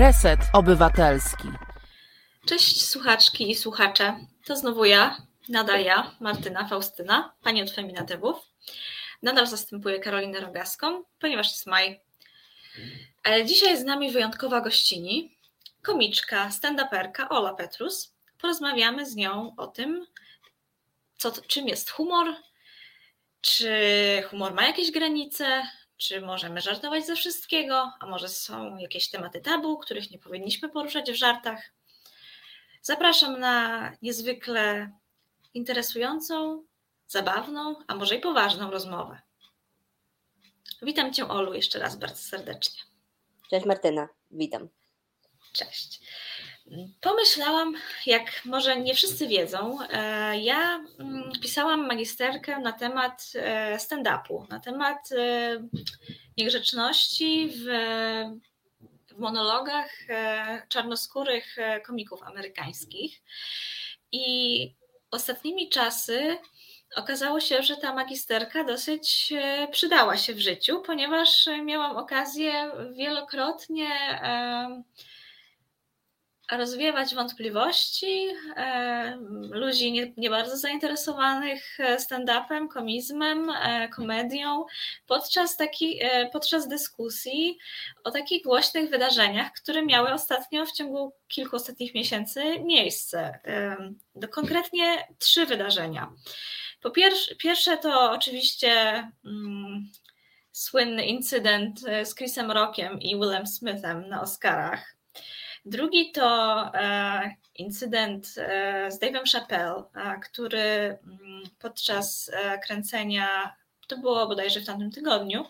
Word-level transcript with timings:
Reset 0.00 0.40
Obywatelski. 0.52 1.48
Cześć 2.46 2.84
słuchaczki 2.84 3.50
i 3.50 3.54
słuchacze. 3.54 4.16
To 4.44 4.56
znowu 4.56 4.84
ja, 4.84 5.16
nadal 5.48 5.84
ja, 5.84 6.16
Martyna 6.20 6.68
Faustyna, 6.68 7.32
pani 7.42 7.62
od 7.62 7.70
Feminatywów. 7.70 8.36
Nadal 9.22 9.46
zastępuję 9.46 9.98
Karolinę 9.98 10.40
Rogaską, 10.40 11.04
ponieważ 11.18 11.48
jest 11.52 11.66
maj. 11.66 12.00
E, 13.28 13.44
dzisiaj 13.44 13.78
z 13.78 13.84
nami 13.84 14.12
wyjątkowa 14.12 14.60
gościni, 14.60 15.36
komiczka, 15.82 16.48
stand-uperka 16.48 17.26
Ola 17.30 17.54
Petrus. 17.54 18.14
Porozmawiamy 18.40 19.06
z 19.06 19.16
nią 19.16 19.54
o 19.56 19.66
tym, 19.66 20.06
co, 21.16 21.32
czym 21.46 21.68
jest 21.68 21.90
humor, 21.90 22.26
czy 23.40 23.72
humor 24.30 24.54
ma 24.54 24.66
jakieś 24.66 24.90
granice, 24.90 25.62
czy 26.00 26.20
możemy 26.20 26.60
żartować 26.60 27.06
ze 27.06 27.16
wszystkiego, 27.16 27.92
a 28.00 28.06
może 28.06 28.28
są 28.28 28.76
jakieś 28.76 29.10
tematy 29.10 29.40
tabu, 29.40 29.78
których 29.78 30.10
nie 30.10 30.18
powinniśmy 30.18 30.68
poruszać 30.68 31.12
w 31.12 31.14
żartach. 31.14 31.72
Zapraszam 32.82 33.40
na 33.40 33.92
niezwykle 34.02 34.90
interesującą, 35.54 36.64
zabawną, 37.06 37.76
a 37.86 37.94
może 37.94 38.16
i 38.16 38.20
poważną 38.20 38.70
rozmowę. 38.70 39.20
Witam 40.82 41.12
Cię, 41.12 41.28
Olu, 41.28 41.54
jeszcze 41.54 41.78
raz 41.78 41.96
bardzo 41.96 42.22
serdecznie. 42.22 42.82
Cześć 43.50 43.66
Martyna, 43.66 44.08
witam. 44.30 44.68
Cześć. 45.52 46.00
Pomyślałam, 47.00 47.74
jak 48.06 48.44
może 48.44 48.80
nie 48.80 48.94
wszyscy 48.94 49.28
wiedzą, 49.28 49.78
e, 49.90 50.38
ja 50.38 50.84
mm, 50.98 51.32
pisałam 51.42 51.86
magisterkę 51.86 52.58
na 52.58 52.72
temat 52.72 53.32
e, 53.34 53.76
stand-upu, 53.78 54.48
na 54.48 54.60
temat 54.60 55.12
e, 55.12 55.62
niegrzeczności 56.38 57.50
w, 57.50 57.64
w 59.08 59.18
monologach 59.18 59.90
czarnoskórych 60.68 61.56
komików 61.86 62.22
amerykańskich. 62.22 63.22
I 64.12 64.74
ostatnimi 65.10 65.68
czasy 65.68 66.38
okazało 66.96 67.40
się, 67.40 67.62
że 67.62 67.76
ta 67.76 67.94
magisterka 67.94 68.64
dosyć 68.64 69.32
przydała 69.72 70.16
się 70.16 70.34
w 70.34 70.40
życiu, 70.40 70.82
ponieważ 70.86 71.48
miałam 71.64 71.96
okazję 71.96 72.70
wielokrotnie 72.96 73.88
rozwiewać 76.56 77.14
wątpliwości 77.14 78.28
e, 78.56 79.16
ludzi 79.50 79.92
nie, 79.92 80.12
nie 80.16 80.30
bardzo 80.30 80.56
zainteresowanych 80.56 81.80
e, 81.80 81.96
stand-upem, 81.98 82.68
komizmem, 82.68 83.50
e, 83.50 83.88
komedią 83.88 84.64
podczas, 85.06 85.56
taki, 85.56 86.00
podczas 86.32 86.68
dyskusji 86.68 87.58
o 88.04 88.10
takich 88.10 88.42
głośnych 88.42 88.90
wydarzeniach, 88.90 89.52
które 89.52 89.82
miały 89.82 90.12
ostatnio 90.12 90.66
w 90.66 90.72
ciągu 90.72 91.12
kilku 91.28 91.56
ostatnich 91.56 91.94
miesięcy 91.94 92.60
miejsce. 92.64 93.38
Do 94.14 94.28
konkretnie 94.28 95.06
trzy 95.18 95.46
wydarzenia. 95.46 96.12
Po 96.80 96.90
pierwsze, 96.90 97.34
pierwsze 97.34 97.76
to 97.76 98.10
oczywiście 98.10 98.70
mm, 99.24 99.90
słynny 100.52 101.06
incydent 101.06 101.80
z 101.80 102.14
Chrisem 102.14 102.50
Rockiem 102.50 103.00
i 103.00 103.14
Willem 103.16 103.46
Smithem 103.46 104.08
na 104.08 104.22
Oscarach 104.22 104.99
Drugi 105.64 106.12
to 106.12 106.56
e, 106.74 107.34
incydent 107.54 108.34
e, 108.38 108.90
z 108.90 109.00
Dave'em 109.00 109.24
Chappelle, 109.32 109.82
e, 109.94 110.20
który 110.20 110.58
mm, 110.58 111.42
podczas 111.58 112.30
kręcenia 112.66 113.56
to 113.86 113.98
było 113.98 114.28
bodajże 114.28 114.60
w 114.60 114.66
tamtym 114.66 114.90
tygodniu, 114.90 115.44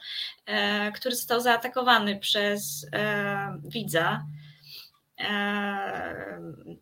który 0.94 1.16
został 1.16 1.40
zaatakowany 1.40 2.18
przez 2.18 2.86
widza 3.64 4.26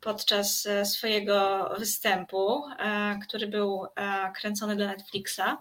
podczas 0.00 0.68
swojego 0.84 1.68
występu, 1.78 2.64
który 3.28 3.46
był 3.46 3.86
kręcony 4.34 4.76
do 4.76 4.86
Netflixa. 4.86 5.56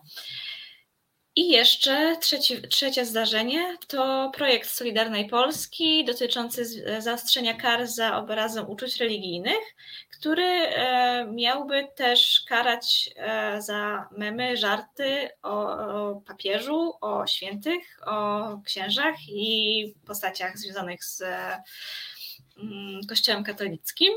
I 1.37 1.49
jeszcze 1.49 2.17
trzeci, 2.21 2.61
trzecie 2.61 3.05
zdarzenie 3.05 3.77
to 3.87 4.31
projekt 4.33 4.69
Solidarnej 4.69 5.29
Polski 5.29 6.05
dotyczący 6.05 6.65
zaostrzenia 7.01 7.53
kar 7.53 7.87
za 7.87 8.17
obrazem 8.17 8.69
uczuć 8.69 8.97
religijnych, 8.97 9.75
który 10.19 10.43
e, 10.43 11.25
miałby 11.31 11.87
też 11.95 12.43
karać 12.49 13.09
e, 13.15 13.61
za 13.61 14.09
memy, 14.17 14.57
żarty 14.57 15.29
o, 15.43 16.21
papieżu, 16.27 16.93
o 17.01 17.27
świętych, 17.27 17.99
o 18.05 18.43
księżach 18.65 19.15
i 19.29 19.95
postaciach 20.07 20.57
związanych 20.57 21.03
z 21.03 21.21
mm, 22.57 23.01
Kościołem 23.09 23.43
katolickim 23.43 24.13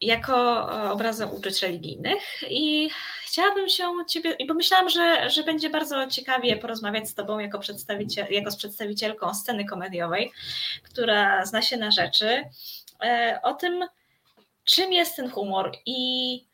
jako 0.00 0.66
obrazem 0.92 1.30
uczuć 1.30 1.62
religijnych. 1.62 2.22
I 2.50 2.90
chciałabym 3.32 3.68
się 3.68 3.92
Ciebie, 4.08 4.30
i 4.38 4.46
pomyślałam, 4.46 4.88
że, 4.88 5.30
że 5.30 5.42
będzie 5.42 5.70
bardzo 5.70 6.06
ciekawie 6.06 6.56
porozmawiać 6.56 7.08
z 7.08 7.14
Tobą 7.14 7.38
jako, 7.38 7.58
przedstawiciel, 7.58 8.26
jako 8.30 8.50
z 8.50 8.56
przedstawicielką 8.56 9.34
sceny 9.34 9.64
komediowej, 9.64 10.32
która 10.82 11.46
zna 11.46 11.62
się 11.62 11.76
na 11.76 11.90
rzeczy, 11.90 12.44
e, 13.04 13.40
o 13.42 13.54
tym, 13.54 13.84
czym 14.64 14.92
jest 14.92 15.16
ten 15.16 15.30
humor 15.30 15.72
i 15.86 16.44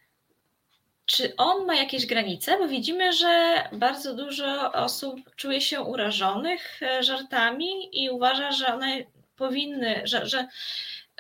czy 1.06 1.37
on 1.37 1.66
ma 1.66 1.75
jakieś 1.75 2.06
granice, 2.06 2.59
bo 2.59 2.69
widzimy, 2.69 3.12
że 3.12 3.65
bardzo 3.72 4.15
dużo 4.15 4.72
osób 4.72 5.37
czuje 5.37 5.60
się 5.60 5.81
urażonych 5.81 6.83
e, 6.83 7.03
żartami 7.03 8.05
i 8.05 8.10
uważa, 8.10 8.53
że 8.53 8.75
one 8.75 9.05
powinny, 9.37 10.00
że, 10.05 10.27
że, 10.27 10.49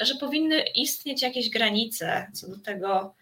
że 0.00 0.14
powinny 0.14 0.64
istnieć 0.74 1.22
jakieś 1.22 1.50
granice 1.50 2.30
co 2.34 2.48
do 2.48 2.58
tego, 2.58 3.14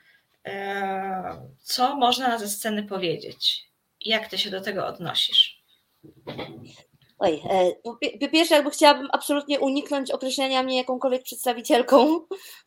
co 1.62 1.96
można 1.96 2.38
ze 2.38 2.48
sceny 2.48 2.82
powiedzieć? 2.82 3.70
Jak 4.00 4.28
ty 4.28 4.38
się 4.38 4.50
do 4.50 4.60
tego 4.60 4.86
odnosisz? 4.86 5.62
Oj, 7.18 7.42
e, 7.50 7.72
po 8.20 8.28
pierwsze 8.28 8.54
jakby 8.54 8.70
chciałabym 8.70 9.08
absolutnie 9.12 9.60
uniknąć 9.60 10.10
określenia 10.10 10.62
mnie 10.62 10.76
jakąkolwiek 10.76 11.22
przedstawicielką, 11.22 12.20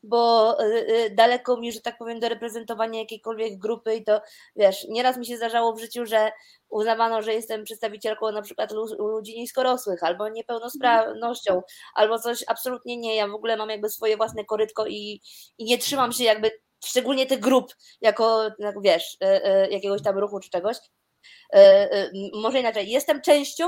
bo 0.03 0.55
e, 0.59 1.09
daleko 1.09 1.57
mi, 1.57 1.71
że 1.71 1.81
tak 1.81 1.97
powiem, 1.97 2.19
do 2.19 2.29
reprezentowania 2.29 2.99
jakiejkolwiek 2.99 3.57
grupy 3.57 3.95
i 3.95 4.03
to, 4.03 4.21
wiesz, 4.55 4.87
nieraz 4.89 5.17
mi 5.17 5.25
się 5.25 5.37
zdarzało 5.37 5.73
w 5.73 5.79
życiu, 5.79 6.05
że 6.05 6.31
uznawano, 6.69 7.21
że 7.21 7.33
jestem 7.33 7.63
przedstawicielką 7.63 8.31
na 8.31 8.41
przykład 8.41 8.71
ludzi 8.99 9.39
niskorosłych 9.39 10.03
albo 10.03 10.29
niepełnosprawnością, 10.29 11.61
albo 11.95 12.19
coś, 12.19 12.43
absolutnie 12.47 12.97
nie, 12.97 13.15
ja 13.15 13.27
w 13.27 13.33
ogóle 13.33 13.57
mam 13.57 13.69
jakby 13.69 13.89
swoje 13.89 14.17
własne 14.17 14.45
korytko 14.45 14.87
i, 14.87 15.21
i 15.57 15.65
nie 15.65 15.77
trzymam 15.77 16.11
się 16.11 16.23
jakby 16.23 16.51
szczególnie 16.85 17.25
tych 17.25 17.39
grup, 17.39 17.75
jako, 18.01 18.49
jak 18.59 18.81
wiesz, 18.81 19.17
e, 19.21 19.45
e, 19.45 19.69
jakiegoś 19.69 20.01
tam 20.03 20.17
ruchu 20.17 20.39
czy 20.39 20.49
czegoś. 20.49 20.77
E, 21.53 22.11
może 22.33 22.59
inaczej, 22.59 22.89
jestem 22.89 23.21
częścią 23.21 23.67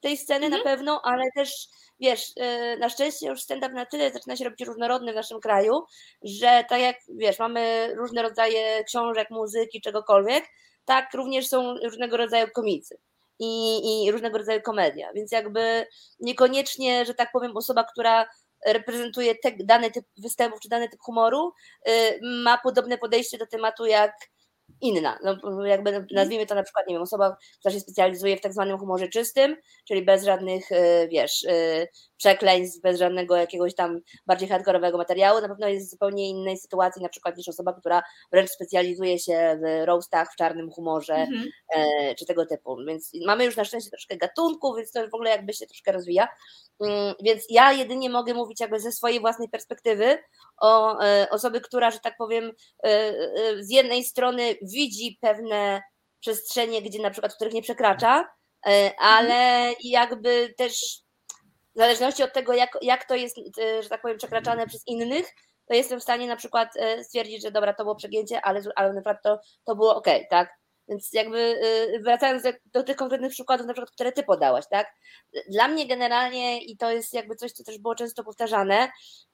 tej 0.00 0.16
sceny 0.16 0.46
mhm. 0.46 0.62
na 0.62 0.70
pewno, 0.70 1.00
ale 1.04 1.24
też 1.36 1.68
wiesz, 2.00 2.32
na 2.78 2.88
szczęście 2.88 3.28
już 3.28 3.42
stand-up 3.42 3.74
na 3.74 3.86
tyle 3.86 4.10
zaczyna 4.10 4.36
się 4.36 4.44
robić 4.44 4.66
różnorodny 4.66 5.12
w 5.12 5.14
naszym 5.14 5.40
kraju, 5.40 5.82
że 6.22 6.64
tak 6.68 6.80
jak 6.80 6.96
wiesz, 7.08 7.38
mamy 7.38 7.94
różne 7.94 8.22
rodzaje 8.22 8.84
książek, 8.84 9.30
muzyki, 9.30 9.80
czegokolwiek, 9.80 10.44
tak 10.84 11.14
również 11.14 11.48
są 11.48 11.74
różnego 11.84 12.16
rodzaju 12.16 12.46
komicy. 12.54 12.98
I, 13.38 14.04
i 14.04 14.12
różnego 14.12 14.38
rodzaju 14.38 14.62
komedia, 14.62 15.12
więc 15.14 15.32
jakby 15.32 15.86
niekoniecznie, 16.20 17.04
że 17.04 17.14
tak 17.14 17.32
powiem, 17.32 17.56
osoba, 17.56 17.84
która 17.84 18.26
reprezentuje 18.66 19.34
te, 19.34 19.52
dany 19.64 19.90
typ 19.90 20.06
występów 20.18 20.60
czy 20.60 20.68
dany 20.68 20.88
typ 20.88 21.00
humoru, 21.00 21.52
y, 21.88 22.20
ma 22.22 22.58
podobne 22.58 22.98
podejście 22.98 23.38
do 23.38 23.46
tematu 23.46 23.86
jak 23.86 24.12
inna. 24.80 25.18
No, 25.24 25.66
jakby 25.66 26.06
nazwijmy 26.10 26.46
to 26.46 26.54
na 26.54 26.62
przykład, 26.62 26.86
nie 26.88 26.94
wiem, 26.94 27.02
osoba, 27.02 27.36
która 27.58 27.74
się 27.74 27.80
specjalizuje 27.80 28.36
w 28.36 28.40
tak 28.40 28.52
zwanym 28.52 28.78
humorze 28.78 29.08
czystym, 29.08 29.56
czyli 29.88 30.04
bez 30.04 30.24
żadnych, 30.24 30.72
y, 30.72 31.08
wiesz, 31.10 31.42
y, 31.42 31.88
przekleństw, 32.16 32.80
bez 32.80 32.98
żadnego 32.98 33.36
jakiegoś 33.36 33.74
tam 33.74 34.00
bardziej 34.26 34.48
hardkorowego 34.48 34.98
materiału, 34.98 35.40
na 35.40 35.48
pewno 35.48 35.68
jest 35.68 35.86
w 35.86 35.90
zupełnie 35.90 36.28
innej 36.28 36.58
sytuacji, 36.58 37.02
na 37.02 37.08
przykład 37.08 37.36
niż 37.36 37.48
osoba, 37.48 37.72
która 37.72 38.02
wręcz 38.32 38.50
specjalizuje 38.50 39.18
się 39.18 39.60
w 39.62 39.86
roastach, 39.86 40.32
w 40.32 40.36
czarnym 40.36 40.70
humorze, 40.70 41.14
mhm. 41.14 41.44
E, 41.76 42.14
czy 42.14 42.26
tego 42.26 42.46
typu. 42.46 42.76
Więc 42.86 43.12
mamy 43.26 43.44
już 43.44 43.56
na 43.56 43.64
szczęście 43.64 43.90
troszkę 43.90 44.16
gatunków, 44.16 44.76
więc 44.76 44.92
to 44.92 45.08
w 45.08 45.14
ogóle 45.14 45.30
jakby 45.30 45.52
się 45.52 45.66
troszkę 45.66 45.92
rozwija. 45.92 46.28
Mm, 46.80 47.14
więc 47.22 47.44
ja 47.50 47.72
jedynie 47.72 48.10
mogę 48.10 48.34
mówić 48.34 48.60
jakby 48.60 48.80
ze 48.80 48.92
swojej 48.92 49.20
własnej 49.20 49.48
perspektywy 49.48 50.18
o 50.62 51.04
e, 51.04 51.30
osoby, 51.30 51.60
która, 51.60 51.90
że 51.90 51.98
tak 51.98 52.16
powiem, 52.18 52.52
e, 52.84 53.12
z 53.60 53.70
jednej 53.70 54.04
strony 54.04 54.54
widzi 54.62 55.18
pewne 55.20 55.82
przestrzenie, 56.20 56.82
gdzie 56.82 57.02
na 57.02 57.10
przykład, 57.10 57.34
których 57.34 57.54
nie 57.54 57.62
przekracza, 57.62 58.28
ale 58.98 59.72
jakby 59.80 60.54
też 60.56 61.02
w 61.74 61.78
zależności 61.78 62.22
od 62.22 62.32
tego, 62.32 62.52
jak, 62.52 62.78
jak 62.82 63.04
to 63.04 63.14
jest, 63.14 63.38
e, 63.38 63.82
że 63.82 63.88
tak 63.88 64.02
powiem, 64.02 64.18
przekraczane 64.18 64.66
przez 64.66 64.82
innych, 64.86 65.34
to 65.68 65.74
jestem 65.74 66.00
w 66.00 66.02
stanie 66.02 66.26
na 66.26 66.36
przykład 66.36 66.76
e, 66.76 67.04
stwierdzić, 67.04 67.42
że 67.42 67.50
dobra, 67.50 67.74
to 67.74 67.82
było 67.82 67.96
przegięcie, 67.96 68.40
ale, 68.40 68.62
ale 68.76 68.92
naprawdę 68.92 69.20
to, 69.22 69.40
to 69.64 69.76
było 69.76 69.96
ok, 69.96 70.06
tak? 70.30 70.61
Więc 70.88 71.12
jakby 71.12 71.38
y, 71.94 72.00
wracając 72.00 72.42
do 72.64 72.82
tych 72.82 72.96
konkretnych 72.96 73.32
przykładów, 73.32 73.66
na 73.66 73.72
przykład, 73.72 73.90
które 73.90 74.12
ty 74.12 74.22
podałaś, 74.22 74.64
tak? 74.70 74.94
Dla 75.48 75.68
mnie 75.68 75.86
generalnie, 75.86 76.62
i 76.62 76.76
to 76.76 76.90
jest 76.90 77.14
jakby 77.14 77.36
coś, 77.36 77.52
co 77.52 77.64
też 77.64 77.78
było 77.78 77.94
często 77.94 78.24
powtarzane, 78.24 78.90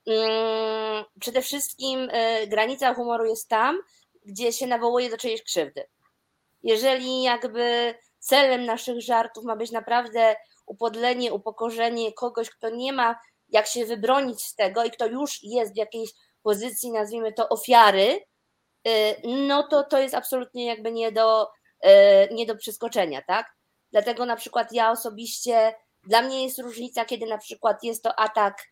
mm, 0.07 1.05
przede 1.21 1.43
wszystkim 1.43 2.11
y, 2.11 2.47
granica 2.47 2.95
humoru 2.95 3.25
jest 3.25 3.49
tam, 3.49 3.79
gdzie 4.25 4.53
się 4.53 4.67
nawołuje 4.67 5.11
do 5.11 5.17
czyjejś 5.17 5.43
krzywdy. 5.43 5.85
Jeżeli 6.63 7.23
jakby 7.23 7.95
celem 8.19 8.65
naszych 8.65 9.03
żartów 9.03 9.45
ma 9.45 9.57
być 9.57 9.71
naprawdę 9.71 10.37
upodlenie, 10.67 11.33
upokorzenie 11.33 12.13
kogoś, 12.13 12.51
kto 12.51 12.71
nie 12.71 12.93
ma 12.93 13.19
jak 13.49 13.67
się 13.67 13.87
wybronić 13.87 14.43
z 14.43 14.55
tego 14.55 14.85
i 14.85 14.91
kto 14.91 15.07
już 15.07 15.43
jest 15.43 15.75
w 15.75 15.77
jakiejś 15.77 16.11
pozycji, 16.43 16.91
nazwijmy 16.91 17.33
to 17.33 17.49
ofiary, 17.49 18.21
no 19.25 19.63
to 19.63 19.85
to 19.85 19.99
jest 19.99 20.15
absolutnie 20.15 20.67
jakby 20.67 20.93
nie 20.93 21.13
do, 21.13 21.49
y, 21.85 21.89
nie 22.35 22.47
do 22.47 22.57
przeskoczenia, 22.57 23.23
tak? 23.23 23.47
Dlatego 23.93 24.27
na 24.27 24.37
przykład 24.37 24.73
ja 24.73 24.91
osobiście, 24.91 25.75
dla 26.07 26.23
mnie 26.23 26.45
jest 26.45 26.59
różnica, 26.59 27.05
kiedy 27.05 27.27
na 27.27 27.39
przykład 27.39 27.85
jest 27.85 28.03
to 28.03 28.19
atak 28.19 28.65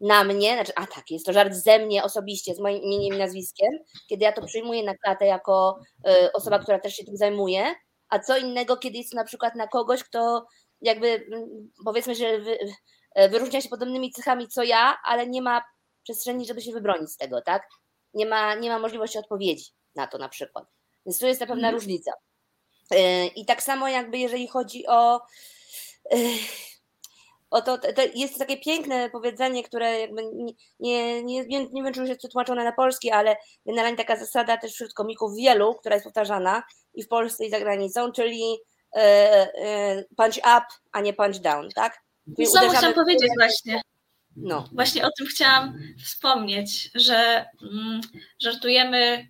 na 0.00 0.24
mnie, 0.24 0.54
znaczy 0.54 0.72
atak, 0.74 1.10
jest 1.10 1.26
to 1.26 1.32
żart 1.32 1.54
ze 1.54 1.78
mnie 1.78 2.04
osobiście, 2.04 2.54
z 2.54 2.60
moim 2.60 2.82
imieniem 2.82 3.14
i 3.14 3.18
nazwiskiem, 3.18 3.70
kiedy 4.08 4.24
ja 4.24 4.32
to 4.32 4.46
przyjmuję 4.46 4.82
na 4.82 4.94
klatę 4.94 5.26
jako 5.26 5.80
y, 6.08 6.32
osoba, 6.32 6.58
która 6.58 6.78
też 6.78 6.94
się 6.96 7.04
tym 7.04 7.16
zajmuje, 7.16 7.74
a 8.08 8.18
co 8.18 8.38
innego, 8.38 8.76
kiedy 8.76 8.98
jest 8.98 9.10
to 9.10 9.16
na 9.16 9.24
przykład 9.24 9.54
na 9.54 9.68
kogoś, 9.68 10.04
kto 10.04 10.46
jakby 10.80 11.08
mm, 11.08 11.70
powiedzmy, 11.84 12.14
że 12.14 12.26
wyróżnia 13.30 13.60
się 13.60 13.68
podobnymi 13.68 14.10
cechami 14.10 14.48
co 14.48 14.62
ja, 14.62 14.98
ale 15.04 15.26
nie 15.26 15.42
ma 15.42 15.62
przestrzeni, 16.02 16.46
żeby 16.46 16.62
się 16.62 16.72
wybronić 16.72 17.10
z 17.10 17.16
tego, 17.16 17.42
tak? 17.42 17.68
Nie 18.14 18.26
ma, 18.26 18.54
nie 18.54 18.70
ma 18.70 18.78
możliwości 18.78 19.18
odpowiedzi 19.18 19.70
na 19.94 20.06
to 20.06 20.18
na 20.18 20.28
przykład. 20.28 20.64
Więc 21.06 21.18
tu 21.18 21.26
jest 21.26 21.40
ta 21.40 21.46
pewna 21.46 21.68
mm. 21.68 21.80
różnica. 21.80 22.12
E, 22.90 23.26
I 23.26 23.46
tak 23.46 23.62
samo 23.62 23.88
jakby 23.88 24.18
jeżeli 24.18 24.48
chodzi 24.48 24.86
o 24.86 25.16
e, 26.10 26.16
o 27.52 27.62
to, 27.62 27.78
to 27.78 28.02
jest 28.14 28.38
takie 28.38 28.56
piękne 28.56 29.10
powiedzenie, 29.10 29.62
które 29.62 30.00
jakby 30.00 30.22
nie, 30.80 31.22
nie, 31.22 31.44
nie, 31.44 31.66
nie 31.72 31.82
wiem, 31.82 31.94
czy 31.94 32.00
już 32.00 32.08
jest 32.08 32.20
przetłumaczone 32.20 32.64
na 32.64 32.72
polski, 32.72 33.10
ale 33.10 33.36
generalnie 33.66 33.96
taka 33.96 34.16
zasada 34.16 34.56
też 34.56 34.72
wśród 34.72 34.94
komików 34.94 35.36
wielu, 35.36 35.74
która 35.74 35.94
jest 35.94 36.04
powtarzana 36.04 36.62
i 36.94 37.02
w 37.02 37.08
Polsce 37.08 37.44
i 37.44 37.50
za 37.50 37.60
granicą, 37.60 38.12
czyli 38.12 38.58
e, 38.96 40.04
punch 40.16 40.38
up, 40.38 40.66
a 40.92 41.00
nie 41.00 41.12
punch 41.12 41.38
down, 41.38 41.68
tak? 41.74 41.98
I 42.38 42.46
co 42.46 42.70
chciałam 42.70 42.94
powiedzieć 42.94 43.30
właśnie. 43.38 43.82
No. 44.36 44.68
Właśnie 44.72 45.06
o 45.06 45.10
tym 45.18 45.26
chciałam 45.26 45.78
wspomnieć, 46.04 46.90
że 46.94 47.46
mm, 47.62 48.00
żartujemy 48.38 49.28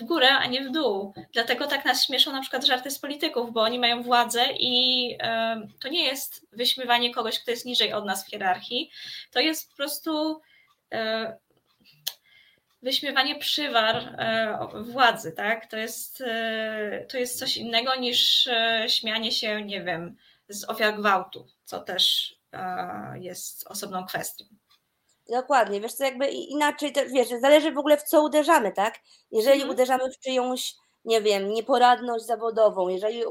w 0.00 0.04
górę, 0.04 0.28
a 0.28 0.46
nie 0.46 0.64
w 0.64 0.70
dół. 0.70 1.14
Dlatego 1.32 1.66
tak 1.66 1.84
nas 1.84 2.06
śmieszą 2.06 2.32
na 2.32 2.40
przykład 2.40 2.66
żarty 2.66 2.90
z 2.90 2.98
polityków, 2.98 3.52
bo 3.52 3.62
oni 3.62 3.78
mają 3.78 4.02
władzę 4.02 4.44
i 4.58 5.12
y, 5.14 5.78
to 5.80 5.88
nie 5.88 6.04
jest 6.04 6.46
wyśmiewanie 6.52 7.14
kogoś, 7.14 7.38
kto 7.38 7.50
jest 7.50 7.66
niżej 7.66 7.92
od 7.92 8.04
nas 8.04 8.24
w 8.24 8.30
hierarchii. 8.30 8.90
To 9.30 9.40
jest 9.40 9.70
po 9.70 9.76
prostu 9.76 10.40
y, 10.94 10.96
wyśmiewanie 12.82 13.38
przywar 13.38 13.96
y, 14.76 14.82
władzy, 14.82 15.32
tak? 15.32 15.66
To 15.66 15.76
jest, 15.76 16.22
to 17.08 17.18
jest 17.18 17.38
coś 17.38 17.56
innego 17.56 17.94
niż 17.94 18.48
śmianie 18.88 19.32
się, 19.32 19.64
nie 19.64 19.82
wiem, 19.82 20.16
z 20.48 20.68
ofiar 20.68 20.96
gwałtu, 20.96 21.46
co 21.64 21.80
też 21.80 22.34
jest 23.14 23.66
osobną 23.66 24.06
kwestią. 24.06 24.44
Dokładnie, 25.30 25.80
wiesz 25.80 25.92
co, 25.92 26.04
jakby 26.04 26.28
inaczej, 26.28 26.92
to, 26.92 27.00
wiesz, 27.06 27.28
zależy 27.40 27.72
w 27.72 27.78
ogóle 27.78 27.96
w 27.96 28.02
co 28.02 28.22
uderzamy, 28.22 28.72
tak? 28.72 28.98
Jeżeli 29.30 29.56
mhm. 29.56 29.70
uderzamy 29.70 30.10
w 30.10 30.18
czyjąś, 30.18 30.74
nie 31.04 31.22
wiem, 31.22 31.52
nieporadność 31.52 32.24
zawodową, 32.24 32.88
jeżeli 32.88 33.22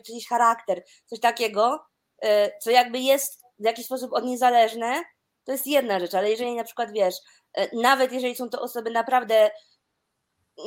w 0.00 0.02
czyjś 0.06 0.28
charakter, 0.28 0.82
coś 1.06 1.20
takiego, 1.20 1.84
y, 2.24 2.28
co 2.60 2.70
jakby 2.70 2.98
jest 2.98 3.42
w 3.58 3.64
jakiś 3.64 3.86
sposób 3.86 4.12
od 4.12 4.24
niezależne, 4.24 5.02
to 5.44 5.52
jest 5.52 5.66
jedna 5.66 6.00
rzecz, 6.00 6.14
ale 6.14 6.30
jeżeli 6.30 6.54
na 6.54 6.64
przykład, 6.64 6.92
wiesz, 6.92 7.14
y, 7.58 7.70
nawet 7.72 8.12
jeżeli 8.12 8.34
są 8.34 8.48
to 8.48 8.62
osoby 8.62 8.90
naprawdę 8.90 9.50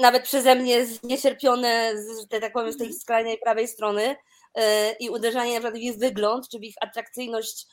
nawet 0.01 0.23
przeze 0.23 0.55
mnie 0.55 0.85
zniecierpione, 0.85 1.93
z, 1.95 2.29
tak 2.29 2.53
powiem, 2.53 2.73
z 2.73 2.77
tej 2.77 2.87
mhm. 2.87 3.01
skrajnej 3.01 3.37
prawej 3.37 3.67
strony 3.67 4.03
y, 4.11 4.61
i 4.99 5.09
uderzanie 5.09 5.53
na 5.53 5.59
przykład 5.59 5.73
w 5.73 5.83
ich 5.83 5.97
wygląd, 5.97 6.49
czy 6.49 6.59
w 6.59 6.63
ich 6.63 6.75
atrakcyjność 6.81 7.67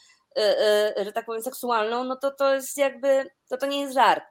że 1.04 1.12
tak 1.14 1.26
powiem, 1.26 1.42
seksualną, 1.42 2.04
no 2.04 2.16
to 2.16 2.30
to 2.30 2.54
jest 2.54 2.76
jakby, 2.76 3.30
to 3.48 3.56
to 3.56 3.66
nie 3.66 3.80
jest 3.80 3.94
żart. 3.94 4.24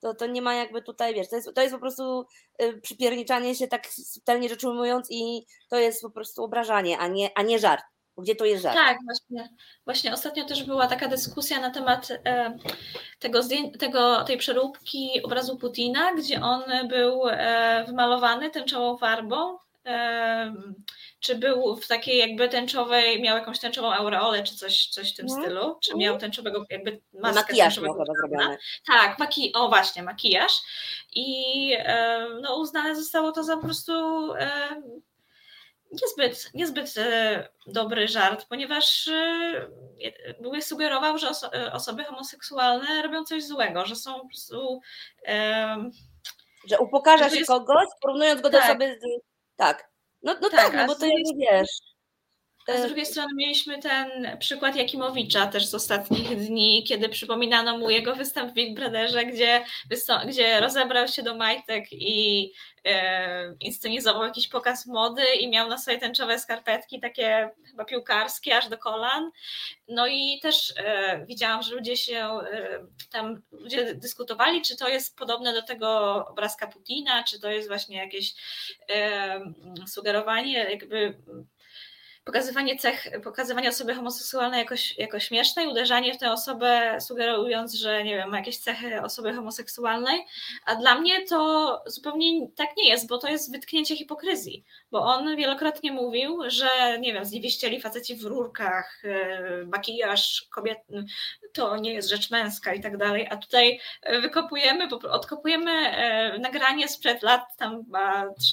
To, 0.00 0.14
to 0.14 0.26
nie 0.26 0.42
ma 0.42 0.54
jakby 0.54 0.82
tutaj, 0.82 1.14
wiesz, 1.14 1.28
to 1.28 1.36
jest, 1.36 1.54
to 1.54 1.62
jest 1.62 1.74
po 1.74 1.80
prostu 1.80 2.26
y, 2.62 2.80
przypierniczanie 2.80 3.54
się 3.54 3.68
tak 3.68 3.86
subtelnie 3.86 4.48
rzecz 4.48 4.64
ujmując 4.64 5.06
i 5.10 5.46
to 5.68 5.78
jest 5.78 6.02
po 6.02 6.10
prostu 6.10 6.44
obrażanie, 6.44 6.98
a 6.98 7.08
nie, 7.08 7.30
a 7.34 7.42
nie 7.42 7.58
żart. 7.58 7.84
Gdzie 8.18 8.36
to 8.36 8.44
jest 8.44 8.62
żart? 8.62 8.76
Tak, 8.76 8.98
właśnie, 9.04 9.56
właśnie 9.84 10.12
ostatnio 10.12 10.44
też 10.44 10.64
była 10.64 10.86
taka 10.86 11.08
dyskusja 11.08 11.60
na 11.60 11.70
temat 11.70 12.08
e, 12.10 12.58
tego, 13.18 13.40
tego, 13.78 14.24
tej 14.24 14.38
przeróbki 14.38 15.22
obrazu 15.22 15.56
Putina, 15.56 16.14
gdzie 16.14 16.42
on 16.42 16.88
był 16.88 17.28
e, 17.28 17.84
wymalowany 17.86 18.50
tęczową 18.50 18.98
farbą 18.98 19.58
czy 21.20 21.34
był 21.34 21.76
w 21.76 21.86
takiej 21.86 22.18
jakby 22.18 22.48
tęczowej, 22.48 23.22
miał 23.22 23.36
jakąś 23.36 23.58
tęczową 23.58 23.92
aureolę, 23.92 24.42
czy 24.42 24.56
coś, 24.56 24.86
coś 24.86 25.12
w 25.12 25.16
tym 25.16 25.26
mm. 25.30 25.42
stylu, 25.42 25.78
czy 25.82 25.96
miał 25.96 26.18
tęczowego 26.18 26.64
jakby 26.70 27.00
maskę 27.12 27.40
Makijaż 27.40 27.74
tęczowego 27.74 28.04
zrobiony. 28.04 28.58
Tak, 28.86 29.18
maki 29.18 29.52
o 29.54 29.68
właśnie, 29.68 30.02
makijaż 30.02 30.52
i 31.12 31.72
no, 32.42 32.56
uznane 32.56 32.96
zostało 32.96 33.32
to 33.32 33.44
za 33.44 33.56
po 33.56 33.62
prostu 33.62 33.92
niezbyt, 35.92 36.50
niezbyt 36.54 36.94
e, 36.98 37.48
dobry 37.66 38.08
żart, 38.08 38.46
ponieważ 38.48 39.08
e, 39.08 40.60
sugerował, 40.60 41.18
że 41.18 41.28
oso 41.28 41.54
e, 41.54 41.72
osoby 41.72 42.04
homoseksualne 42.04 43.02
robią 43.02 43.24
coś 43.24 43.44
złego, 43.44 43.86
że 43.86 43.96
są 43.96 44.20
po 44.20 44.28
prostu... 44.28 44.80
że 46.68 46.78
upokarza 46.78 47.30
się 47.30 47.36
jest... 47.36 47.48
kogoś, 47.48 47.86
porównując 48.00 48.40
go 48.40 48.50
tak. 48.50 48.60
do 48.60 48.66
osoby 48.66 48.98
z 49.00 49.04
tak. 49.56 49.89
No, 50.22 50.34
no 50.42 50.50
tak, 50.50 50.72
tak 50.72 50.74
no 50.74 50.86
bo 50.86 50.94
to 50.94 51.06
jakby 51.06 51.34
wiesz. 51.36 51.89
A 52.66 52.76
z 52.76 52.86
drugiej 52.86 53.06
strony 53.06 53.28
mieliśmy 53.36 53.78
ten 53.78 54.38
przykład 54.38 54.76
Jakimowicza 54.76 55.46
też 55.46 55.66
z 55.66 55.74
ostatnich 55.74 56.36
dni, 56.46 56.84
kiedy 56.88 57.08
przypominano 57.08 57.78
mu 57.78 57.90
jego 57.90 58.16
występ 58.16 58.50
w 58.50 58.54
Big 58.54 58.74
Brotherze, 58.74 59.24
gdzie, 59.24 59.64
gdzie 60.26 60.60
rozebrał 60.60 61.08
się 61.08 61.22
do 61.22 61.34
majtek 61.34 61.84
i 61.92 62.52
e, 62.84 63.54
inscenizował 63.60 64.24
jakiś 64.24 64.48
pokaz 64.48 64.86
mody 64.86 65.22
i 65.40 65.48
miał 65.48 65.68
na 65.68 65.78
sobie 65.78 65.98
tęczowe 65.98 66.38
skarpetki, 66.38 67.00
takie 67.00 67.50
chyba 67.70 67.84
piłkarskie, 67.84 68.56
aż 68.56 68.68
do 68.68 68.78
kolan. 68.78 69.30
No 69.88 70.06
i 70.06 70.38
też 70.42 70.74
e, 70.76 71.26
widziałam, 71.26 71.62
że 71.62 71.74
ludzie 71.74 71.96
się 71.96 72.18
e, 72.18 72.86
tam, 73.12 73.42
ludzie 73.52 73.94
dyskutowali, 73.94 74.62
czy 74.62 74.76
to 74.76 74.88
jest 74.88 75.16
podobne 75.16 75.52
do 75.52 75.62
tego 75.62 75.88
obrazka 76.26 76.66
Putina, 76.66 77.24
czy 77.24 77.40
to 77.40 77.50
jest 77.50 77.68
właśnie 77.68 77.96
jakieś 77.96 78.34
e, 78.90 79.40
sugerowanie 79.86 80.52
jakby 80.52 81.14
pokazywanie 82.30 82.76
cech, 82.76 83.08
pokazywanie 83.24 83.68
osoby 83.68 83.94
homoseksualnej 83.94 84.58
jako, 84.60 84.74
jako 84.98 85.20
śmiesznej, 85.20 85.66
uderzanie 85.66 86.14
w 86.14 86.18
tę 86.18 86.32
osobę, 86.32 86.98
sugerując, 87.00 87.74
że 87.74 88.04
nie 88.04 88.16
wiem, 88.16 88.30
ma 88.30 88.38
jakieś 88.38 88.58
cechy 88.58 89.02
osoby 89.02 89.34
homoseksualnej, 89.34 90.26
a 90.66 90.76
dla 90.76 91.00
mnie 91.00 91.26
to 91.26 91.82
zupełnie 91.86 92.48
tak 92.56 92.68
nie 92.76 92.88
jest, 92.88 93.08
bo 93.08 93.18
to 93.18 93.28
jest 93.28 93.52
wytknięcie 93.52 93.96
hipokryzji, 93.96 94.64
bo 94.90 95.00
on 95.02 95.36
wielokrotnie 95.36 95.92
mówił, 95.92 96.38
że 96.46 96.98
nie 97.00 97.12
wiem, 97.12 97.24
zniewieścieli 97.24 97.80
faceci 97.80 98.16
w 98.16 98.24
rurkach, 98.24 99.02
e, 99.04 99.64
makijaż 99.66 100.46
kobiet 100.50 100.78
to 101.52 101.76
nie 101.76 101.92
jest 101.92 102.08
rzecz 102.08 102.30
męska 102.30 102.74
i 102.74 102.80
tak 102.80 102.96
dalej, 102.96 103.26
a 103.30 103.36
tutaj 103.36 103.80
wykopujemy, 104.22 104.88
odkopujemy 105.10 105.70
e, 105.70 106.38
nagranie 106.38 106.88
sprzed 106.88 107.22
lat 107.22 107.56
tam 107.56 107.84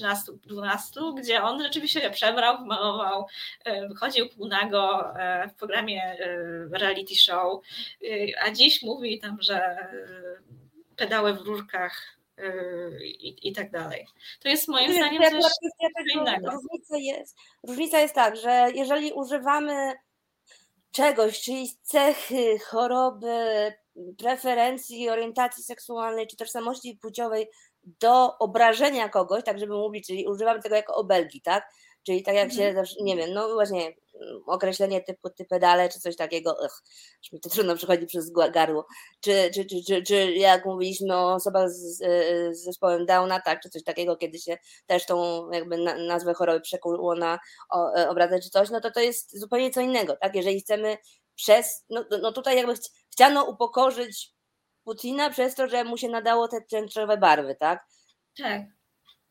13-12, 0.02 1.16
gdzie 1.18 1.44
on 1.44 1.64
rzeczywiście 1.64 2.02
się 2.02 2.10
przebrał, 2.10 2.66
malował, 2.66 3.26
e, 3.66 3.90
chodził 4.00 4.30
półnago 4.30 5.14
w 5.50 5.54
programie 5.54 6.18
reality 6.72 7.16
show, 7.16 7.62
a 8.42 8.52
dziś 8.52 8.84
mówi 8.84 9.20
tam, 9.20 9.38
że 9.42 9.88
pedały 10.96 11.34
w 11.34 11.42
rurkach 11.42 12.18
i, 13.04 13.50
i 13.50 13.54
tak 13.54 13.72
dalej. 13.72 14.08
To 14.40 14.50
jest 14.50 14.68
moim 14.68 14.94
zdaniem 14.94 15.24
coś 15.24 15.52
innego. 16.16 16.52
Różnica 16.52 16.98
jest, 16.98 17.38
różnica 17.68 18.00
jest 18.00 18.16
tak, 18.16 18.36
że 18.36 18.68
jeżeli 18.76 19.12
używamy 19.12 19.94
czegoś, 20.92 21.42
czyli 21.42 21.70
cechy, 21.82 22.60
choroby, 22.60 23.74
preferencji, 24.18 25.10
orientacji 25.10 25.64
seksualnej 25.64 26.28
czy 26.28 26.38
tożsamości 26.38 26.98
płciowej 27.02 27.50
do 27.84 28.38
obrażenia 28.38 29.10
kogoś, 29.10 29.44
tak 29.44 29.60
żeby 29.60 29.74
mówić, 29.74 30.08
czyli 30.08 30.28
używamy 30.28 30.62
tego 30.62 30.76
jako 30.76 30.96
obelgi, 30.96 31.42
tak? 31.42 31.70
Czyli 32.08 32.24
tak 32.24 32.36
jak 32.36 32.50
Mhm. 32.50 32.70
się, 32.70 32.76
zawsze- 32.76 32.96
nie 33.04 33.16
wiem, 33.18 33.34
no 33.34 33.54
właśnie 33.54 33.82
mm, 33.88 33.96
określenie 34.48 35.02
typu 35.04 35.30
ty 35.30 35.46
pedale, 35.46 35.90
czy 35.90 36.00
coś 36.00 36.16
takiego, 36.16 36.52
ugh, 36.64 36.84
aż 37.24 37.32
mi 37.32 37.40
to 37.40 37.50
trudno 37.66 37.76
przychodzi 37.76 38.06
przez 38.06 38.32
gardło. 38.32 38.86
Czy, 39.22 39.52
czy, 39.54 39.66
czy, 39.66 39.76
czy, 39.88 40.04
czy 40.04 40.32
jak 40.34 40.66
mówiliśmy 40.66 41.16
o 41.16 41.34
osobach 41.34 41.70
z, 41.70 41.98
z- 41.98 42.64
zespołem 42.64 43.06
Downa, 43.06 43.42
tak, 43.42 43.62
czy 43.62 43.70
coś 43.70 43.84
takiego, 43.84 44.16
kiedy 44.18 44.40
się 44.40 44.58
też 44.86 45.06
tą 45.06 45.50
jakby 45.52 45.78
na, 45.78 45.96
nazwę 45.98 46.34
choroby 46.34 46.62
przekuło 46.62 47.16
na 47.16 47.40
e, 47.98 48.10
obrazę 48.10 48.40
czy 48.40 48.50
coś, 48.50 48.70
no 48.70 48.82
to 48.82 48.92
to 48.92 49.00
jest 49.00 49.40
zupełnie 49.40 49.72
co 49.72 49.82
innego, 49.82 50.16
tak? 50.22 50.36
Jeżeli 50.36 50.62
chcemy 50.62 50.98
przez, 51.36 51.86
no, 51.90 52.06
no 52.22 52.32
tutaj 52.32 52.58
jakby 52.58 52.74
chci- 52.74 52.92
chciano 53.12 53.46
upokorzyć 53.46 54.34
Putina 54.84 55.30
przez 55.30 55.56
to, 55.56 55.68
że 55.68 55.84
mu 55.84 55.98
się 55.98 56.10
nadało 56.10 56.48
te 56.48 56.62
tęczowe 56.62 57.18
barwy, 57.18 57.56
tak? 57.60 57.86
Tak. 58.38 58.62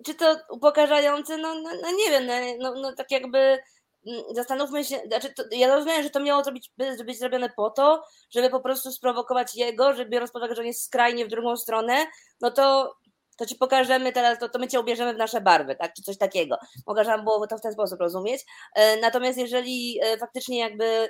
Czy 0.04 0.14
to 0.14 0.36
upokarzające? 0.50 1.36
No, 1.38 1.54
no, 1.54 1.70
no 1.82 1.90
nie 1.90 2.10
wiem, 2.10 2.26
no, 2.26 2.34
no, 2.70 2.80
no 2.80 2.92
tak 2.92 3.10
jakby 3.10 3.38
mm, 3.38 4.22
zastanówmy 4.34 4.84
się, 4.84 5.00
znaczy 5.06 5.34
to, 5.34 5.42
ja 5.50 5.74
rozumiem, 5.74 6.02
że 6.02 6.10
to 6.10 6.20
miało 6.20 6.44
zrobić, 6.44 6.72
by, 6.78 7.04
być 7.04 7.18
zrobione 7.18 7.50
po 7.56 7.70
to, 7.70 8.02
żeby 8.30 8.50
po 8.50 8.60
prostu 8.60 8.92
sprowokować 8.92 9.54
jego, 9.54 9.94
że 9.94 10.06
biorąc 10.06 10.30
pod 10.32 10.42
uwagę, 10.42 10.54
że 10.54 10.60
on 10.60 10.66
jest 10.66 10.84
skrajnie 10.84 11.24
w 11.26 11.28
drugą 11.28 11.56
stronę, 11.56 12.06
no 12.40 12.50
to 12.50 12.94
to 13.36 13.46
ci 13.46 13.54
pokażemy 13.54 14.12
teraz, 14.12 14.38
to, 14.38 14.48
to 14.48 14.58
my 14.58 14.68
cię 14.68 14.80
ubierzemy 14.80 15.14
w 15.14 15.18
nasze 15.18 15.40
barwy, 15.40 15.76
tak, 15.76 15.92
czy 15.94 16.02
coś 16.02 16.18
takiego. 16.18 16.56
Można 16.86 17.18
było 17.18 17.46
to 17.46 17.58
w 17.58 17.60
ten 17.60 17.72
sposób 17.72 18.00
rozumieć. 18.00 18.44
E, 18.74 19.00
Natomiast 19.00 19.38
jeżeli 19.38 20.00
e, 20.02 20.18
faktycznie 20.18 20.58
jakby 20.58 20.84
mm, 20.84 21.08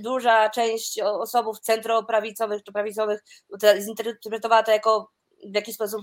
duża 0.00 0.50
część 0.50 1.00
o- 1.00 1.20
osobów 1.20 1.60
centroprawicowych 1.60 2.62
czy 2.62 2.72
prawicowych 2.72 3.24
to 3.60 3.80
zinterpretowała 3.80 4.62
to 4.62 4.70
jako 4.70 5.10
w 5.44 5.54
jakiś 5.54 5.74
sposób 5.74 6.00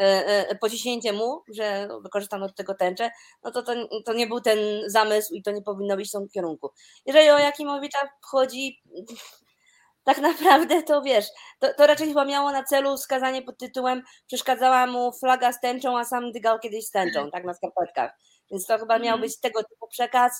e, 0.00 0.26
e, 0.26 0.54
pociśnięcie 0.54 1.12
mu, 1.12 1.42
że 1.54 1.88
wykorzystano 2.02 2.46
do 2.46 2.54
tego 2.54 2.74
tęczę, 2.74 3.10
no 3.42 3.50
to, 3.50 3.62
to 3.62 3.72
to 4.04 4.12
nie 4.12 4.26
był 4.26 4.40
ten 4.40 4.58
zamysł 4.86 5.34
i 5.34 5.42
to 5.42 5.50
nie 5.50 5.62
powinno 5.62 5.96
być 5.96 6.08
w 6.08 6.12
tym 6.12 6.28
kierunku. 6.28 6.70
Jeżeli 7.06 7.30
o 7.30 7.38
Jakimowicza 7.38 7.98
chodzi, 8.22 8.82
tak 10.04 10.18
naprawdę 10.18 10.82
to 10.82 11.02
wiesz, 11.02 11.26
to, 11.58 11.74
to 11.74 11.86
raczej 11.86 12.08
chyba 12.08 12.24
miało 12.24 12.52
na 12.52 12.64
celu 12.64 12.96
skazanie 12.96 13.42
pod 13.42 13.58
tytułem 13.58 14.02
przeszkadzała 14.26 14.86
mu 14.86 15.12
flaga 15.12 15.52
z 15.52 15.60
tęczą, 15.60 15.98
a 15.98 16.04
sam 16.04 16.32
dygał 16.32 16.58
kiedyś 16.58 16.86
z 16.86 16.90
tęczą, 16.90 17.30
tak 17.30 17.44
na 17.44 17.54
skarpetkach. 17.54 18.12
Więc 18.50 18.66
to 18.66 18.78
chyba 18.78 18.98
miał 18.98 19.14
Mhm. 19.14 19.20
być 19.20 19.40
tego 19.40 19.62
typu 19.62 19.88
przekaz. 19.88 20.32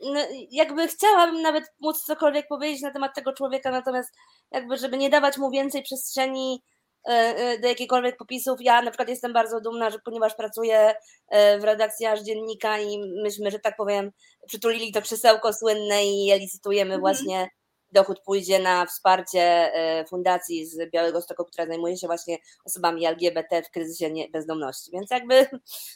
No, 0.00 0.20
jakby 0.50 0.88
chciałabym 0.88 1.42
nawet 1.42 1.64
móc 1.80 2.02
cokolwiek 2.04 2.48
powiedzieć 2.48 2.82
na 2.82 2.90
temat 2.90 3.14
tego 3.14 3.32
człowieka, 3.32 3.70
natomiast 3.70 4.10
jakby, 4.50 4.76
żeby 4.76 4.98
nie 4.98 5.10
dawać 5.10 5.38
mu 5.38 5.50
więcej 5.50 5.82
przestrzeni 5.82 6.62
do 7.62 7.68
jakichkolwiek 7.68 8.16
popisów. 8.16 8.60
Ja 8.60 8.82
na 8.82 8.90
przykład 8.90 9.08
jestem 9.08 9.32
bardzo 9.32 9.60
dumna, 9.60 9.90
że 9.90 9.98
ponieważ 10.04 10.34
pracuję 10.34 10.94
e, 11.28 11.58
w 11.58 11.64
redakcji 11.64 12.06
aż 12.06 12.20
dziennika 12.22 12.78
i 12.78 12.98
myśmy, 13.22 13.50
że 13.50 13.58
tak 13.58 13.76
powiem, 13.76 14.10
przytulili 14.46 14.92
to 14.92 15.02
krzesełko 15.02 15.52
słynne 15.52 16.04
i 16.04 16.32
licytujemy 16.38 16.94
Mhm. 16.94 17.00
właśnie 17.00 17.48
dochód 17.92 18.20
pójdzie 18.24 18.58
na 18.58 18.86
wsparcie 18.86 19.40
e, 19.74 20.04
fundacji 20.04 20.66
z 20.66 20.90
Białego 20.92 21.22
Stoku, 21.22 21.44
która 21.44 21.66
zajmuje 21.66 21.96
się 21.96 22.06
właśnie 22.06 22.38
osobami 22.64 23.06
LGBT 23.06 23.62
w 23.62 23.70
kryzysie 23.70 24.10
bezdomności. 24.32 24.90
Więc 24.92 25.10
jakby 25.10 25.46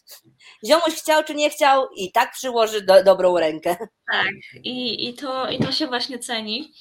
ziomuś 0.68 0.94
chciał 0.94 1.24
czy 1.24 1.34
nie 1.34 1.50
chciał 1.50 1.88
i 1.96 2.12
tak 2.12 2.32
przyłoży 2.32 2.80
do, 2.82 3.04
dobrą 3.04 3.38
rękę. 3.38 3.76
Tak, 4.12 4.26
i, 4.64 5.08
i, 5.08 5.14
to, 5.14 5.48
i 5.50 5.58
to 5.58 5.72
się 5.72 5.86
właśnie 5.86 6.18
ceni. 6.18 6.72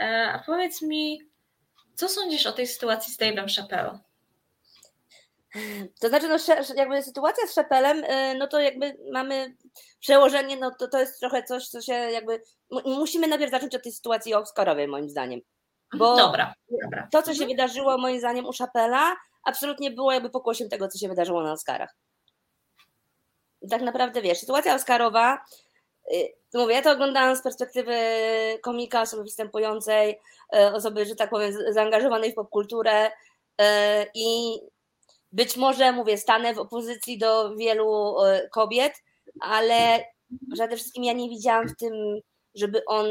E, 0.00 0.30
A 0.34 0.42
powiedz 0.46 0.82
mi, 0.82 1.20
co 1.96 2.08
sądzisz 2.08 2.46
o 2.46 2.52
tej 2.52 2.66
sytuacji 2.66 3.14
z 3.14 3.18
Dave'em 3.18 3.56
Chappelle? 3.56 3.98
To 6.00 6.08
znaczy, 6.08 6.28
no, 6.28 6.36
jakby 6.76 7.02
sytuacja 7.02 7.46
z 7.46 7.54
Szepelem, 7.54 8.04
y, 8.04 8.34
no 8.38 8.46
to 8.46 8.60
jakby 8.60 8.96
mamy 9.12 9.56
przełożenie, 10.00 10.56
no 10.56 10.70
to, 10.78 10.88
to 10.88 10.98
jest 10.98 11.20
trochę 11.20 11.42
coś, 11.42 11.68
co 11.68 11.80
się 11.80 11.92
jakby. 11.92 12.42
mu- 12.70 12.80
Musimy 12.84 13.26
najpierw 13.26 13.50
zacząć 13.50 13.74
od 13.74 13.82
tej 13.82 13.92
sytuacji 13.92 14.34
Oscarowej, 14.34 14.88
moim 14.88 15.10
zdaniem. 15.10 15.40
Bo 15.98 16.16
Dobra, 16.16 16.54
dobra. 16.82 17.08
to, 17.12 17.22
co 17.22 17.34
się 17.34 17.42
Mhm. 17.44 17.48
wydarzyło, 17.50 17.98
moim 17.98 18.18
zdaniem, 18.18 18.46
u 18.46 18.52
Szapela, 18.52 19.16
absolutnie 19.44 19.90
było 19.90 20.12
jakby 20.12 20.30
pokłosiem 20.30 20.68
tego, 20.68 20.88
co 20.88 20.98
się 20.98 21.08
wydarzyło 21.08 21.42
na 21.42 21.52
Oscarach. 21.52 21.94
Tak 23.70 23.82
naprawdę 23.82 24.22
wiesz, 24.22 24.38
sytuacja 24.38 24.74
Oscarowa, 24.74 25.44
y, 26.56 26.62
mówię, 26.62 26.74
ja 26.74 26.82
to 26.82 26.92
oglądałam 26.92 27.36
z 27.36 27.42
perspektywy 27.42 27.96
komika, 28.62 29.02
osoby 29.02 29.22
występującej, 29.22 30.20
y, 30.56 30.66
osoby, 30.74 31.06
że 31.06 31.16
tak 31.16 31.30
powiem, 31.30 31.52
zaangażowanej 31.68 32.32
w 32.32 32.34
popkulturę 32.34 33.06
y, 33.06 33.64
i 34.14 34.58
być 35.32 35.56
może, 35.56 35.92
mówię, 35.92 36.18
stanę 36.18 36.54
w 36.54 36.58
opozycji 36.58 37.18
do 37.18 37.56
wielu 37.56 38.16
y, 38.24 38.48
kobiet, 38.52 38.92
ale 39.40 40.04
przede 40.52 40.76
wszystkim 40.76 41.04
ja 41.04 41.12
nie 41.12 41.28
widziałam 41.28 41.68
w 41.68 41.76
tym, 41.76 42.20
żeby 42.54 42.84
on, 42.84 43.06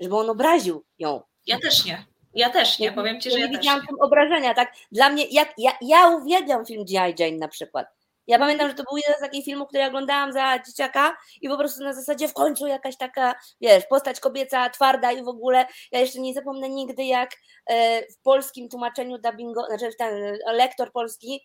żeby 0.00 0.16
on 0.16 0.30
obraził 0.30 0.84
ją. 0.98 1.20
Ja 1.46 1.60
też 1.60 1.84
nie. 1.84 2.06
Ja 2.34 2.50
też 2.50 2.78
nie, 2.78 2.92
powiem 2.92 3.20
Ci, 3.20 3.30
że 3.30 3.38
ja 3.38 3.46
nie 3.46 3.52
też 3.52 3.60
widziałam 3.60 3.80
nie. 3.80 3.98
obrażenia, 3.98 4.54
tak? 4.54 4.72
Dla 4.92 5.10
mnie, 5.10 5.24
jak, 5.30 5.52
ja, 5.58 5.72
ja 5.80 6.08
uwielbiam 6.08 6.66
film 6.66 6.84
G.I. 6.84 7.14
Jane 7.18 7.36
na 7.36 7.48
przykład. 7.48 7.86
Ja 8.26 8.38
pamiętam, 8.38 8.68
że 8.68 8.74
to 8.74 8.82
był 8.82 8.96
jeden 8.96 9.14
z 9.18 9.20
takich 9.20 9.44
filmów, 9.44 9.68
które 9.68 9.86
oglądałam 9.86 10.32
za 10.32 10.58
dzieciaka 10.66 11.16
i 11.40 11.48
po 11.48 11.56
prostu 11.58 11.84
na 11.84 11.92
zasadzie 11.92 12.28
w 12.28 12.32
końcu 12.32 12.66
jakaś 12.66 12.96
taka, 12.96 13.34
wiesz, 13.60 13.84
postać 13.86 14.20
kobieca, 14.20 14.70
twarda 14.70 15.12
i 15.12 15.22
w 15.24 15.28
ogóle, 15.28 15.66
ja 15.92 16.00
jeszcze 16.00 16.20
nie 16.20 16.34
zapomnę 16.34 16.68
nigdy, 16.68 17.04
jak 17.04 17.30
e, 17.66 18.02
w 18.02 18.22
polskim 18.22 18.68
tłumaczeniu 18.68 19.18
dubbingo, 19.18 19.66
znaczy 19.66 19.90
ten 19.98 20.38
lektor 20.52 20.92
polski, 20.92 21.40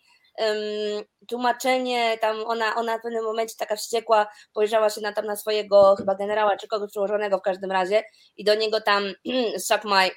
tłumaczenie, 1.28 2.18
tam 2.18 2.36
ona, 2.46 2.74
ona 2.74 2.98
w 2.98 3.02
pewnym 3.02 3.24
momencie 3.24 3.54
taka 3.58 3.76
wściekła, 3.76 4.26
spojrzała 4.50 4.90
się 4.90 5.00
na 5.00 5.12
tam 5.12 5.26
na 5.26 5.36
swojego 5.36 5.94
chyba 5.98 6.14
generała 6.14 6.56
czy 6.56 6.68
kogoś 6.68 6.90
przełożonego 6.90 7.38
w 7.38 7.42
każdym 7.42 7.72
razie 7.72 8.02
i 8.36 8.44
do 8.44 8.54
niego 8.54 8.80
tam 8.80 9.02
suck 9.66 9.84
my, 9.84 10.10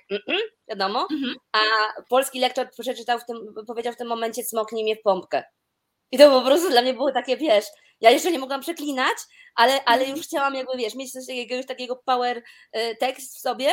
wiadomo, 0.69 1.07
Mhm. 1.12 1.36
a 1.53 1.60
polski 2.10 2.39
lektor 2.39 2.69
przeczytał 2.79 3.19
w 3.19 3.25
tym, 3.25 3.38
powiedział 3.67 3.93
w 3.93 3.98
tym 3.98 4.07
momencie 4.07 4.43
smoknij 4.43 4.84
mnie 4.84 4.95
w 4.95 5.01
pompkę. 5.01 5.43
I 6.12 6.18
to 6.18 6.30
po 6.42 6.46
prostu 6.46 6.70
dla 6.70 6.82
mnie 6.82 6.94
było 6.94 7.12
takie, 7.12 7.38
wiesz, 7.38 7.66
ja 8.02 8.10
jeszcze 8.10 8.32
nie 8.32 8.40
mogłam 8.40 8.62
przeklinać, 8.62 9.18
ale, 9.56 9.86
ale 9.86 10.00
Mhm. 10.00 10.18
już 10.18 10.28
chciałam 10.28 10.56
jakby, 10.56 10.78
wiesz, 10.78 10.96
mieć 10.96 11.12
coś 11.12 11.28
takiego, 11.28 11.56
już 11.56 11.66
takiego 11.66 11.96
power 12.06 12.44
y, 12.78 12.96
tekst 13.00 13.38
w 13.38 13.40
sobie 13.40 13.72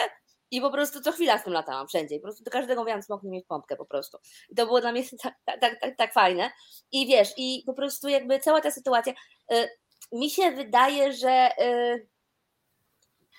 i 0.51 0.61
po 0.61 0.71
prostu 0.71 1.01
co 1.01 1.13
chwila 1.13 1.39
z 1.39 1.45
tym 1.45 1.53
latałam 1.53 1.89
wszędzie. 1.89 2.15
I 2.17 2.21
po 2.21 2.27
prostu 2.27 2.45
do 2.45 2.51
każdego 2.51 2.81
mówiłam 2.81 3.03
smoknij 3.03 3.31
mnie 3.31 3.43
w 3.43 3.47
pompkę 3.47 3.77
po 3.77 3.87
prostu. 3.87 4.19
I 4.51 4.55
to 4.55 4.67
było 4.67 4.81
dla 4.81 4.93
mnie 4.93 5.03
tak, 5.23 5.35
tak, 5.45 5.61
tak, 5.61 5.81
tak, 5.81 5.97
tak 5.97 6.13
fajne. 6.13 6.51
I 6.93 7.07
wiesz, 7.07 7.29
i 7.37 7.63
po 7.67 7.75
prostu 7.75 8.09
jakby 8.09 8.41
cała 8.41 8.61
ta 8.61 8.71
sytuacja, 8.71 9.13
y, 9.53 9.69
mi 10.13 10.31
się 10.31 10.51
wydaje, 10.51 11.13
że 11.13 11.51
y, 11.61 12.09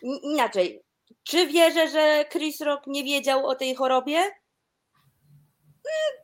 in- 0.04 0.20
inaczej, 0.24 0.84
czy 1.24 1.48
wierzę, 1.48 1.88
że 1.88 2.26
Chris 2.32 2.62
Rock 2.62 2.88
nie 2.88 3.04
wiedział 3.04 3.46
o 3.48 3.56
tej 3.56 3.76
chorobie? 3.76 4.18
Mm, 4.18 4.34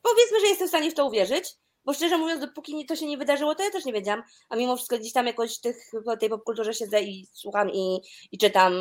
Powiedzmy, 0.03 0.39
że 0.39 0.47
jestem 0.47 0.67
w 0.67 0.71
stanie 0.71 0.91
w 0.91 0.93
to 0.93 1.05
uwierzyć, 1.05 1.49
bo 1.89 1.93
szczerze 1.93 2.17
mówiąc, 2.17 2.41
dopóki 2.41 2.75
nie- 2.75 2.85
to 2.85 2.95
się 2.95 3.05
nie 3.05 3.17
wydarzyło, 3.17 3.55
to 3.55 3.63
ja 3.63 3.71
też 3.71 3.85
nie 3.85 3.93
wiedziałam, 3.93 4.23
a 4.49 4.55
mimo 4.55 4.75
wszystko 4.75 4.97
gdzieś 4.97 5.13
tam 5.13 5.27
jakoś 5.27 5.59
tych, 5.59 5.75
po 6.05 6.17
tej 6.17 6.29
popkulturze 6.29 6.73
siedzę 6.73 7.01
i 7.01 7.27
słucham 7.33 7.69
i, 7.71 7.99
i 8.31 8.37
czytam 8.37 8.73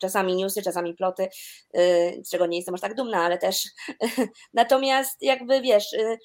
czasami 0.00 0.36
newsy, 0.36 0.62
czasami 0.62 0.94
ploty, 0.94 1.28
yy, 1.74 1.80
z 2.24 2.30
czego 2.30 2.46
nie 2.46 2.56
jestem 2.56 2.74
aż 2.74 2.80
tak 2.80 2.94
dumna, 2.94 3.18
ale 3.24 3.38
też 3.38 3.64
natomiast 4.54 5.22
jakby 5.22 5.60
wiesz, 5.60 5.92
yy, 5.92 6.16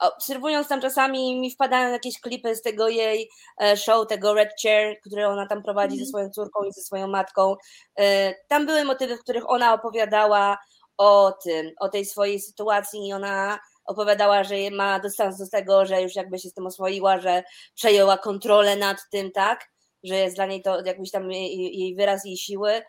obserwując 0.00 0.68
tam 0.68 0.80
czasami 0.80 1.40
mi 1.40 1.50
wpadają 1.50 1.92
jakieś 1.92 2.20
klipy 2.20 2.56
z 2.56 2.62
tego 2.62 2.88
jej 2.88 3.30
e, 3.62 3.76
show, 3.76 4.06
tego 4.08 4.34
Red 4.34 4.50
Chair, 4.62 4.96
które 5.06 5.28
ona 5.28 5.46
tam 5.46 5.62
prowadzi 5.62 5.96
ze 5.96 6.02
Mhm. 6.02 6.08
swoją 6.08 6.30
córką 6.30 6.64
i 6.64 6.72
ze 6.72 6.80
swoją 6.82 7.06
matką. 7.08 7.54
E, 7.98 8.34
Tam 8.48 8.66
były 8.66 8.84
motywy, 8.84 9.16
w 9.16 9.20
których 9.20 9.50
ona 9.50 9.74
opowiadała 9.74 10.58
o 10.98 11.32
tym, 11.44 11.70
o 11.80 11.88
tej 11.88 12.04
swojej 12.06 12.40
sytuacji 12.40 13.08
i 13.08 13.12
ona 13.12 13.58
opowiadała, 13.86 14.44
że 14.44 14.54
ma 14.72 15.00
dystans 15.00 15.38
do 15.38 15.48
tego, 15.48 15.86
że 15.86 16.02
już 16.02 16.14
jakby 16.14 16.38
się 16.38 16.48
z 16.48 16.54
tym 16.54 16.66
oswoiła, 16.66 17.20
że 17.20 17.42
przejęła 17.74 18.18
kontrolę 18.18 18.76
nad 18.76 18.96
tym, 19.10 19.32
tak, 19.32 19.68
że 20.04 20.14
jest 20.14 20.36
dla 20.36 20.46
niej 20.46 20.62
to 20.62 20.84
jakiś 20.84 21.10
tam 21.10 21.32
jej, 21.32 21.78
jej 21.78 21.94
wyraz 21.94 22.24
jej 22.24 22.36
siły. 22.36 22.82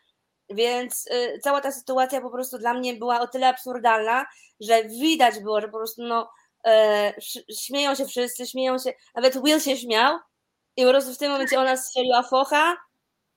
Więc 0.50 1.08
y, 1.08 1.39
cała 1.44 1.62
ta 1.62 1.72
sytuacja 1.72 2.22
po 2.22 2.30
prostu 2.30 2.58
dla 2.58 2.74
mnie 2.74 2.94
była 2.94 3.20
o 3.20 3.27
tyle 3.27 3.48
absurdalna, 3.48 4.25
że 4.60 4.84
widać 4.84 5.39
było, 5.39 5.62
że 5.62 5.68
po 5.68 5.77
prostu 5.77 6.04
no, 6.04 6.30
e, 6.68 7.13
śmieją 7.60 7.96
się 7.96 8.06
wszyscy, 8.06 8.48
śmieją 8.48 8.80
się, 8.80 8.94
nawet 9.16 9.44
Will 9.44 9.60
się 9.60 9.77
śmiał 9.77 10.20
i 10.77 10.84
po 10.84 10.89
prostu 10.89 11.13
w 11.13 11.18
tym 11.18 11.32
momencie 11.32 11.60
ona 11.60 11.77
strzeliła 11.77 12.24
focha, 12.24 12.77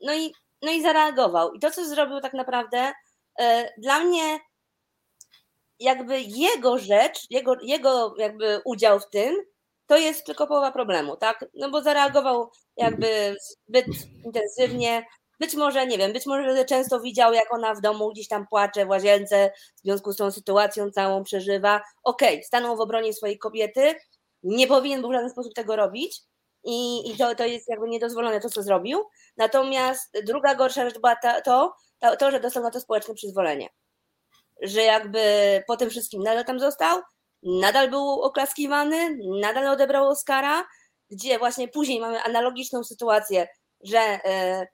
no 0.01 0.15
i, 0.15 0.33
no 0.63 0.73
i 0.73 0.83
zareagował. 0.83 1.53
I 1.53 1.61
to, 1.61 1.71
co 1.71 1.85
zrobił 1.85 2.21
tak 2.21 2.33
naprawdę, 2.33 2.93
e, 3.41 3.71
dla 3.79 3.99
mnie 3.99 4.39
jakby 5.81 6.21
jego 6.21 6.79
rzecz, 6.79 7.27
jego, 7.31 7.57
jego 7.63 8.15
jakby 8.19 8.61
udział 8.65 9.01
w 9.01 9.11
tym, 9.11 9.37
to 9.87 9.97
jest 9.97 10.27
tylko 10.27 10.47
połowa 10.47 10.73
problemu, 10.73 11.17
tak? 11.17 11.45
No 11.55 11.71
bo 11.71 11.83
zareagował 11.83 12.51
jakby 12.77 13.37
zbyt 13.69 13.87
intensywnie. 14.25 15.07
Być 15.41 15.55
może, 15.55 15.87
nie 15.87 15.99
wiem, 15.99 16.13
być 16.13 16.27
może 16.27 16.65
często 16.65 17.01
widział, 17.01 17.33
jak 17.33 17.55
ona 17.55 17.75
w 17.75 17.81
domu 17.81 18.11
gdzieś 18.11 18.29
tam 18.29 18.47
płacze 18.47 18.87
w 18.87 18.89
łazience, 18.89 19.53
w 19.77 19.81
związku 19.81 20.13
z 20.13 20.17
tą 20.17 20.31
sytuacją 20.31 20.91
całą 20.91 21.25
przeżywa. 21.25 21.81
Okej, 22.05 22.45
stanął 22.45 22.77
w 22.77 22.81
obronie 22.81 23.13
swojej 23.13 23.39
kobiety, 23.39 23.95
nie 24.43 24.67
powinien 24.67 25.01
był 25.01 25.11
w 25.11 25.13
żaden 25.13 25.31
sposób 25.31 25.55
tego 25.55 25.77
robić, 25.77 26.23
i, 26.65 27.11
i 27.11 27.17
to, 27.17 27.35
to 27.35 27.45
jest 27.45 27.69
jakby 27.69 27.89
niedozwolone 27.89 28.41
to, 28.41 28.51
co 28.51 28.63
zrobił. 28.63 29.05
Natomiast 29.37 30.19
druga 30.25 30.55
gorsza 30.55 30.85
rzecz 30.85 30.99
była 30.99 31.17
ta, 31.17 31.41
to, 31.41 31.75
to, 32.19 32.31
że 32.31 32.41
dostał 32.41 32.63
na 32.63 32.71
to 32.71 32.81
społeczne 32.81 33.15
przyzwolenie. 33.15 33.69
Że 34.63 34.83
jakby 34.83 35.21
po 35.67 35.77
tym 35.77 35.91
wszystkim 35.91 36.23
nadal 36.23 36.45
tam 36.45 36.61
został, 36.61 37.01
nadal 37.43 37.91
był 37.91 38.23
oklaskiwany, 38.23 39.19
nadal 39.41 39.69
odebrał 39.69 40.09
Oscara, 40.09 40.65
gdzie 41.11 41.39
właśnie 41.39 41.69
później 41.69 42.01
mamy 42.01 42.23
analogiczną 42.23 42.85
sytuację, 42.85 43.49
że 43.81 43.99
e, 43.99 44.67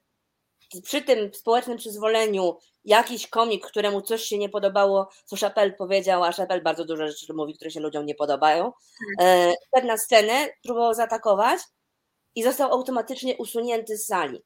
przy 0.83 1.01
tym 1.01 1.33
społecznym 1.33 1.77
przyzwoleniu 1.77 2.57
jakiś 2.85 3.27
komik, 3.27 3.67
któremu 3.67 4.01
coś 4.01 4.23
się 4.23 4.37
nie 4.37 4.49
podobało, 4.49 5.09
co 5.25 5.35
Chappelle 5.35 5.73
powiedział, 5.73 6.23
a 6.23 6.31
Chappelle 6.31 6.61
bardzo 6.61 6.85
dużo 6.85 7.07
rzeczy 7.07 7.33
mówi, 7.33 7.53
które 7.53 7.71
się 7.71 7.79
ludziom 7.79 8.05
nie 8.05 8.15
podobają, 8.15 8.71
e, 9.21 9.53
wszedł 9.73 9.87
na 9.87 9.97
scenę, 9.97 10.47
próbował 10.63 10.93
zaatakować 10.93 11.59
i 12.35 12.43
został 12.43 12.71
automatycznie 12.71 13.37
usunięty 13.37 13.97
z 13.97 14.05
sali. 14.05 14.43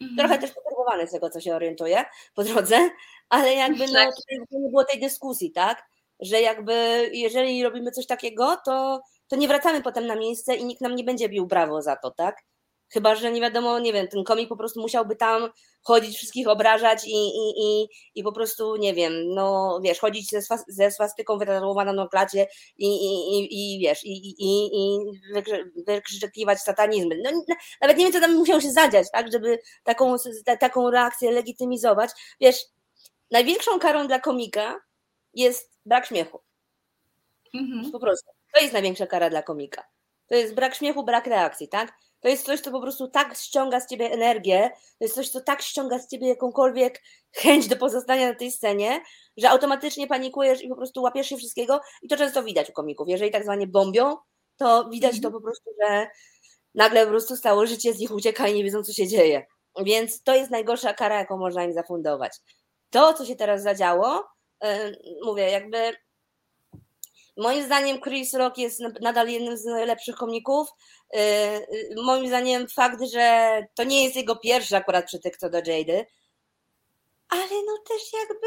Mhm. 0.00 0.16
Trochę 0.18 0.38
też 0.38 0.52
poturbowany 0.52 1.06
z 1.06 1.10
tego, 1.10 1.30
co 1.30 1.40
się 1.40 1.54
orientuje 1.54 2.04
po 2.34 2.44
drodze, 2.44 2.90
ale 3.28 3.54
jakby 3.54 3.86
no, 3.86 3.92
Tak. 3.92 4.14
nie 4.52 4.68
było 4.68 4.84
tej 4.84 5.00
dyskusji, 5.00 5.52
tak? 5.52 5.86
Że 6.20 6.40
jakby 6.40 6.74
jeżeli 7.12 7.62
robimy 7.62 7.90
coś 7.90 8.06
takiego, 8.06 8.56
to, 8.64 9.02
to 9.28 9.36
nie 9.36 9.48
wracamy 9.48 9.82
potem 9.82 10.06
na 10.06 10.16
miejsce 10.16 10.56
i 10.56 10.64
nikt 10.64 10.80
nam 10.80 10.94
nie 10.94 11.04
będzie 11.04 11.28
bił 11.28 11.46
brawo 11.46 11.82
za 11.82 11.96
to, 11.96 12.10
tak? 12.10 12.42
Chyba, 12.88 13.14
że 13.14 13.32
nie 13.32 13.40
wiadomo, 13.40 13.78
nie 13.78 13.92
wiem, 13.92 14.08
ten 14.08 14.24
komik 14.24 14.48
po 14.48 14.56
prostu 14.56 14.80
musiałby 14.80 15.16
tam 15.16 15.50
chodzić, 15.82 16.16
wszystkich 16.16 16.48
obrażać 16.48 17.04
i, 17.04 17.10
i, 17.10 17.54
i, 17.82 17.88
i 18.14 18.22
po 18.22 18.32
prostu, 18.32 18.76
nie 18.76 18.94
wiem, 18.94 19.12
no 19.34 19.78
wiesz, 19.82 19.98
chodzić 19.98 20.30
ze, 20.30 20.42
swas, 20.42 20.64
ze 20.68 20.90
swastyką 20.90 21.38
wytatuowaną 21.38 21.92
na 21.92 22.08
klacie 22.08 22.46
i, 22.78 22.86
i, 22.86 23.38
i, 23.38 23.76
i 23.76 23.80
wiesz, 23.80 24.04
i, 24.04 24.12
i, 24.12 24.34
i, 24.38 24.66
i 24.76 24.98
wykrzy- 25.34 25.70
wykrzykiwać 25.86 26.60
satanizmy. 26.60 27.18
No, 27.24 27.30
nawet 27.80 27.96
nie 27.96 28.04
wiem, 28.04 28.12
co 28.12 28.20
tam 28.20 28.34
musiało 28.34 28.60
się 28.60 28.70
zadziać, 28.70 29.06
tak, 29.12 29.32
żeby 29.32 29.58
taką, 29.84 30.16
ta- 30.44 30.56
taką 30.56 30.90
reakcję 30.90 31.30
legitymizować. 31.30 32.10
Wiesz, 32.40 32.56
największą 33.30 33.78
karą 33.78 34.06
dla 34.06 34.20
komika 34.20 34.80
jest 35.34 35.72
brak 35.86 36.06
śmiechu. 36.06 36.40
Mhm. 37.54 37.92
Po 37.92 38.00
prostu. 38.00 38.30
To 38.54 38.60
jest 38.60 38.72
największa 38.72 39.06
kara 39.06 39.30
dla 39.30 39.42
komika. 39.42 39.84
To 40.28 40.34
jest 40.34 40.54
brak 40.54 40.74
śmiechu, 40.74 41.04
brak 41.04 41.26
reakcji, 41.26 41.68
tak? 41.68 41.92
To 42.20 42.28
jest 42.28 42.46
coś, 42.46 42.60
co 42.60 42.70
po 42.70 42.80
prostu 42.80 43.08
tak 43.08 43.36
ściąga 43.36 43.80
z 43.80 43.88
ciebie 43.88 44.10
energię, 44.10 44.70
to 44.98 45.04
jest 45.04 45.14
coś, 45.14 45.28
co 45.28 45.40
tak 45.40 45.62
ściąga 45.62 45.98
z 45.98 46.08
ciebie 46.08 46.28
jakąkolwiek 46.28 47.02
chęć 47.32 47.68
do 47.68 47.76
pozostania 47.76 48.28
na 48.28 48.34
tej 48.34 48.52
scenie, 48.52 49.00
że 49.36 49.50
automatycznie 49.50 50.06
panikujesz 50.06 50.64
i 50.64 50.68
po 50.68 50.76
prostu 50.76 51.02
łapiesz 51.02 51.28
się 51.28 51.36
wszystkiego 51.36 51.80
i 52.02 52.08
to 52.08 52.16
często 52.16 52.42
widać 52.42 52.70
u 52.70 52.72
komików. 52.72 53.08
Jeżeli 53.08 53.30
tak 53.30 53.44
zwanie 53.44 53.66
bombią, 53.66 54.16
to 54.56 54.88
widać 54.88 55.20
to 55.20 55.30
po 55.30 55.40
prostu, 55.40 55.70
że 55.82 56.06
nagle 56.74 57.04
po 57.04 57.10
prostu 57.10 57.36
stało 57.36 57.66
życie 57.66 57.92
z 57.92 57.98
nich 57.98 58.10
ucieka 58.10 58.48
i 58.48 58.54
nie 58.54 58.64
wiedzą, 58.64 58.82
co 58.82 58.92
się 58.92 59.08
dzieje. 59.08 59.46
Więc 59.84 60.22
to 60.22 60.34
jest 60.34 60.50
najgorsza 60.50 60.94
kara, 60.94 61.18
jaką 61.18 61.36
można 61.38 61.64
im 61.64 61.72
zafundować. 61.72 62.32
To, 62.90 63.14
co 63.14 63.24
się 63.24 63.36
teraz 63.36 63.62
zadziało, 63.62 64.24
mówię, 65.24 65.50
jakby 65.50 65.92
Moim 67.36 67.64
zdaniem 67.64 68.00
Chris 68.00 68.34
Rock 68.34 68.58
jest 68.58 68.82
nadal 69.00 69.28
jednym 69.28 69.56
z 69.56 69.64
najlepszych 69.64 70.16
komików. 70.16 70.68
Yy, 71.12 71.20
yy, 71.20 72.02
Moim 72.04 72.28
zdaniem 72.28 72.68
fakt, 72.68 73.02
że 73.12 73.58
to 73.74 73.84
nie 73.84 74.04
jest 74.04 74.16
jego 74.16 74.36
pierwszy 74.36 74.76
akurat 74.76 75.06
przytyk 75.06 75.36
co 75.36 75.50
do 75.50 75.58
Jady, 75.58 76.06
ale 77.28 77.42
no 77.42 77.78
też 77.88 78.02
jakby 78.12 78.46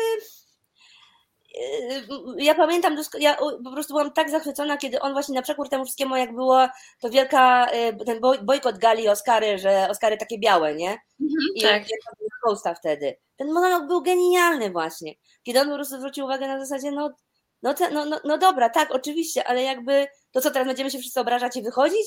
yy, 1.56 2.44
ja 2.44 2.56
pamiętam, 2.56 2.98
ja 3.20 3.38
po 3.64 3.72
prostu 3.72 3.94
byłam 3.94 4.12
tak 4.12 4.30
zachwycona, 4.30 4.78
kiedy 4.78 5.00
on 5.02 5.14
właśnie 5.14 5.36
na 5.36 5.42
przekór 5.42 5.70
temu 5.70 5.86
wszystkiemu, 5.86 6.16
jak 6.16 6.36
była 6.36 6.72
to 7.02 7.10
wielka, 7.10 7.68
ten 8.06 8.20
boj- 8.20 8.44
bojkot 8.44 8.78
gali 8.78 9.10
Oscary, 9.10 9.58
że 9.58 9.88
Oscary 9.90 10.18
takie 10.18 10.40
białe, 10.40 10.76
nie? 10.76 10.98
I 11.56 11.62
tak. 11.62 11.84
Coasta 12.44 12.76
wtedy. 12.76 13.18
Ten 13.38 13.52
monolog 13.54 13.88
był 13.88 14.02
genialny 14.02 14.72
właśnie, 14.72 15.14
kiedy 15.44 15.62
on 15.62 15.68
po 15.70 15.76
prostu 15.76 15.98
zwrócił 15.98 16.26
uwagę 16.26 16.48
na 16.48 16.66
zasadzie, 16.66 16.92
no 16.92 17.12
no, 17.64 17.74
te, 17.74 17.92
no, 17.92 18.06
no, 18.06 18.20
no 18.26 18.38
dobra, 18.38 18.70
tak, 18.70 18.92
oczywiście, 18.92 19.48
ale 19.48 19.64
jakby 19.64 20.08
to 20.32 20.42
co 20.42 20.52
teraz 20.52 20.68
będziemy 20.68 20.92
się 20.92 21.00
wszyscy 21.00 21.20
obrażać 21.20 21.56
i 21.58 21.64
wychodzić? 21.64 22.06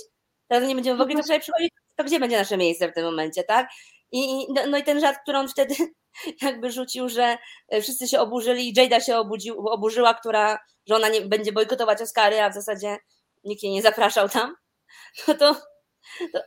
Teraz 0.49 0.69
nie 0.69 0.75
będziemy 0.75 0.99
mogli 0.99 1.17
to 1.17 1.23
sobie 1.23 1.41
przychodzić, 1.41 1.71
to 1.97 2.05
gdzie 2.05 2.21
będzie 2.21 2.39
nasze 2.39 2.57
miejsce 2.57 2.89
w 2.89 2.95
tym 2.95 3.05
momencie, 3.05 3.45
tak? 3.45 3.69
I, 4.13 4.47
no, 4.53 4.63
no 4.67 4.79
i 4.79 4.85
ten 4.85 5.01
żart, 5.01 5.19
który 5.23 5.39
on 5.39 5.49
wtedy 5.49 5.75
jakby 6.43 6.71
rzucił, 6.71 7.09
że 7.09 7.39
e, 7.69 7.83
wszyscy 7.83 8.09
się 8.09 8.21
oburzyli 8.21 8.69
i 8.69 8.73
Jada 8.77 9.01
się 9.01 9.17
obudził, 9.17 9.69
oburzyła, 9.69 10.15
która, 10.15 10.59
że 10.89 10.97
ona 10.97 11.09
nie 11.09 11.21
będzie 11.21 11.53
bojkotować 11.53 12.03
Oscary, 12.03 12.41
a 12.43 12.51
w 12.51 12.55
zasadzie 12.55 12.97
nikt 13.45 13.63
jej 13.63 13.73
nie 13.73 13.83
zapraszał 13.83 14.29
tam, 14.29 14.55
no 15.29 15.35
to, 15.35 15.57
to 16.33 16.41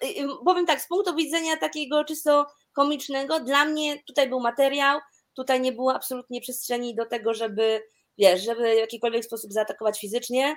powiem 0.45 0.65
tak, 0.65 0.81
z 0.81 0.87
punktu 0.87 1.15
widzenia 1.15 1.57
takiego 1.57 2.03
czysto 2.03 2.45
komicznego, 2.73 3.39
dla 3.39 3.65
mnie 3.65 4.03
tutaj 4.07 4.29
był 4.29 4.39
materiał, 4.39 4.99
tutaj 5.35 5.61
nie 5.61 5.71
było 5.71 5.95
absolutnie 5.95 6.41
przestrzeni 6.41 6.95
do 6.95 7.05
tego, 7.05 7.33
żeby 7.33 7.81
wiesz, 8.17 8.43
żeby 8.43 8.73
w 8.75 8.77
jakikolwiek 8.77 9.25
sposób 9.25 9.51
zaatakować 9.51 9.99
fizycznie, 9.99 10.55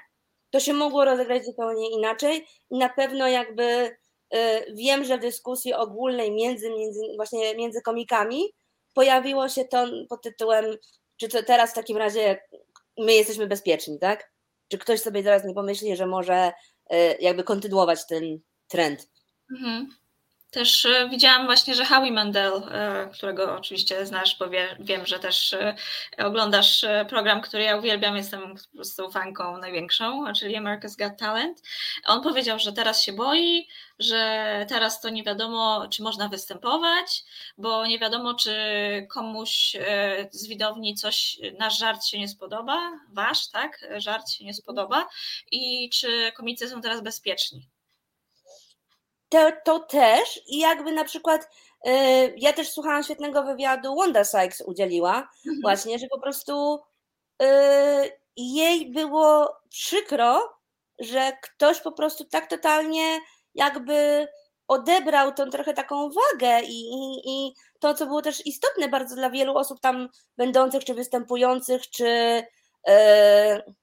to 0.50 0.60
się 0.60 0.72
mogło 0.72 1.04
rozegrać 1.04 1.44
zupełnie 1.44 1.90
inaczej 1.90 2.46
i 2.70 2.78
na 2.78 2.88
pewno 2.88 3.28
jakby 3.28 3.96
y, 4.34 4.38
wiem, 4.74 5.04
że 5.04 5.18
w 5.18 5.20
dyskusji 5.20 5.74
ogólnej 5.74 6.32
między, 6.32 6.70
między 6.70 7.00
właśnie 7.16 7.54
między 7.54 7.82
komikami 7.82 8.42
pojawiło 8.94 9.48
się 9.48 9.64
to 9.64 9.86
pod 10.08 10.22
tytułem, 10.22 10.64
czy 11.16 11.28
to 11.28 11.42
teraz 11.42 11.70
w 11.70 11.74
takim 11.74 11.96
razie 11.96 12.40
my 12.98 13.14
jesteśmy 13.14 13.46
bezpieczni, 13.46 13.98
tak? 13.98 14.32
Czy 14.68 14.78
ktoś 14.78 15.00
sobie 15.00 15.22
teraz 15.22 15.44
nie 15.44 15.54
pomyśli, 15.54 15.96
że 15.96 16.06
może 16.06 16.52
y, 16.92 16.96
jakby 17.20 17.44
kontynuować 17.44 18.06
ten 18.06 18.38
trend? 18.68 19.08
Mhm. 19.52 19.88
Też 20.50 20.86
e, 20.86 21.08
widziałam 21.08 21.46
właśnie, 21.46 21.74
że 21.74 21.84
Howie 21.84 22.12
Mandel, 22.12 22.52
e, 22.70 23.10
którego 23.12 23.56
oczywiście 23.56 24.06
znasz, 24.06 24.36
bo 24.38 24.48
wie, 24.50 24.76
wiem, 24.80 25.06
że 25.06 25.18
też 25.18 25.52
e, 25.52 25.74
oglądasz 26.18 26.84
program, 27.08 27.40
który 27.40 27.62
ja 27.62 27.76
uwielbiam, 27.76 28.16
jestem 28.16 28.40
po 28.70 28.76
prostu 28.76 29.10
fanką 29.10 29.58
największą, 29.58 30.32
czyli 30.32 30.56
America's 30.56 30.96
Got 30.98 31.18
Talent. 31.18 31.62
On 32.06 32.22
powiedział, 32.22 32.58
że 32.58 32.72
teraz 32.72 33.02
się 33.02 33.12
boi, 33.12 33.68
że 33.98 34.66
teraz 34.68 35.00
to 35.00 35.08
nie 35.08 35.24
wiadomo, 35.24 35.88
czy 35.90 36.02
można 36.02 36.28
występować, 36.28 37.24
bo 37.58 37.86
nie 37.86 37.98
wiadomo, 37.98 38.34
czy 38.34 38.56
komuś 39.10 39.76
z 40.30 40.48
widowni 40.48 40.94
coś, 40.94 41.38
nasz 41.58 41.78
żart 41.78 42.04
się 42.06 42.18
nie 42.18 42.28
spodoba, 42.28 42.90
wasz, 43.12 43.48
tak, 43.48 43.86
żart 43.96 44.30
się 44.30 44.44
nie 44.44 44.54
spodoba 44.54 45.08
i 45.52 45.90
czy 45.90 46.32
komicy 46.36 46.68
są 46.68 46.80
teraz 46.80 47.02
bezpieczni. 47.02 47.77
To, 49.28 49.52
to 49.64 49.80
też 49.80 50.40
i 50.46 50.58
jakby 50.58 50.92
na 50.92 51.04
przykład 51.04 51.48
y, 51.86 51.90
ja 52.36 52.52
też 52.52 52.70
słuchałam 52.70 53.02
świetnego 53.02 53.42
wywiadu 53.42 53.96
Wanda 53.96 54.24
Sykes 54.24 54.62
udzieliła 54.66 55.28
właśnie, 55.62 55.98
że 55.98 56.06
po 56.06 56.20
prostu 56.20 56.80
y, 57.42 57.46
jej 58.36 58.90
było 58.90 59.56
przykro, 59.68 60.58
że 60.98 61.32
ktoś 61.42 61.80
po 61.80 61.92
prostu 61.92 62.24
tak 62.24 62.50
totalnie 62.50 63.20
jakby 63.54 64.28
odebrał 64.68 65.34
tą 65.34 65.50
trochę 65.50 65.74
taką 65.74 66.10
wagę 66.10 66.60
i, 66.62 66.80
i, 66.80 67.20
i 67.24 67.54
to, 67.78 67.94
co 67.94 68.06
było 68.06 68.22
też 68.22 68.46
istotne 68.46 68.88
bardzo 68.88 69.14
dla 69.16 69.30
wielu 69.30 69.56
osób 69.56 69.80
tam 69.80 70.08
będących, 70.36 70.84
czy 70.84 70.94
występujących, 70.94 71.90
czy 71.90 72.06
y, 72.88 73.74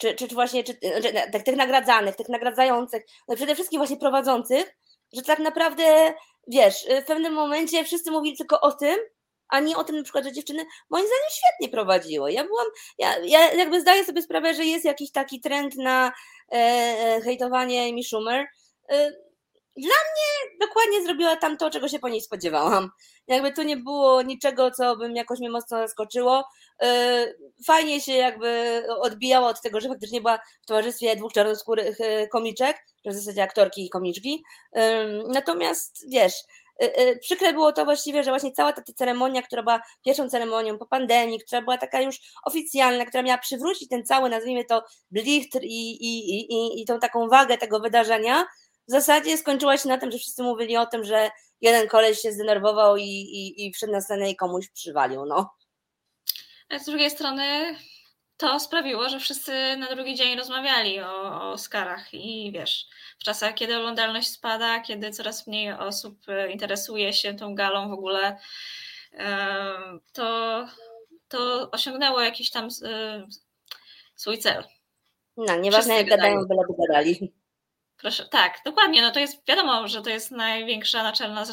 czy, 0.00 0.14
czy, 0.14 0.28
czy 0.28 0.34
właśnie 0.34 0.64
czy, 0.64 0.74
czy, 1.02 1.12
tych, 1.32 1.42
tych 1.42 1.56
nagradzanych, 1.56 2.16
tych 2.16 2.28
nagradzających, 2.28 3.02
no 3.28 3.36
przede 3.36 3.54
wszystkim 3.54 3.78
właśnie 3.78 3.96
prowadzących, 3.96 4.76
że 5.12 5.22
tak 5.22 5.38
naprawdę, 5.38 6.14
wiesz, 6.46 6.86
w 7.02 7.04
pewnym 7.04 7.32
momencie 7.32 7.84
wszyscy 7.84 8.10
mówili 8.10 8.36
tylko 8.36 8.60
o 8.60 8.72
tym, 8.72 8.96
a 9.48 9.60
nie 9.60 9.76
o 9.76 9.84
tym 9.84 9.96
na 9.96 10.02
przykład, 10.02 10.24
że 10.24 10.32
dziewczyny 10.32 10.66
moim 10.90 11.06
zdaniem 11.06 11.30
świetnie 11.30 11.68
prowadziły. 11.68 12.32
Ja 12.32 12.44
byłam, 12.44 12.66
ja, 12.98 13.18
ja 13.18 13.52
jakby 13.52 13.80
zdaję 13.80 14.04
sobie 14.04 14.22
sprawę, 14.22 14.54
że 14.54 14.64
jest 14.64 14.84
jakiś 14.84 15.12
taki 15.12 15.40
trend 15.40 15.76
na 15.76 16.12
e, 16.52 16.56
e, 16.56 17.20
hejtowanie 17.20 17.88
Amy 17.88 18.02
Schumer. 18.02 18.46
E, 18.88 19.10
dla 19.76 19.94
mnie 19.94 20.58
dokładnie 20.66 21.02
zrobiła 21.02 21.36
tam 21.36 21.56
to, 21.56 21.70
czego 21.70 21.88
się 21.88 21.98
po 21.98 22.08
niej 22.08 22.20
spodziewałam. 22.20 22.90
Jakby 23.26 23.52
tu 23.52 23.62
nie 23.62 23.76
było 23.76 24.22
niczego, 24.22 24.70
co 24.70 24.96
by 24.96 25.08
mnie 25.08 25.20
jakoś 25.20 25.38
mnie 25.38 25.50
mocno 25.50 25.78
zaskoczyło. 25.78 26.44
E, 26.82 27.26
Fajnie 27.66 28.00
się 28.00 28.12
jakby 28.12 28.82
odbijała 29.00 29.48
od 29.48 29.60
tego, 29.60 29.80
że 29.80 29.88
faktycznie 29.88 30.20
była 30.20 30.38
w 30.62 30.66
towarzystwie 30.66 31.16
dwóch 31.16 31.32
czarnoskórych 31.32 32.00
e, 32.00 32.28
komiczek, 32.28 32.76
w 33.06 33.12
zasadzie 33.12 33.42
aktorki 33.42 33.86
i 33.86 33.90
komiczki. 33.90 34.44
Ym, 34.76 35.22
Natomiast 35.28 36.10
wiesz, 36.10 36.34
przykre 37.20 37.52
było 37.52 37.72
to 37.72 37.84
właściwie, 37.84 38.24
że 38.24 38.30
właśnie 38.30 38.52
cała 38.52 38.72
ta 38.72 38.82
ta 38.82 38.92
ceremonia, 38.92 39.42
która 39.42 39.62
była 39.62 39.82
pierwszą 40.04 40.28
ceremonią 40.28 40.78
po 40.78 40.86
pandemii, 40.86 41.40
która 41.40 41.62
była 41.62 41.78
taka 41.78 42.00
już 42.00 42.20
oficjalna, 42.44 43.06
która 43.06 43.22
miała 43.22 43.38
przywrócić 43.38 43.88
ten 43.88 44.04
cały, 44.04 44.30
nazwijmy 44.30 44.64
to, 44.64 44.82
blichtr 45.10 45.58
i, 45.62 45.90
i, 45.90 46.30
i, 46.30 46.52
i, 46.52 46.82
i 46.82 46.86
tą 46.86 46.98
taką 46.98 47.28
wagę 47.28 47.58
tego 47.58 47.80
wydarzenia, 47.80 48.46
w 48.88 48.90
zasadzie 48.90 49.38
skończyła 49.38 49.76
się 49.76 49.88
na 49.88 49.98
tym, 49.98 50.10
że 50.10 50.18
wszyscy 50.18 50.42
mówili 50.42 50.76
o 50.76 50.86
tym, 50.86 51.04
że 51.04 51.30
jeden 51.60 51.88
koleś 51.88 52.18
się 52.20 52.32
zdenerwował 52.32 52.96
i, 52.96 53.02
i, 53.02 53.66
i 53.66 53.72
wszedł 53.72 53.92
na 53.92 54.00
scenę 54.00 54.30
i 54.30 54.36
komuś 54.36 54.68
przywalił, 54.68 55.26
no. 55.26 55.50
Z 56.78 56.84
drugiej 56.84 57.10
strony 57.10 57.76
to 58.36 58.60
sprawiło, 58.60 59.08
że 59.08 59.20
wszyscy 59.20 59.76
na 59.76 59.86
drugi 59.86 60.14
dzień 60.14 60.38
rozmawiali 60.38 61.00
o, 61.00 61.22
o 61.22 61.52
Oscarach 61.52 62.14
i 62.14 62.52
wiesz, 62.52 62.86
w 63.18 63.24
czasach, 63.24 63.54
kiedy 63.54 63.76
oglądalność 63.76 64.28
spada, 64.28 64.80
kiedy 64.80 65.10
coraz 65.10 65.46
mniej 65.46 65.72
osób 65.72 66.18
e, 66.28 66.52
interesuje 66.52 67.12
się 67.12 67.34
tą 67.34 67.54
galą 67.54 67.88
w 67.88 67.92
ogóle, 67.92 68.38
to, 70.12 70.66
to 71.28 71.70
osiągnęło 71.70 72.20
jakiś 72.20 72.50
tam 72.50 72.68
swój 74.14 74.38
cel. 74.38 74.64
No, 75.36 75.56
nieważne 75.56 75.94
jak 75.94 76.08
gadają, 76.08 76.44
byleby 76.46 76.74
gadali. 76.78 77.32
Proszę, 78.00 78.28
tak, 78.28 78.60
dokładnie. 78.64 79.02
No 79.02 79.10
to 79.10 79.20
jest 79.20 79.46
wiadomo, 79.48 79.88
że 79.88 80.02
to 80.02 80.10
jest 80.10 80.30
największa 80.30 81.02
naczelna 81.02 81.44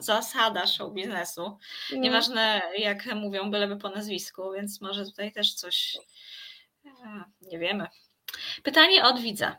zasada 0.00 0.66
show 0.66 0.92
biznesu. 0.92 1.58
Mm. 1.90 2.02
Nieważne 2.02 2.62
jak 2.78 3.14
mówią, 3.14 3.50
byleby 3.50 3.76
po 3.76 3.88
nazwisku, 3.88 4.52
więc 4.52 4.80
może 4.80 5.04
tutaj 5.04 5.32
też 5.32 5.54
coś 5.54 5.96
e, 6.84 6.90
nie 7.42 7.58
wiemy. 7.58 7.86
Pytanie 8.62 9.04
od 9.04 9.20
widza. 9.20 9.56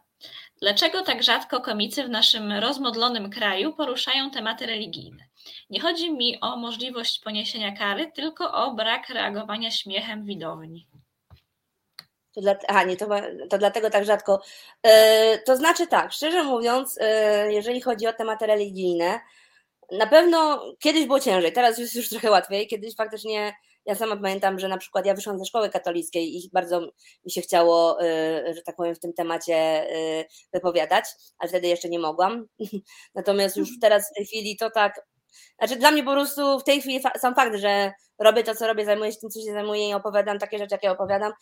Dlaczego 0.62 1.02
tak 1.02 1.24
rzadko 1.24 1.62
komicy 1.62 2.04
w 2.04 2.10
naszym 2.10 2.52
rozmodlonym 2.52 3.30
kraju 3.30 3.74
poruszają 3.74 4.32
tematy 4.32 4.66
religijne? 4.66 5.24
Nie 5.70 5.80
chodzi 5.80 6.14
mi 6.14 6.42
o 6.42 6.56
możliwość 6.56 7.20
poniesienia 7.20 7.72
kary, 7.72 8.12
tylko 8.16 8.54
o 8.54 8.74
brak 8.74 9.10
reagowania 9.10 9.72
śmiechem 9.72 10.26
widowni. 10.26 10.88
To 12.36 12.42
dla, 12.42 12.56
aha, 12.68 12.84
nie, 12.84 12.98
to, 12.98 13.08
to 13.50 13.58
dlatego 13.58 13.90
tak 13.90 14.06
rzadko. 14.06 14.42
E, 14.84 15.38
to 15.38 15.56
znaczy 15.56 15.88
tak, 15.88 16.12
szczerze 16.12 16.44
mówiąc, 16.44 16.98
e, 17.02 17.54
jeżeli 17.54 17.82
chodzi 17.82 18.08
o 18.08 18.14
tematy 18.14 18.46
religijne, 18.46 19.20
na 19.92 20.08
pewno 20.08 20.66
kiedyś 20.80 21.06
było 21.06 21.20
ciężej, 21.20 21.54
teraz 21.54 21.78
jest 21.78 21.96
już 21.96 22.10
trochę 22.10 22.32
łatwiej. 22.32 22.68
Kiedyś 22.68 22.96
faktycznie, 22.96 23.54
ja 23.86 23.96
sama 23.96 24.16
pamiętam, 24.16 24.60
że 24.60 24.68
na 24.68 24.78
przykład 24.78 25.06
ja 25.06 25.14
wyszłam 25.14 25.40
ze 25.40 25.46
szkoły 25.46 25.70
katolickiej 25.70 26.36
i 26.36 26.50
bardzo 26.54 26.82
mi 27.26 27.32
się 27.32 27.42
chciało, 27.42 28.02
e, 28.02 28.54
że 28.54 28.62
tak 28.62 28.76
powiem, 28.76 28.96
w 28.96 29.00
tym 29.00 29.14
temacie 29.14 29.88
wypowiadać, 30.54 31.06
ale 31.40 31.50
wtedy 31.50 31.68
jeszcze 31.68 31.90
nie 31.90 32.00
mogłam. 32.00 32.46
Natomiast 33.16 33.58
już 33.58 33.70
teraz 33.82 34.10
w 34.12 34.16
tej 34.16 34.26
chwili 34.26 34.58
to 34.58 34.70
tak. 34.70 35.02
Znaczy, 35.60 35.76
dla 35.76 35.92
mnie 35.92 36.04
po 36.04 36.12
prostu 36.12 36.60
w 36.60 36.64
tej 36.64 36.82
chwili 36.82 37.02
sam 37.20 37.36
fakt, 37.36 37.56
że 37.56 37.92
robię 38.20 38.44
to, 38.44 38.56
co 38.56 38.68
robię, 38.68 38.86
zajmuję 38.86 39.12
się 39.12 39.20
tym, 39.20 39.30
co 39.30 39.40
się 39.40 39.54
zajmuję 39.54 39.90
i 39.90 39.94
opowiadam 39.94 40.40
takie 40.40 40.58
rzeczy, 40.58 40.76
jakie 40.76 40.92
opowiadam, 40.92 41.34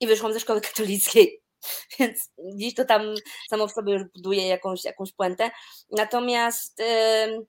i 0.00 0.06
wyszłam 0.06 0.32
ze 0.32 0.40
szkoły 0.40 0.60
katolickiej. 0.60 1.42
Więc 1.98 2.30
dziś 2.56 2.74
to 2.74 2.84
tam 2.84 3.14
samo 3.50 3.68
w 3.68 3.72
sobie 3.72 3.92
już 3.92 4.02
buduje 4.14 4.46
jakąś, 4.46 4.84
jakąś 4.84 5.12
puentę. 5.12 5.50
Natomiast 5.90 6.78
yy, 6.78 7.46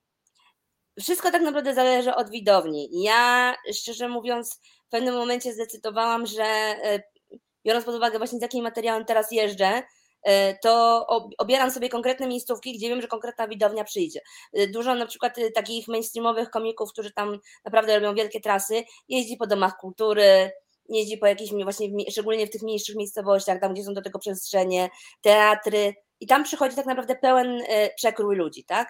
wszystko 1.00 1.30
tak 1.30 1.42
naprawdę 1.42 1.74
zależy 1.74 2.14
od 2.14 2.30
widowni. 2.30 2.88
Ja, 2.92 3.56
szczerze 3.74 4.08
mówiąc, 4.08 4.60
w 4.86 4.90
pewnym 4.90 5.14
momencie 5.14 5.52
zdecydowałam, 5.52 6.26
że 6.26 6.76
yy, 6.84 7.38
biorąc 7.68 7.84
pod 7.84 7.94
uwagę 7.94 8.18
właśnie 8.18 8.38
z 8.38 8.42
jakim 8.42 8.64
materiałem 8.64 9.04
teraz 9.04 9.32
jeżdżę, 9.32 9.82
y, 10.28 10.30
to 10.62 11.06
obieram 11.38 11.70
sobie 11.70 11.88
konkretne 11.88 12.26
miejscówki, 12.26 12.78
gdzie 12.78 12.88
wiem, 12.88 13.02
że 13.02 13.08
konkretna 13.08 13.48
widownia 13.48 13.84
przyjdzie. 13.84 14.20
Y, 14.58 14.68
dużo 14.68 14.94
na 14.94 15.06
przykład 15.06 15.36
takich 15.54 15.88
mainstreamowych 15.88 16.50
komików, 16.50 16.92
którzy 16.92 17.12
tam 17.12 17.38
naprawdę 17.64 17.98
robią 17.98 18.14
wielkie 18.14 18.40
trasy, 18.40 18.84
jeździ 19.08 19.36
po 19.36 19.46
domach 19.46 19.76
kultury, 19.76 20.50
jeździ 20.88 21.18
po 21.18 21.26
jakichś 21.26 21.52
właśnie, 21.62 21.88
szczególnie 22.10 22.46
w 22.46 22.50
tych 22.50 22.62
mniejszych 22.62 22.96
miejscowościach, 22.96 23.60
tam 23.60 23.74
gdzie 23.74 23.82
są 23.82 23.94
do 23.94 24.02
tego 24.02 24.18
przestrzenie, 24.18 24.90
teatry 25.22 25.94
i 26.20 26.26
tam 26.26 26.44
przychodzi 26.44 26.76
tak 26.76 26.86
naprawdę 26.86 27.16
pełen 27.16 27.62
e, 27.68 27.94
przekrój 27.94 28.36
ludzi, 28.36 28.64
tak? 28.64 28.88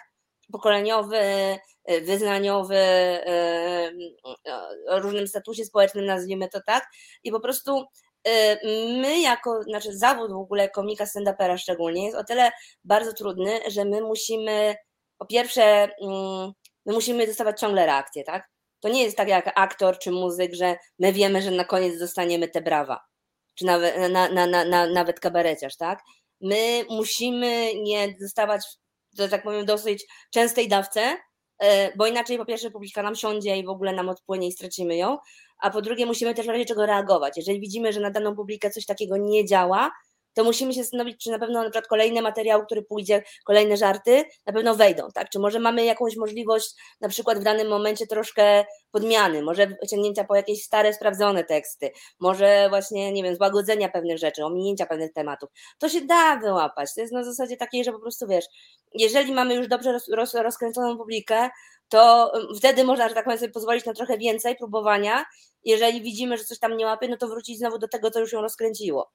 Pokoleniowy, 0.52 1.18
e, 1.84 2.00
wyznaniowy, 2.00 2.76
e, 2.76 3.92
o 4.88 5.00
różnym 5.00 5.28
statusie 5.28 5.64
społecznym, 5.64 6.06
nazwijmy 6.06 6.48
to 6.48 6.60
tak. 6.66 6.86
I 7.24 7.30
po 7.30 7.40
prostu 7.40 7.84
my 9.00 9.20
jako, 9.20 9.62
znaczy 9.62 9.98
zawód 9.98 10.32
w 10.32 10.36
ogóle 10.36 10.68
komika 10.68 11.04
stand-upera 11.04 11.58
szczególnie 11.58 12.04
jest 12.04 12.16
o 12.16 12.24
tyle 12.24 12.50
bardzo 12.84 13.12
trudny, 13.12 13.60
że 13.68 13.84
my 13.84 14.00
musimy 14.00 14.76
po 15.18 15.26
pierwsze, 15.26 15.88
mm, 16.02 16.52
my 16.86 16.92
musimy 16.92 17.26
dostawać 17.26 17.60
ciągle 17.60 17.86
reakcje, 17.86 18.24
tak? 18.24 18.48
To 18.80 18.88
nie 18.88 19.02
jest 19.02 19.16
tak 19.16 19.28
jak 19.28 19.52
aktor 19.54 19.98
czy 19.98 20.10
muzyk, 20.10 20.54
że 20.54 20.76
my 20.98 21.12
wiemy, 21.12 21.42
że 21.42 21.50
na 21.50 21.64
koniec 21.64 21.98
dostaniemy 21.98 22.48
te 22.48 22.62
brawa, 22.62 23.00
czy 23.54 23.64
nawet, 23.64 24.10
na, 24.12 24.28
na, 24.28 24.46
na, 24.46 24.64
na, 24.64 24.86
nawet 24.86 25.20
kabareciarz, 25.20 25.76
tak? 25.76 26.02
My 26.40 26.84
musimy 26.90 27.74
nie 27.74 28.16
dostawać, 28.20 28.64
że 29.18 29.28
tak 29.28 29.42
powiem, 29.42 29.66
dosyć 29.66 30.06
częstej 30.30 30.68
dawce, 30.68 31.16
e, 31.58 31.96
bo 31.96 32.06
inaczej 32.06 32.38
po 32.38 32.44
pierwsze 32.44 32.70
publika 32.70 33.02
nam 33.02 33.16
siądzie 33.16 33.56
i 33.56 33.64
w 33.64 33.68
ogóle 33.68 33.92
nam 33.92 34.08
odpłynie 34.08 34.48
i 34.48 34.52
stracimy 34.52 34.96
ją, 34.96 35.18
a 35.58 35.70
po 35.70 35.82
drugie 35.82 36.06
musimy 36.06 36.34
też 36.34 36.46
w 36.46 36.48
razie 36.48 36.64
czego 36.64 36.86
reagować. 36.86 37.36
Jeżeli 37.36 37.60
widzimy, 37.60 37.92
że 37.92 38.00
na 38.00 38.10
daną 38.10 38.36
publikę 38.36 38.70
coś 38.70 38.86
takiego 38.86 39.16
nie 39.16 39.44
działa, 39.44 39.90
to 40.34 40.44
musimy 40.44 40.74
się 40.74 40.82
zastanowić, 40.82 41.24
czy 41.24 41.30
na 41.30 41.38
pewno 41.38 41.58
na 41.58 41.64
przykład 41.64 41.86
kolejny 41.86 42.22
materiał, 42.22 42.66
który 42.66 42.82
pójdzie, 42.82 43.22
kolejne 43.44 43.76
żarty, 43.76 44.24
na 44.46 44.52
pewno 44.52 44.74
wejdą, 44.74 45.08
tak? 45.14 45.30
Czy 45.30 45.38
może 45.38 45.58
mamy 45.58 45.84
jakąś 45.84 46.16
możliwość 46.16 46.70
na 47.00 47.08
przykład 47.08 47.38
w 47.38 47.42
danym 47.42 47.68
momencie 47.68 48.06
troszkę 48.06 48.64
podmiany, 48.90 49.42
może 49.42 49.76
ciągnięcia 49.90 50.24
po 50.24 50.36
jakieś 50.36 50.62
stare, 50.62 50.94
sprawdzone 50.94 51.44
teksty, 51.44 51.90
może 52.20 52.66
właśnie, 52.68 53.12
nie 53.12 53.22
wiem, 53.22 53.36
złagodzenia 53.36 53.88
pewnych 53.88 54.18
rzeczy, 54.18 54.44
ominięcia 54.44 54.86
pewnych 54.86 55.12
tematów. 55.12 55.50
To 55.78 55.88
się 55.88 56.00
da 56.00 56.36
wyłapać. 56.36 56.94
To 56.94 57.00
jest 57.00 57.12
na 57.12 57.24
zasadzie 57.24 57.56
takiej, 57.56 57.84
że 57.84 57.92
po 57.92 58.00
prostu 58.00 58.26
wiesz, 58.26 58.44
jeżeli 58.94 59.32
mamy 59.32 59.54
już 59.54 59.68
dobrze 59.68 59.92
roz, 59.92 60.08
roz, 60.08 60.34
rozkręconą 60.34 60.96
publikę, 60.96 61.50
to 61.88 62.32
wtedy 62.56 62.84
można, 62.84 63.08
że 63.08 63.14
tak 63.14 63.24
powiem, 63.24 63.38
sobie 63.38 63.52
pozwolić 63.52 63.84
na 63.84 63.94
trochę 63.94 64.18
więcej 64.18 64.56
próbowania. 64.56 65.24
Jeżeli 65.64 66.02
widzimy, 66.02 66.38
że 66.38 66.44
coś 66.44 66.58
tam 66.58 66.76
nie 66.76 66.86
łapie, 66.86 67.08
no 67.08 67.16
to 67.16 67.28
wrócić 67.28 67.58
znowu 67.58 67.78
do 67.78 67.88
tego, 67.88 68.10
co 68.10 68.20
już 68.20 68.32
ją 68.32 68.42
rozkręciło. 68.42 69.10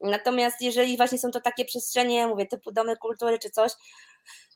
Natomiast 0.00 0.62
jeżeli 0.62 0.96
właśnie 0.96 1.18
są 1.18 1.30
to 1.30 1.40
takie 1.40 1.64
przestrzenie, 1.64 2.26
mówię, 2.26 2.46
typu 2.46 2.72
domy 2.72 2.96
kultury 2.96 3.38
czy 3.38 3.50
coś, 3.50 3.72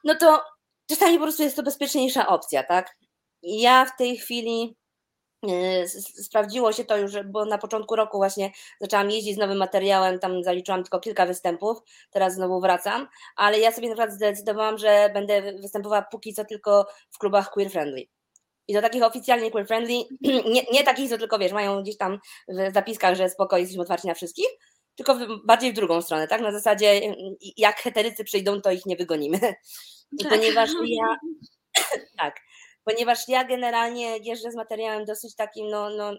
no 0.05 0.14
to 0.14 0.44
czasami 0.87 1.18
po 1.18 1.22
prostu 1.22 1.42
jest 1.42 1.57
to 1.57 1.62
bezpieczniejsza 1.62 2.28
opcja, 2.28 2.62
tak? 2.62 2.96
Ja 3.42 3.85
w 3.85 3.96
tej 3.96 4.16
chwili 4.16 4.76
yy, 5.42 5.88
sprawdziło 6.24 6.72
się 6.72 6.85
to 6.85 6.96
już, 6.96 7.12
bo 7.24 7.44
na 7.44 7.59
początku 7.59 7.96
roku 7.96 8.18
właśnie 8.18 8.52
zaczęłam 8.81 9.11
jeździć 9.11 9.35
z 9.35 9.38
nowym 9.38 9.59
materiałem, 9.59 10.18
tam 10.18 10.42
zaliczyłam 10.42 10.83
tylko 10.83 11.00
kilka 11.00 11.26
występów, 11.26 11.78
teraz 12.11 12.35
znowu 12.35 12.61
wracam, 12.61 13.09
ale 13.37 13.59
ja 13.59 13.72
sobie 13.72 13.88
naprawdę 13.88 14.14
zdecydowałam, 14.16 14.78
że 14.78 15.11
będę 15.14 15.52
występowała 15.52 16.02
póki 16.02 16.35
co 16.35 16.44
tylko 16.44 16.87
w 17.11 17.18
klubach 17.18 17.50
queer 17.50 17.70
friendly. 17.70 18.02
I 18.68 18.74
do 18.74 18.83
takich 18.83 19.02
oficjalnie 19.02 19.50
queer 19.50 19.66
friendly, 19.66 20.05
nie, 20.55 20.62
nie 20.72 20.85
takich, 20.85 21.11
co 21.11 21.18
tylko 21.18 21.38
wiesz, 21.38 21.52
mają 21.52 21.83
gdzieś 21.83 21.96
tam 21.96 22.18
w 22.48 22.74
zapiskach, 22.74 23.14
że 23.14 23.28
spoko, 23.28 23.57
jesteśmy 23.57 23.83
otwarci 23.83 24.09
na 24.09 24.14
wszystkich, 24.14 24.46
tylko 24.96 25.16
bardziej 25.44 25.72
w 25.72 25.76
drugą 25.76 26.02
stronę, 26.02 26.28
tak? 26.28 26.40
Na 26.40 26.52
zasadzie 26.52 27.14
jak 27.57 27.81
heterycy 27.81 28.24
przyjdą, 28.24 28.61
to 28.61 28.70
ich 28.70 28.87
nie 28.87 28.96
wygonimy. 28.96 29.55
I 30.12 30.24
tak. 30.24 30.33
ponieważ 30.33 30.70
ja 30.85 31.16
tak, 32.18 32.40
ponieważ 32.85 33.28
ja 33.28 33.44
generalnie 33.44 34.18
jeżdżę 34.18 34.50
z 34.50 34.57
materiałem 34.57 35.05
dosyć 35.05 35.37
takim, 35.37 35.68
no, 35.68 35.90
no 35.90 36.16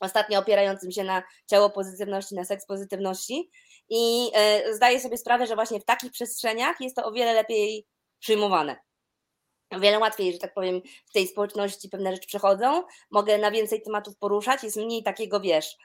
ostatnio 0.00 0.38
opierającym 0.38 0.92
się 0.92 1.04
na 1.04 1.22
ciało 1.46 1.70
pozytywności, 1.70 2.34
na 2.34 2.44
seks 2.44 2.66
pozytywności 2.66 3.50
i 3.88 4.30
e, 4.34 4.74
zdaję 4.74 5.00
sobie 5.00 5.18
sprawę, 5.18 5.46
że 5.46 5.54
właśnie 5.54 5.80
w 5.80 5.84
takich 5.84 6.12
przestrzeniach 6.12 6.80
jest 6.80 6.96
to 6.96 7.04
o 7.04 7.12
wiele 7.12 7.34
lepiej 7.34 7.86
przyjmowane. 8.18 8.76
O 9.70 9.80
wiele 9.80 9.98
łatwiej, 9.98 10.32
że 10.32 10.38
tak 10.38 10.54
powiem, 10.54 10.80
w 11.06 11.12
tej 11.12 11.28
społeczności 11.28 11.88
pewne 11.88 12.12
rzeczy 12.12 12.26
przechodzą, 12.26 12.82
mogę 13.10 13.38
na 13.38 13.50
więcej 13.50 13.82
tematów 13.82 14.16
poruszać, 14.16 14.64
jest 14.64 14.76
mniej 14.76 15.02
takiego, 15.02 15.40
wiesz, 15.40 15.76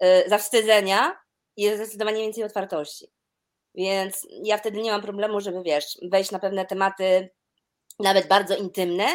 e, 0.00 0.28
zawstydzenia, 0.28 1.23
jest 1.56 1.76
zdecydowanie 1.76 2.22
więcej 2.22 2.44
otwartości. 2.44 3.06
Więc 3.74 4.26
ja 4.42 4.58
wtedy 4.58 4.82
nie 4.82 4.90
mam 4.90 5.02
problemu, 5.02 5.40
żeby 5.40 5.62
wiesz, 5.62 5.98
wejść 6.02 6.30
na 6.30 6.38
pewne 6.38 6.66
tematy, 6.66 7.30
nawet 7.98 8.28
bardzo 8.28 8.56
intymne 8.56 9.06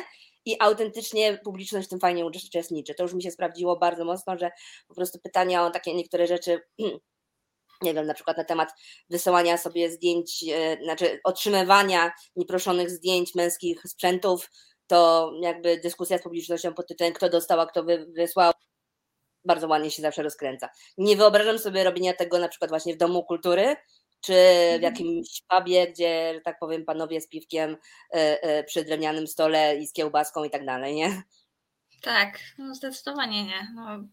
i 0.46 0.56
autentycznie 0.60 1.40
publiczność 1.44 1.88
w 1.88 1.90
tym 1.90 2.00
fajnie 2.00 2.26
uczestniczy. 2.26 2.96
To 2.96 3.04
już 3.04 3.14
mi 3.14 3.24
się 3.24 3.32
sprawdziło 3.32 3.78
bardzo 3.78 4.06
mocno, 4.06 4.38
że 4.38 4.52
po 4.88 4.96
prostu 4.96 5.20
pytania 5.20 5.66
o 5.66 5.72
takie 5.72 5.94
niektóre 5.94 6.28
rzeczy, 6.28 6.62
nie 7.82 7.94
wiem, 7.94 8.06
na 8.06 8.14
przykład 8.14 8.38
na 8.38 8.44
temat 8.44 8.70
wysyłania 9.10 9.58
sobie 9.58 9.92
zdjęć, 9.92 10.46
e, 10.54 10.78
znaczy 10.84 11.20
otrzymywania 11.24 12.12
nieproszonych 12.36 12.90
zdjęć 12.90 13.36
męskich 13.36 13.82
sprzętów, 13.88 14.50
to 14.88 15.32
jakby 15.42 15.78
dyskusja 15.78 16.18
z 16.18 16.24
publicznością 16.24 16.74
pod 16.74 16.88
tytułem 16.88 17.14
kto 17.14 17.30
dostał, 17.30 17.60
a 17.60 17.66
kto 17.66 17.84
wysłał, 18.16 18.54
bardzo 19.50 19.68
ładnie 19.68 19.92
się 19.92 20.02
zawsze 20.02 20.24
rozkręca. 20.24 20.70
Nie 20.98 21.16
wyobrażam 21.16 21.60
sobie 21.60 21.84
robienia 21.84 22.14
tego 22.14 22.40
na 22.40 22.48
przykład 22.48 22.72
właśnie 22.72 22.94
w 22.94 22.98
domu 22.98 23.24
kultury, 23.24 23.76
czy 24.22 24.34
w 24.34 24.74
mhm. 24.74 24.82
jakimś 24.82 25.42
pubie, 25.48 25.88
gdzie, 25.88 26.32
że 26.34 26.42
tak 26.42 26.60
powiem, 26.60 26.86
panowie 26.86 27.22
z 27.22 27.28
piwkiem 27.30 27.78
y, 28.16 28.20
y, 28.20 28.64
przy 28.64 28.84
drewnianym 28.84 29.28
stole 29.28 29.78
i 29.78 29.88
z 29.88 29.94
kiełbaską 29.94 30.44
i 30.44 30.50
tak 30.50 30.66
dalej, 30.66 30.96
nie? 30.96 31.24
Tak, 32.02 32.40
no 32.58 32.76
zdecydowanie 32.76 33.44
nie. 33.44 33.68
No. 33.76 34.04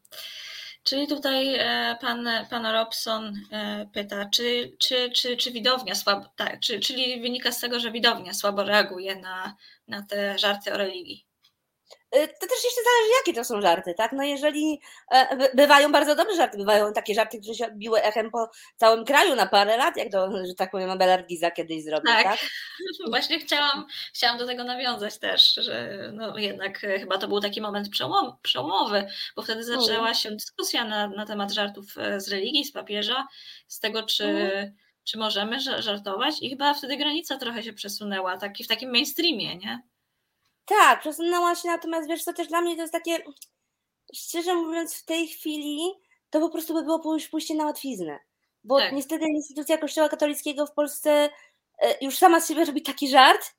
Czyli 0.83 1.07
tutaj 1.07 1.55
e, 1.55 1.97
pan, 2.01 2.29
pan 2.51 2.67
Robson 2.67 3.35
e, 3.53 3.87
pyta, 3.93 4.29
czy, 4.35 4.77
czy, 4.79 5.11
czy, 5.11 5.37
czy 5.37 5.53
widownia 5.53 5.95
słabo, 5.95 6.27
tak, 6.37 6.61
czy, 6.61 6.81
czyli 6.81 7.21
wynika 7.21 7.53
z 7.53 7.61
tego, 7.61 7.81
że 7.81 7.93
widownia 7.93 8.35
słabo 8.35 8.65
reaguje 8.65 9.17
na, 9.17 9.57
na 9.89 10.03
te 10.03 10.39
żarty 10.39 10.73
o 10.73 10.77
religii? 10.77 11.26
Y, 12.15 12.29
to 12.29 12.47
też 12.47 12.65
jeszcze 12.65 12.81
zależy, 12.85 13.11
jakie 13.19 13.39
to 13.39 13.45
są 13.45 13.61
żarty, 13.61 13.95
tak? 13.95 14.13
No 14.13 14.23
jeżeli 14.23 14.81
e, 15.11 15.51
bywają 15.55 15.93
bardzo 15.93 16.15
dobre 16.15 16.37
żarty, 16.37 16.59
bywają 16.59 16.93
takie 16.93 17.15
żarty, 17.15 17.39
które 17.41 17.55
się 17.55 17.67
odbiły 17.67 18.03
echem 18.03 18.31
po 18.31 18.51
całym 18.77 19.05
kraju 19.05 19.35
na 19.35 19.47
parę 19.47 19.77
lat, 19.77 19.97
jak 19.97 20.13
to, 20.13 20.47
że 20.47 20.55
tak 20.55 20.71
powiem, 20.71 20.91
Abel 20.91 21.27
Giza 21.27 21.51
kiedyś 21.51 21.85
zrobił, 21.85 22.13
tak? 22.13 22.25
tak? 22.25 22.39
Właśnie 23.11 23.39
chciałam, 23.41 23.87
chciałam 24.15 24.39
do 24.39 24.47
tego 24.47 24.65
nawiązać 24.65 25.19
też, 25.19 25.55
że 25.55 25.99
no 26.13 26.39
jednak 26.39 26.85
e, 26.85 26.99
chyba 26.99 27.19
to 27.19 27.29
był 27.29 27.41
taki 27.41 27.61
moment 27.61 27.89
przełom, 27.89 28.37
przełomowy, 28.43 29.07
bo 29.37 29.43
wtedy 29.43 29.65
no. 29.69 29.81
zaczęła 29.81 30.15
się 30.15 30.31
dyskusja 30.31 30.85
na, 30.85 31.09
na 31.09 31.27
temat 31.27 31.53
żartów 31.53 31.99
e, 31.99 32.21
z 32.21 32.29
religii, 32.29 32.65
z 32.65 32.73
papieża, 32.73 33.27
z 33.67 33.81
tego, 33.81 34.03
czy, 34.03 34.25
mhm. 34.25 34.73
czy 35.05 35.19
możemy 35.19 35.61
żartować 35.61 36.35
i 36.41 36.51
chyba 36.51 36.75
wtedy 36.75 36.97
granica 36.97 37.39
trochę 37.39 37.63
się 37.63 37.73
przesunęła, 37.73 38.37
taki, 38.37 38.65
w 38.65 38.69
takim 38.69 38.91
mainstreamie, 38.91 39.57
nie? 39.57 39.83
Tak, 40.67 41.01
przesunęła 41.01 41.55
się, 41.55 41.69
natomiast 41.69 42.09
wiesz 42.09 42.25
co, 42.25 42.33
też 42.33 42.49
dla 42.49 42.61
mnie 42.61 42.77
to 42.77 42.83
jest 42.83 42.93
takie, 42.93 43.19
szczerze 44.15 44.55
mówiąc, 44.55 44.95
w 44.95 45.05
tej 45.05 45.29
chwili 45.29 45.93
to 46.31 46.41
po 46.41 46.51
prostu 46.51 46.75
by 46.75 46.83
było 46.83 47.19
pójście 47.31 47.55
na 47.55 47.65
łatwiznę. 47.65 48.19
Bo 48.65 48.79
tak. 48.79 48.93
niestety 48.93 49.27
instytucja 49.29 49.79
Kościoła 49.79 50.09
katolickiego 50.09 50.67
w 50.67 50.73
Polsce 50.73 51.29
e, 51.79 52.05
już 52.05 52.19
sama 52.19 52.41
z 52.41 52.49
siebie 52.49 52.65
robi 52.65 52.83
taki 52.83 53.09
żart, 53.09 53.55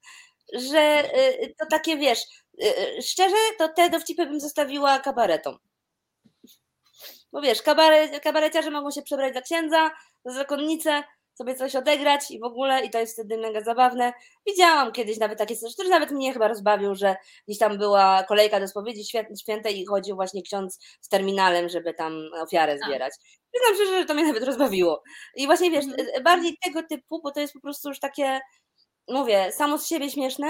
że 0.54 0.80
e, 0.80 1.48
to 1.48 1.65
takie 1.65 1.98
wiesz, 1.98 2.20
e, 2.63 3.02
szczerze, 3.02 3.36
to 3.58 3.70
te 3.70 3.89
dowcipy 3.89 4.26
bym 4.26 4.39
zostawiła 4.39 5.00
kabaretom. 5.00 5.58
Bo 7.32 7.41
wiesz, 7.41 7.62
kabaret, 7.62 8.24
kabareciarze 8.24 8.72
mogą 8.72 8.91
się 8.91 9.02
przebrać 9.02 9.34
za 9.34 9.41
księdza, 9.41 9.91
za 10.26 10.34
zakonnicę, 10.34 11.04
sobie 11.38 11.56
coś 11.56 11.76
odegrać 11.76 12.32
i 12.32 12.39
w 12.39 12.43
ogóle, 12.43 12.86
i 12.86 12.89
to 12.89 13.00
jest 13.00 13.13
wtedy 13.13 13.38
mega 13.38 13.62
zabawne. 13.62 14.13
Widziałam 14.47 14.91
kiedyś 14.91 15.17
nawet 15.17 15.38
takie 15.39 15.56
coś, 15.56 15.73
który 15.73 15.89
nawet 15.89 16.12
mnie 16.12 16.34
chyba 16.34 16.47
rozbawił, 16.47 16.95
że 16.95 17.15
gdzieś 17.47 17.60
tam 17.60 17.78
była 17.78 18.23
kolejka 18.23 18.60
do 18.60 18.67
spowiedzi 18.67 19.04
świętej 19.41 19.80
i 19.80 19.86
chodził 19.86 20.15
właśnie 20.15 20.41
ksiądz 20.41 20.80
z 21.02 21.08
terminalem, 21.10 21.69
żeby 21.69 21.93
tam 21.93 22.13
ofiarę 22.41 22.78
tak. 22.78 22.89
zbierać. 22.89 23.13
Przyznam 23.52 23.76
szczerze, 23.76 24.00
że 24.00 24.06
to 24.06 24.13
mnie 24.13 24.28
nawet 24.34 24.43
rozbawiło. 24.43 25.04
I 25.36 25.45
właśnie 25.45 25.71
wiesz, 25.71 25.86
mhm. 25.86 26.23
bardziej 26.23 26.58
tego 26.63 26.84
typu, 26.84 27.21
bo 27.21 27.32
to 27.32 27.39
jest 27.39 27.54
po 27.54 27.62
prostu 27.62 27.89
już 27.89 28.00
takie, 28.00 28.39
mówię, 29.08 29.52
samo 29.52 29.78
z 29.78 29.88
siebie 29.88 30.10
śmieszne, 30.10 30.47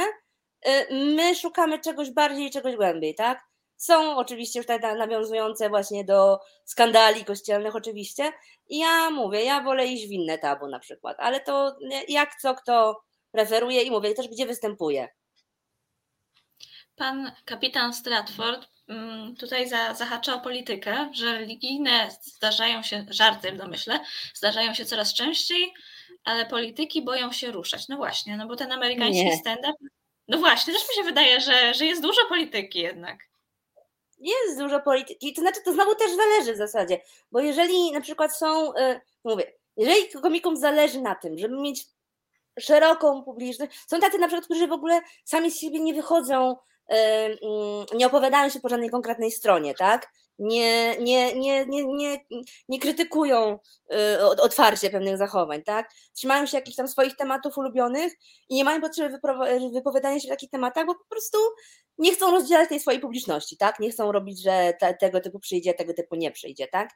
y, 0.67 0.71
my 1.15 1.35
szukamy 1.35 1.79
czegoś 1.79 2.11
bardziej, 2.11 2.51
czegoś 2.51 2.75
głębiej, 2.75 3.15
tak? 3.15 3.47
Są 3.77 4.17
oczywiście 4.17 4.63
te 4.63 4.95
nawiązujące 4.95 5.69
właśnie 5.69 6.03
do 6.03 6.39
skandali 6.65 7.25
kościelnych 7.25 7.75
oczywiście. 7.75 8.31
I 8.67 8.77
ja 8.77 9.09
mówię, 9.09 9.43
ja 9.43 9.61
wolę 9.61 9.87
iść 9.87 10.07
w 10.07 10.11
inne 10.11 10.37
tabu 10.37 10.67
na 10.67 10.79
przykład, 10.79 11.17
ale 11.19 11.39
to 11.39 11.77
jak 12.07 12.35
co 12.41 12.55
kto 12.55 13.03
preferuje 13.31 13.81
i 13.81 13.91
mówię 13.91 14.13
też, 14.13 14.27
gdzie 14.27 14.45
występuje. 14.45 15.07
Pan 16.95 17.31
kapitan 17.45 17.93
Stratford 17.93 18.67
mm, 18.87 19.35
tutaj 19.35 19.69
zahacza 19.95 20.35
o 20.35 20.39
politykę, 20.39 21.09
że 21.13 21.33
religijne 21.33 22.09
zdarzają 22.21 22.83
się, 22.83 23.05
żarty 23.09 23.51
w 23.51 23.57
domyśle, 23.57 23.99
zdarzają 24.33 24.73
się 24.73 24.85
coraz 24.85 25.13
częściej, 25.13 25.73
ale 26.23 26.45
polityki 26.45 27.01
boją 27.01 27.31
się 27.31 27.51
ruszać. 27.51 27.87
No 27.87 27.97
właśnie, 27.97 28.37
no 28.37 28.47
bo 28.47 28.55
ten 28.55 28.71
amerykański 28.71 29.37
stand-up, 29.37 29.73
no 30.27 30.37
właśnie, 30.37 30.73
też 30.73 30.83
mi 30.89 30.95
się 30.95 31.03
wydaje, 31.03 31.41
że, 31.41 31.73
że 31.73 31.85
jest 31.85 32.01
dużo 32.01 32.21
polityki 32.29 32.79
jednak 32.79 33.19
jest 34.19 34.59
dużo 34.59 34.79
polityki, 34.79 35.33
to 35.33 35.41
znaczy 35.41 35.61
to 35.65 35.73
znowu 35.73 35.95
też 35.95 36.15
zależy 36.15 36.53
w 36.53 36.57
zasadzie, 36.57 37.01
bo 37.31 37.39
jeżeli 37.39 37.91
na 37.91 38.01
przykład 38.01 38.37
są, 38.37 38.73
y, 38.75 39.01
mówię, 39.23 39.53
jeżeli 39.77 40.09
komikom 40.09 40.57
zależy 40.57 41.01
na 41.01 41.15
tym, 41.15 41.37
żeby 41.37 41.57
mieć 41.61 41.85
szeroką 42.59 43.23
publiczność, 43.23 43.79
są 43.87 43.99
tacy 43.99 44.17
na 44.17 44.27
przykład, 44.27 44.45
którzy 44.45 44.67
w 44.67 44.71
ogóle 44.71 45.01
sami 45.25 45.51
z 45.51 45.59
siebie 45.59 45.79
nie 45.79 45.93
wychodzą, 45.93 46.55
y, 46.91 46.95
mm, 46.95 47.85
nie 47.93 48.07
opowiadają 48.07 48.49
się 48.49 48.59
po 48.59 48.69
żadnej 48.69 48.89
konkretnej 48.89 49.31
stronie, 49.31 49.73
tak? 49.75 50.11
Nie, 50.39 50.97
nie, 50.97 51.35
nie, 51.35 51.65
nie, 51.65 51.85
nie, 51.85 52.19
nie 52.69 52.79
krytykują 52.79 53.59
y, 53.93 54.21
otwarcie 54.21 54.89
pewnych 54.89 55.17
zachowań, 55.17 55.63
tak? 55.63 55.89
Trzymają 56.13 56.45
się 56.45 56.57
jakichś 56.57 56.77
tam 56.77 56.87
swoich 56.87 57.15
tematów 57.15 57.57
ulubionych 57.57 58.13
i 58.49 58.55
nie 58.55 58.63
mają 58.63 58.81
potrzeby 58.81 59.19
wypowiadania 59.73 60.19
się 60.19 60.27
w 60.27 60.31
takich 60.31 60.49
tematach, 60.49 60.85
bo 60.85 60.95
po 60.95 61.05
prostu 61.09 61.37
nie 61.97 62.13
chcą 62.13 62.31
rozdzielać 62.31 62.69
tej 62.69 62.79
swojej 62.79 62.99
publiczności, 62.99 63.57
tak? 63.57 63.79
Nie 63.79 63.89
chcą 63.91 64.11
robić, 64.11 64.43
że 64.43 64.73
te, 64.79 64.93
tego 64.93 65.19
typu 65.19 65.39
przyjdzie, 65.39 65.73
tego 65.73 65.93
typu 65.93 66.15
nie 66.15 66.31
przyjdzie, 66.31 66.67
tak? 66.67 66.89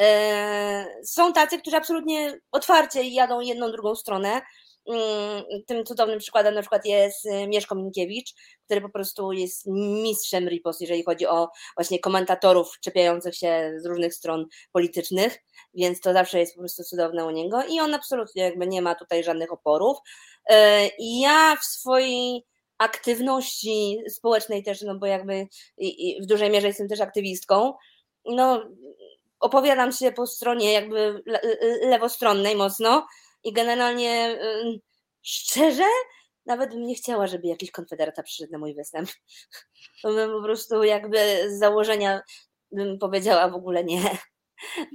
E, 0.00 0.86
są 1.04 1.32
tacy, 1.32 1.58
którzy 1.58 1.76
absolutnie 1.76 2.40
otwarcie 2.52 3.02
jadą 3.02 3.40
jedną, 3.40 3.72
drugą 3.72 3.94
stronę. 3.94 4.42
Mm, 4.88 5.44
tym 5.66 5.84
cudownym 5.84 6.18
przykładem 6.18 6.54
na 6.54 6.60
przykład 6.60 6.86
jest 6.86 7.26
y, 7.26 7.48
Mieszko 7.48 7.74
Minkiewicz, 7.74 8.34
który 8.64 8.80
po 8.80 8.88
prostu 8.88 9.32
jest 9.32 9.66
mistrzem 10.02 10.48
ripost, 10.48 10.80
jeżeli 10.80 11.04
chodzi 11.04 11.26
o 11.26 11.48
właśnie 11.76 11.98
komentatorów 11.98 12.78
czepiających 12.80 13.36
się 13.36 13.72
z 13.76 13.86
różnych 13.86 14.14
stron 14.14 14.46
politycznych, 14.72 15.38
więc 15.74 16.00
to 16.00 16.12
zawsze 16.12 16.38
jest 16.38 16.54
po 16.54 16.60
prostu 16.60 16.84
cudowne 16.84 17.26
u 17.26 17.30
niego 17.30 17.62
i 17.64 17.80
on 17.80 17.94
absolutnie 17.94 18.42
jakby 18.42 18.66
nie 18.66 18.82
ma 18.82 18.94
tutaj 18.94 19.24
żadnych 19.24 19.52
oporów. 19.52 19.98
E, 20.50 20.86
I 20.98 21.20
ja 21.20 21.56
w 21.56 21.64
swojej 21.64 22.44
aktywności 22.78 23.98
społecznej 24.08 24.62
też, 24.62 24.82
no 24.82 24.98
bo 24.98 25.06
jakby 25.06 25.46
w 26.22 26.26
dużej 26.26 26.50
mierze 26.50 26.66
jestem 26.66 26.88
też 26.88 27.00
aktywistką, 27.00 27.74
no 28.24 28.62
opowiadam 29.40 29.92
się 29.92 30.12
po 30.12 30.26
stronie 30.26 30.72
jakby 30.72 31.22
lewostronnej 31.82 32.56
mocno 32.56 33.06
i 33.46 33.52
generalnie 33.52 34.38
szczerze 35.22 35.84
nawet 36.46 36.70
bym 36.70 36.86
nie 36.86 36.94
chciała, 36.94 37.26
żeby 37.26 37.46
jakiś 37.46 37.70
konfederata 37.70 38.22
przyszedł 38.22 38.52
na 38.52 38.58
mój 38.58 38.74
występ. 38.74 39.08
To 40.02 40.12
bym 40.12 40.30
po 40.30 40.42
prostu 40.42 40.84
jakby 40.84 41.18
z 41.50 41.58
założenia 41.58 42.20
bym 42.72 42.98
powiedziała 42.98 43.48
w 43.48 43.54
ogóle 43.54 43.84
nie. 43.84 44.02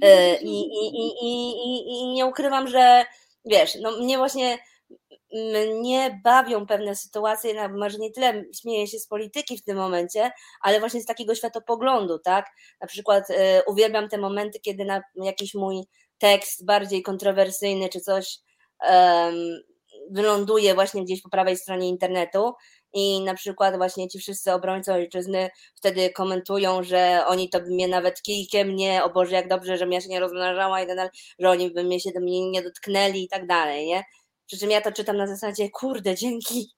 E, 0.02 0.36
I, 0.36 0.60
i, 0.60 0.88
i, 1.22 1.50
i, 1.62 2.00
i 2.00 2.12
nie 2.12 2.26
ukrywam, 2.26 2.68
że 2.68 3.04
wiesz, 3.44 3.78
no 3.80 3.90
mnie 3.90 4.18
właśnie 4.18 4.58
mnie 5.80 6.20
bawią 6.24 6.66
pewne 6.66 6.96
sytuacje, 6.96 7.68
może 7.68 7.98
nie 7.98 8.10
tyle 8.10 8.44
śmieję 8.60 8.86
się 8.86 8.98
z 8.98 9.06
polityki 9.06 9.58
w 9.58 9.64
tym 9.64 9.76
momencie, 9.76 10.30
ale 10.60 10.80
właśnie 10.80 11.00
z 11.00 11.06
takiego 11.06 11.34
światopoglądu, 11.34 12.18
tak? 12.18 12.46
Na 12.80 12.86
przykład 12.86 13.30
y, 13.30 13.34
uwielbiam 13.66 14.08
te 14.08 14.18
momenty, 14.18 14.60
kiedy 14.60 14.84
na 14.84 15.02
jakiś 15.14 15.54
mój 15.54 15.82
tekst 16.22 16.64
bardziej 16.64 17.02
kontrowersyjny 17.02 17.88
czy 17.88 18.00
coś 18.00 18.38
um, 18.90 19.34
wyląduje 20.10 20.74
właśnie 20.74 21.04
gdzieś 21.04 21.22
po 21.22 21.28
prawej 21.30 21.56
stronie 21.56 21.88
internetu 21.88 22.52
i 22.92 23.20
na 23.20 23.34
przykład 23.34 23.76
właśnie 23.76 24.08
ci 24.08 24.18
wszyscy 24.18 24.52
obrońcy 24.52 24.92
ojczyzny 24.92 25.50
wtedy 25.74 26.10
komentują, 26.10 26.82
że 26.82 27.24
oni 27.26 27.48
to 27.48 27.60
by 27.60 27.66
mnie 27.66 27.88
nawet 27.88 28.22
kijkiem 28.22 28.76
nie, 28.76 29.04
o 29.04 29.10
Boże, 29.10 29.34
jak 29.34 29.48
dobrze, 29.48 29.76
że 29.76 29.86
mnie 29.86 30.00
się 30.00 30.08
nie 30.08 30.20
rozmnażała 30.20 30.82
i 30.82 30.86
tak 30.86 30.96
dalej, 30.96 31.10
że 31.38 31.50
oni 31.50 31.70
by 31.70 31.84
mnie 31.84 32.00
się 32.00 32.10
do 32.14 32.20
mnie 32.20 32.50
nie 32.50 32.62
dotknęli 32.62 33.24
i 33.24 33.28
tak 33.28 33.46
dalej, 33.46 33.86
nie? 33.86 34.04
Przy 34.46 34.58
czym 34.58 34.70
ja 34.70 34.80
to 34.80 34.92
czytam 34.92 35.16
na 35.16 35.26
zasadzie, 35.26 35.70
kurde, 35.70 36.14
dzięki. 36.14 36.70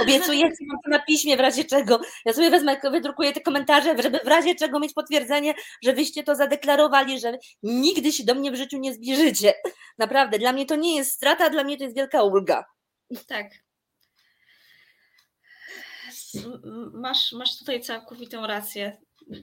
Obiecuję 0.00 0.40
ci 0.58 0.66
mam 0.66 0.78
to 0.84 0.90
na 0.90 0.98
piśmie 0.98 1.36
w 1.36 1.40
razie 1.40 1.64
czego. 1.64 2.00
Ja 2.24 2.32
sobie 2.32 2.50
wezmę, 2.50 2.80
wydrukuję 2.90 3.32
te 3.32 3.40
komentarze, 3.40 3.96
żeby 4.02 4.18
w 4.24 4.28
razie 4.28 4.54
czego 4.54 4.80
mieć 4.80 4.92
potwierdzenie, 4.92 5.54
że 5.82 5.92
wyście 5.92 6.22
to 6.22 6.34
zadeklarowali, 6.34 7.20
że 7.20 7.38
nigdy 7.62 8.12
się 8.12 8.24
do 8.24 8.34
mnie 8.34 8.50
w 8.50 8.56
życiu 8.56 8.78
nie 8.78 8.94
zbliżycie. 8.94 9.54
Naprawdę, 9.98 10.38
dla 10.38 10.52
mnie 10.52 10.66
to 10.66 10.76
nie 10.76 10.96
jest 10.96 11.12
strata, 11.12 11.50
dla 11.50 11.64
mnie 11.64 11.76
to 11.76 11.84
jest 11.84 11.96
wielka 11.96 12.22
ulga. 12.22 12.64
Tak. 13.26 13.46
Masz, 16.92 17.32
masz 17.32 17.58
tutaj 17.58 17.80
całkowitą 17.80 18.46
rację 18.46 18.96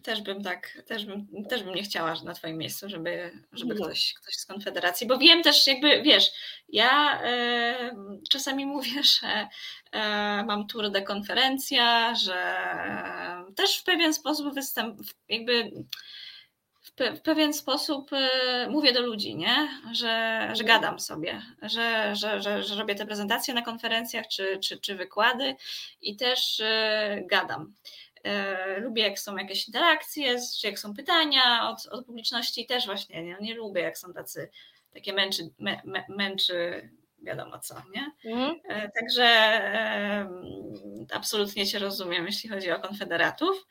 też 0.04 0.21
bym 0.21 0.43
tak, 0.43 0.84
też 0.86 1.06
bym, 1.06 1.45
też 1.50 1.63
bym 1.63 1.76
nie 1.76 1.84
chciała 1.84 2.13
na 2.23 2.34
Twoim 2.34 2.58
miejscu, 2.58 2.89
żeby, 2.89 3.32
żeby 3.52 3.76
no. 3.76 3.86
ktoś, 3.86 4.13
ktoś 4.13 4.36
z 4.36 4.45
Konfederacji, 4.45 5.08
bo 5.08 5.17
wiem 5.17 5.43
też 5.43 5.67
jakby, 5.67 6.02
wiesz, 6.02 6.32
ja 6.69 7.21
y, 7.21 8.19
czasami 8.30 8.65
mówię, 8.76 9.04
że 9.04 9.47
y, 9.95 10.45
mam 10.45 10.67
tour 10.67 10.91
de 10.91 11.02
konferencja, 11.02 12.15
że 12.15 12.56
y, 13.50 13.54
też 13.54 13.78
w 13.78 13.84
pewien 13.84 14.13
sposób 14.13 14.54
występ, 14.54 15.00
jakby 15.30 15.71
w 17.15 17.21
pewien 17.21 17.54
sposób 17.54 18.12
mówię 18.69 18.93
do 18.93 19.02
ludzi, 19.02 19.36
nie? 19.36 19.67
Że, 19.91 20.39
że 20.54 20.63
mhm. 20.63 20.65
gadam 20.65 21.00
sobie, 21.00 21.41
że, 21.62 22.15
że, 22.15 22.41
że, 22.41 22.63
że 22.63 22.76
robię 22.76 22.95
te 22.95 23.06
prezentacje 23.06 23.54
na 23.54 23.62
konferencjach 23.62 24.28
czy, 24.28 24.60
czy, 24.63 24.80
czy 24.80 24.95
wykłady 24.95 25.56
i 26.02 26.15
też 26.15 26.62
gadam. 27.26 27.73
E, 28.28 28.80
lubię, 28.80 29.04
jak 29.04 29.20
są 29.20 29.38
jakieś 29.38 29.68
interakcje, 29.68 30.36
czy 30.60 30.68
jak 30.68 30.80
są 30.80 30.94
pytania 30.94 31.70
od, 31.70 31.86
od 31.86 32.06
publiczności, 32.06 32.66
też 32.66 32.86
właśnie 32.86 33.24
nie, 33.24 33.38
nie 33.42 33.56
lubię, 33.56 33.82
jak 33.82 33.98
są 33.98 34.13
tacy 34.13 34.50
takie 34.94 35.13
męczy, 35.13 35.50
mę, 35.60 35.82
męczy 36.10 36.90
wiadomo 37.19 37.60
co, 37.60 37.75
nie? 37.95 38.32
Mhm. 38.32 38.60
E, 38.69 38.91
także 38.91 39.23
e, 39.23 40.30
absolutnie 41.13 41.67
Cię 41.67 41.80
rozumiem, 41.80 42.25
jeśli 42.25 42.49
chodzi 42.49 42.71
o 42.71 42.80
konfederatów. 42.80 43.67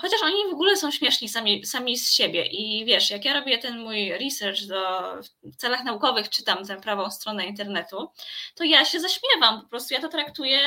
Chociaż 0.00 0.22
oni 0.22 0.50
w 0.50 0.54
ogóle 0.54 0.76
są 0.76 0.90
śmieszni 0.90 1.28
sami, 1.28 1.66
sami 1.66 1.98
z 1.98 2.12
siebie 2.12 2.46
i 2.46 2.84
wiesz, 2.84 3.10
jak 3.10 3.24
ja 3.24 3.34
robię 3.34 3.58
ten 3.58 3.78
mój 3.78 4.12
research 4.12 4.60
do, 4.66 5.14
w 5.42 5.56
celach 5.56 5.84
naukowych, 5.84 6.28
czytam 6.28 6.66
tę 6.66 6.80
prawą 6.80 7.10
stronę 7.10 7.46
internetu, 7.46 8.10
to 8.54 8.64
ja 8.64 8.84
się 8.84 9.00
zaśmiewam, 9.00 9.62
po 9.62 9.68
prostu 9.68 9.94
ja 9.94 10.00
to 10.00 10.08
traktuję 10.08 10.60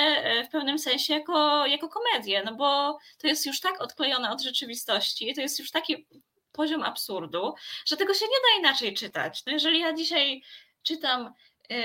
w 0.48 0.52
pewnym 0.52 0.80
sensie 0.80 1.14
jako, 1.14 1.66
jako 1.66 1.90
komedię, 1.90 2.44
no 2.46 2.56
bo 2.56 3.00
to 3.18 3.28
jest 3.28 3.46
już 3.46 3.60
tak 3.60 3.82
odklejone 3.82 4.32
od 4.32 4.42
rzeczywistości, 4.42 5.34
to 5.36 5.42
jest 5.42 5.60
już 5.60 5.72
taki 5.72 6.08
poziom 6.54 6.84
absurdu, 6.84 7.54
że 7.86 7.98
tego 7.98 8.14
się 8.14 8.26
nie 8.26 8.32
da 8.32 8.60
inaczej 8.60 8.94
czytać. 8.94 9.46
No 9.46 9.54
jeżeli 9.54 9.80
ja 9.80 9.94
dzisiaj 9.94 10.44
czytam 10.84 11.34
yy, 11.70 11.78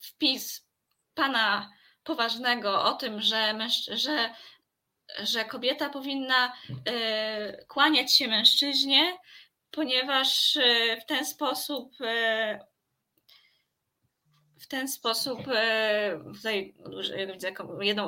wpis 0.00 0.66
pana 1.14 1.70
poważnego 2.04 2.84
o 2.84 2.92
tym, 2.92 3.20
że, 3.20 3.58
że, 3.88 4.34
że 5.22 5.44
kobieta 5.44 5.88
powinna 5.88 6.52
yy, 6.68 7.64
kłaniać 7.68 8.16
się 8.16 8.28
mężczyźnie, 8.28 9.18
ponieważ 9.70 10.56
yy, 10.56 11.00
w 11.00 11.04
ten 11.04 11.26
sposób 11.26 11.94
w 14.60 14.66
ten 14.66 14.88
sposób 14.88 15.38
tutaj 16.34 16.74
widzę 17.32 17.52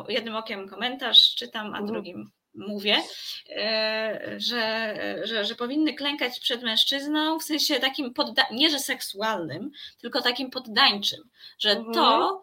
jednym 0.09 0.37
okiem 0.37 0.69
komentarz 0.69 1.35
czytam, 1.35 1.67
a 1.67 1.69
mhm. 1.69 1.87
drugim 1.87 2.31
mówię, 2.55 3.03
e, 3.51 4.35
że, 4.37 4.95
że, 5.23 5.45
że 5.45 5.55
powinny 5.55 5.95
klękać 5.95 6.41
przed 6.41 6.63
mężczyzną 6.63 7.39
w 7.39 7.43
sensie 7.43 7.81
takim, 7.81 8.15
podda- 8.15 8.53
nie 8.53 8.71
że 8.71 8.79
seksualnym, 8.79 9.71
tylko 10.01 10.23
takim 10.23 10.51
poddańczym, 10.51 11.31
że 11.59 11.71
mhm. 11.71 11.95
to 11.95 12.43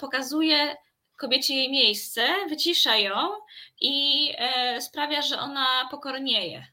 pokazuje 0.00 0.76
kobiecie 1.16 1.54
jej 1.54 1.70
miejsce, 1.70 2.28
wycisza 2.48 2.96
ją 2.96 3.30
i 3.80 4.28
e, 4.38 4.80
sprawia, 4.80 5.22
że 5.22 5.38
ona 5.38 5.88
pokornieje. 5.90 6.66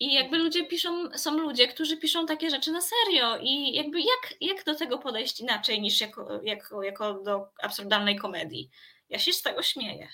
I 0.00 0.12
jakby 0.12 0.38
ludzie 0.38 0.66
piszą, 0.66 1.10
są 1.14 1.38
ludzie, 1.38 1.68
którzy 1.68 1.96
piszą 1.96 2.26
takie 2.26 2.50
rzeczy 2.50 2.72
na 2.72 2.80
serio 2.80 3.38
i 3.42 3.72
jakby 3.72 4.00
jak, 4.00 4.34
jak 4.40 4.64
do 4.64 4.74
tego 4.74 4.98
podejść 4.98 5.40
inaczej 5.40 5.80
niż 5.80 6.00
jako, 6.00 6.40
jako, 6.42 6.82
jako 6.82 7.14
do 7.14 7.48
absurdalnej 7.62 8.16
komedii? 8.16 8.70
Ja 9.08 9.18
się 9.18 9.32
z 9.32 9.42
tego 9.42 9.62
śmieję. 9.62 10.08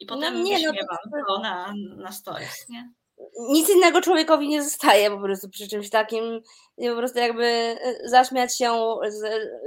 I 0.00 0.06
no 0.06 0.14
potem 0.14 0.34
no, 0.34 0.44
nie, 0.44 0.66
no, 0.66 0.72
to... 0.72 1.34
to 1.34 1.42
na, 1.42 1.74
na 1.96 2.12
stories, 2.12 2.68
nie? 2.68 2.92
Nic 3.48 3.70
innego 3.70 4.00
człowiekowi 4.00 4.48
nie 4.48 4.62
zostaje 4.62 5.10
po 5.10 5.20
prostu 5.20 5.48
przy 5.48 5.68
czymś 5.68 5.90
takim. 5.90 6.40
Po 6.76 6.96
prostu 6.96 7.18
jakby 7.18 7.44
e, 7.44 8.08
zaśmiać 8.08 8.58
się 8.58 8.96
z 9.08 9.22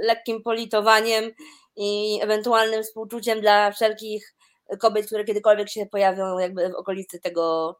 lekkim 0.06 0.42
politowaniem 0.42 1.30
i 1.76 2.18
ewentualnym 2.22 2.82
współczuciem 2.82 3.40
dla 3.40 3.72
wszelkich 3.72 4.34
kobiet, 4.80 5.06
które 5.06 5.24
kiedykolwiek 5.24 5.68
się 5.70 5.86
pojawią 5.86 6.38
jakby 6.38 6.68
w 6.68 6.74
okolicy 6.74 7.20
tego 7.20 7.76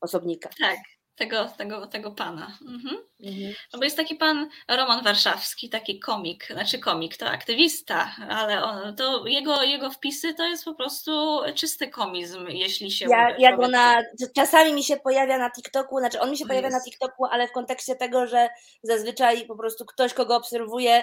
osobnika. 0.00 0.50
Tak, 0.60 0.78
tego, 1.14 1.48
tego, 1.58 1.86
tego 1.86 2.10
pana. 2.10 2.58
Mhm. 2.68 2.96
Mhm. 3.22 3.54
No 3.72 3.78
bo 3.78 3.84
jest 3.84 3.96
taki 3.96 4.14
pan 4.14 4.48
Roman 4.68 5.04
Warszawski, 5.04 5.68
taki 5.68 5.98
komik, 5.98 6.46
znaczy 6.46 6.78
komik, 6.78 7.16
to 7.16 7.26
aktywista, 7.26 8.16
ale 8.28 8.62
on, 8.62 8.96
to 8.96 9.26
jego, 9.26 9.62
jego 9.62 9.90
wpisy 9.90 10.34
to 10.34 10.44
jest 10.46 10.64
po 10.64 10.74
prostu 10.74 11.40
czysty 11.54 11.88
komizm, 11.88 12.46
jeśli 12.48 12.90
się 12.90 13.06
ja, 13.10 13.36
ja 13.38 13.56
go 13.56 13.68
na, 13.68 14.02
Czasami 14.34 14.72
mi 14.72 14.84
się 14.84 14.96
pojawia 14.96 15.38
na 15.38 15.50
TikToku, 15.50 15.98
znaczy 15.98 16.20
on 16.20 16.30
mi 16.30 16.38
się 16.38 16.46
pojawia 16.46 16.70
na 16.70 16.80
TikToku, 16.84 17.24
ale 17.24 17.48
w 17.48 17.52
kontekście 17.52 17.96
tego, 17.96 18.26
że 18.26 18.48
zazwyczaj 18.82 19.46
po 19.46 19.56
prostu 19.56 19.84
ktoś, 19.86 20.14
kogo 20.14 20.36
obserwuje, 20.36 21.02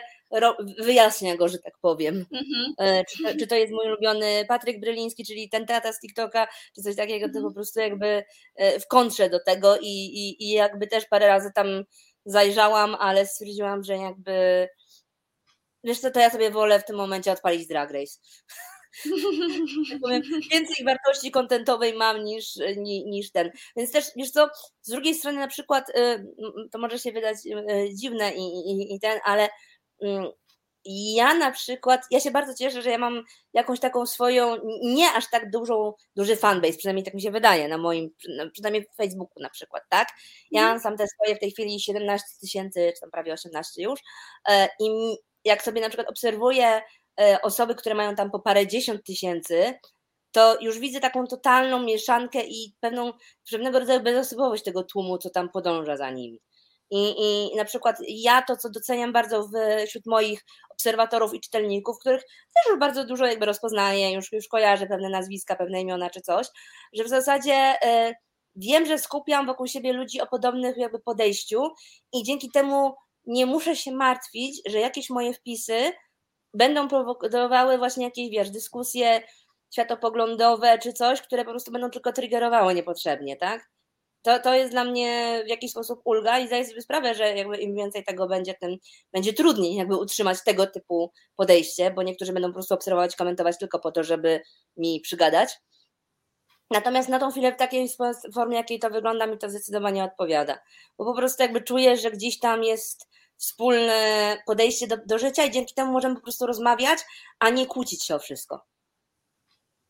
wyjaśnia 0.80 1.38
go, 1.38 1.48
że 1.48 1.58
tak 1.58 1.74
powiem. 1.82 2.26
Mhm. 2.32 2.74
E, 2.78 3.06
czy, 3.06 3.38
czy, 3.40 3.48
to 3.48 3.56
jest 3.56 3.74
mój 3.74 3.88
ulubiony 3.88 4.46
Patryk 4.48 4.80
Bryliński, 4.80 5.26
czyli 5.26 5.50
ten 5.50 5.66
tata 5.66 5.94
z 5.94 6.00
TikToka, 6.00 6.48
czy 6.76 6.82
coś 6.82 6.96
takiego, 6.96 7.28
to 7.28 7.34
po 7.34 7.38
mhm. 7.38 7.54
prostu 7.54 7.80
jakby 7.80 8.24
e, 8.56 8.80
w 8.80 8.88
kontrze 8.88 9.30
do 9.30 9.44
tego 9.44 9.78
i, 9.78 9.86
i, 9.86 10.44
i 10.44 10.52
jakby 10.52 10.88
też 10.88 11.06
parę 11.06 11.28
razy 11.28 11.52
tam 11.56 11.68
zajrzałam, 12.32 12.96
ale 12.96 13.26
stwierdziłam, 13.26 13.84
że 13.84 13.98
jakby 13.98 14.68
wiesz 15.84 16.00
co, 16.00 16.12
to 16.12 16.20
ja 16.20 16.30
sobie 16.30 16.52
wolę 16.52 16.80
w 16.80 16.86
tym 16.86 16.96
momencie 16.96 17.32
odpalić 17.32 17.68
Drag 17.68 17.92
Race. 17.92 18.20
więcej 20.52 20.86
wartości 20.86 21.32
kontentowej 21.32 21.94
mam 21.94 22.24
niż, 22.24 22.56
niż 23.06 23.32
ten. 23.32 23.52
Więc 23.76 23.92
też, 23.92 24.06
wiesz 24.16 24.32
co, 24.32 24.50
z 24.82 24.90
drugiej 24.90 25.16
strony 25.16 25.40
na 25.40 25.48
przykład, 25.48 25.90
y, 25.90 26.26
to 26.72 26.80
może 26.80 27.00
się 27.00 27.12
wydać 27.12 27.38
y, 27.46 27.96
dziwne 27.96 28.32
i, 28.32 28.72
i, 28.72 28.96
i 28.96 29.00
ten, 29.00 29.20
ale 29.24 29.50
mm, 30.02 30.32
ja 30.90 31.34
na 31.34 31.52
przykład, 31.52 32.02
ja 32.12 32.20
się 32.20 32.32
bardzo 32.32 32.54
cieszę, 32.54 32.82
że 32.82 32.90
ja 32.90 32.98
mam 32.98 33.24
jakąś 33.54 33.80
taką 33.80 34.06
swoją, 34.06 34.56
nie 34.84 35.12
aż 35.12 35.30
tak 35.30 35.52
dużą, 35.52 35.94
duży 36.16 36.36
fanbase, 36.36 36.78
przynajmniej 36.78 37.06
tak 37.06 37.14
mi 37.14 37.22
się 37.22 37.32
wydaje, 37.32 37.68
na 37.68 37.78
moim, 37.78 38.10
przynajmniej 38.52 38.86
w 38.86 38.96
Facebooku 38.96 39.44
na 39.44 39.50
przykład, 39.50 39.84
tak? 39.90 40.08
Ja 40.52 40.62
mhm. 40.62 40.76
mam 40.76 40.84
sam 40.84 40.98
te 40.98 41.08
swoje 41.08 41.36
w 41.36 41.40
tej 41.40 41.52
chwili 41.52 41.80
17 41.80 42.28
tysięcy, 42.42 42.92
czy 42.96 43.02
tam 43.02 43.12
prawie 43.12 43.34
18 43.34 43.82
już 43.84 44.00
e, 44.50 44.70
i 44.80 45.18
jak 45.46 45.64
sobie 45.64 45.82
na 45.82 45.90
przykład 45.90 46.10
obserwuję 46.10 46.82
e, 47.22 47.42
osoby, 47.42 47.76
które 47.76 47.96
mają 47.96 48.16
tam 48.16 48.32
po 48.32 48.40
parę 48.40 48.68
dziesiąt 48.68 49.04
tysięcy, 49.04 49.74
to 50.32 50.58
już 50.62 50.80
widzę 50.80 51.00
taką 51.00 51.28
totalną 51.28 51.84
mieszankę 51.84 52.44
i 52.44 52.76
pewną, 52.80 53.14
pewnego 53.52 53.80
rodzaju 53.80 54.00
bezosobowość 54.00 54.64
tego 54.64 54.84
tłumu, 54.84 55.18
co 55.18 55.30
tam 55.30 55.50
podąża 55.50 55.98
za 55.98 56.12
nimi. 56.12 56.42
I, 56.92 57.16
I 57.54 57.56
na 57.56 57.66
przykład 57.66 57.96
ja 58.08 58.42
to, 58.42 58.58
co 58.58 58.70
doceniam 58.70 59.14
bardzo 59.14 59.50
wśród 59.88 60.06
moich 60.06 60.46
obserwatorów 60.70 61.34
i 61.34 61.40
czytelników, 61.40 62.00
których 62.00 62.22
też 62.22 62.70
już 62.70 62.80
bardzo 62.80 63.06
dużo 63.06 63.26
jakby 63.26 63.46
rozpoznaję, 63.46 64.12
już, 64.12 64.32
już 64.32 64.48
kojarzę 64.48 64.88
pewne 64.88 65.10
nazwiska, 65.10 65.56
pewne 65.56 65.82
imiona 65.82 66.10
czy 66.10 66.22
coś, 66.22 66.48
że 66.94 67.04
w 67.04 67.10
zasadzie 67.10 67.74
y, 68.10 68.14
wiem, 68.56 68.86
że 68.86 68.98
skupiam 68.98 69.46
wokół 69.46 69.68
siebie 69.68 69.94
ludzi 69.94 70.22
o 70.22 70.28
podobnych 70.28 70.78
jakby 70.78 71.00
podejściu 71.00 71.64
i 72.14 72.24
dzięki 72.24 72.52
temu 72.52 72.96
nie 73.26 73.46
muszę 73.46 73.76
się 73.76 73.92
martwić, 73.92 74.62
że 74.68 74.80
jakieś 74.80 75.10
moje 75.10 75.34
wpisy 75.34 75.92
będą 76.54 76.88
prowokowały 76.88 77.78
właśnie 77.78 78.06
jakieś, 78.06 78.30
wiesz, 78.30 78.50
dyskusje 78.50 79.22
światopoglądowe 79.74 80.78
czy 80.80 80.94
coś, 80.94 81.22
które 81.22 81.46
po 81.46 81.52
prostu 81.52 81.72
będą 81.72 81.90
tylko 81.90 82.14
triggerowały 82.14 82.76
niepotrzebnie, 82.76 83.38
tak? 83.38 83.70
To, 84.22 84.40
to 84.40 84.54
jest 84.54 84.72
dla 84.72 84.84
mnie 84.84 85.42
w 85.46 85.50
jakiś 85.50 85.72
sposób 85.72 86.02
ulga 86.04 86.40
i 86.40 86.48
zdaję 86.48 86.66
sobie 86.66 86.82
sprawę, 86.82 87.16
że 87.16 87.36
jakby 87.36 87.58
im 87.58 87.76
więcej 87.76 88.04
tego 88.04 88.28
będzie, 88.28 88.54
tym 88.54 88.78
będzie 89.14 89.34
trudniej 89.34 89.76
jakby 89.76 89.96
utrzymać 89.98 90.44
tego 90.46 90.68
typu 90.68 91.12
podejście, 91.36 91.92
bo 91.92 92.04
niektórzy 92.04 92.34
będą 92.34 92.48
po 92.48 92.54
prostu 92.54 92.74
obserwować, 92.74 93.16
komentować 93.16 93.58
tylko 93.58 93.80
po 93.80 93.92
to, 93.92 94.04
żeby 94.04 94.42
mi 94.78 95.02
przygadać. 95.02 95.58
Natomiast 96.72 97.10
na 97.10 97.20
tą 97.20 97.32
chwilę 97.32 97.54
w 97.54 97.58
takiej 97.58 97.90
formie, 98.34 98.58
jakiej 98.58 98.80
to 98.80 98.90
wygląda, 98.90 99.28
mi 99.28 99.38
to 99.38 99.50
zdecydowanie 99.50 100.04
odpowiada. 100.04 100.60
Bo 100.98 101.06
po 101.06 101.14
prostu 101.14 101.44
jakby 101.44 101.62
czuję, 101.62 101.98
że 101.98 102.12
gdzieś 102.12 102.40
tam 102.40 102.64
jest 102.64 103.10
wspólne 103.38 104.38
podejście 104.46 104.88
do, 104.88 104.98
do 105.06 105.18
życia 105.18 105.44
i 105.46 105.52
dzięki 105.52 105.74
temu 105.74 105.92
możemy 105.92 106.16
po 106.16 106.22
prostu 106.22 106.46
rozmawiać, 106.46 107.00
a 107.40 107.50
nie 107.50 107.66
kłócić 107.66 108.04
się 108.04 108.16
o 108.16 108.20
wszystko. 108.20 108.66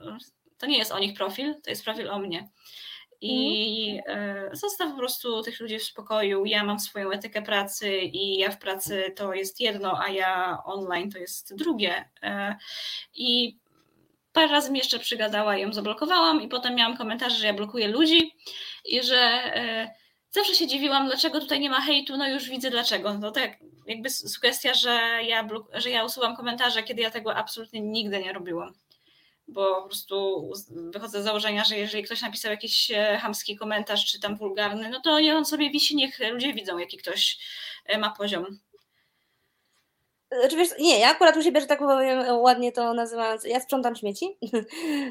to 0.58 0.66
nie 0.66 0.78
jest 0.78 0.92
o 0.92 1.00
nich 1.00 1.18
profil, 1.18 1.56
to 1.64 1.70
jest 1.70 1.84
profil 1.84 2.10
o 2.10 2.20
mnie. 2.20 2.50
I 3.26 4.02
mhm. 4.08 4.56
zostaw 4.56 4.92
po 4.92 4.98
prostu 4.98 5.42
tych 5.42 5.60
ludzi 5.60 5.80
w 5.80 5.84
spokoju. 5.84 6.46
Ja 6.46 6.64
mam 6.64 6.80
swoją 6.80 7.12
etykę 7.12 7.42
pracy 7.42 7.98
i 7.98 8.38
ja 8.38 8.52
w 8.52 8.58
pracy 8.58 9.14
to 9.16 9.34
jest 9.34 9.60
jedno, 9.60 10.00
a 10.02 10.10
ja 10.10 10.62
online 10.66 11.12
to 11.12 11.18
jest 11.18 11.56
drugie. 11.56 12.10
E, 12.24 12.56
I 13.16 13.58
parę 14.34 14.48
razy 14.48 14.72
mi 14.72 14.78
jeszcze 14.78 15.00
przygadała 15.00 15.58
i 15.58 15.62
ją 15.62 15.74
zablokowałam, 15.74 16.42
i 16.42 16.48
potem 16.48 16.76
miałam 16.76 16.98
komentarze, 16.98 17.36
że 17.36 17.48
ja 17.48 17.54
blokuję 17.54 17.88
ludzi 17.88 18.32
i 18.86 19.04
że 19.04 19.18
e, 19.56 19.94
zawsze 20.32 20.56
się 20.56 20.68
dziwiłam, 20.68 21.08
dlaczego 21.08 21.40
tutaj 21.40 21.60
nie 21.60 21.70
ma 21.70 21.82
hejtu, 21.82 22.18
no 22.18 22.30
już 22.30 22.50
widzę 22.50 22.70
dlaczego. 22.72 23.14
No 23.14 23.32
tak 23.32 23.58
jakby 23.88 24.10
sugestia, 24.10 24.74
że 24.74 25.00
ja, 25.24 25.48
że 25.74 25.90
ja 25.90 26.04
usuwam 26.04 26.36
komentarze, 26.36 26.84
kiedy 26.84 27.02
ja 27.02 27.12
tego 27.12 27.36
absolutnie 27.36 27.82
nigdy 27.82 28.20
nie 28.20 28.34
robiłam 28.34 28.74
bo 29.48 29.82
po 29.82 29.88
prostu 29.88 30.50
wychodzę 30.68 31.22
z 31.22 31.26
założenia, 31.26 31.64
że 31.64 31.78
jeżeli 31.78 32.04
ktoś 32.04 32.22
napisał 32.22 32.52
jakiś 32.52 32.92
e, 32.92 33.18
hamski 33.22 33.56
komentarz 33.56 34.06
czy 34.06 34.20
tam 34.20 34.38
wulgarny, 34.38 34.90
no 34.90 35.02
to 35.02 35.12
on 35.36 35.46
sobie 35.46 35.70
wisi, 35.70 35.96
niech 35.96 36.20
ludzie 36.32 36.54
widzą, 36.54 36.78
jaki 36.78 36.98
ktoś 36.98 37.38
e, 37.86 37.98
ma 37.98 38.10
poziom. 38.10 38.60
Znaczy, 40.40 40.56
wiesz, 40.56 40.70
nie, 40.80 41.00
ja 41.00 41.10
akurat 41.10 41.38
u 41.38 41.42
siebie, 41.42 41.62
że 41.62 41.68
tak 41.68 41.80
powiem, 41.80 42.38
ładnie 42.38 42.72
to 42.72 42.94
nazywając, 42.94 43.44
ja 43.44 43.60
sprzątam 43.60 43.96
śmieci. 43.96 44.38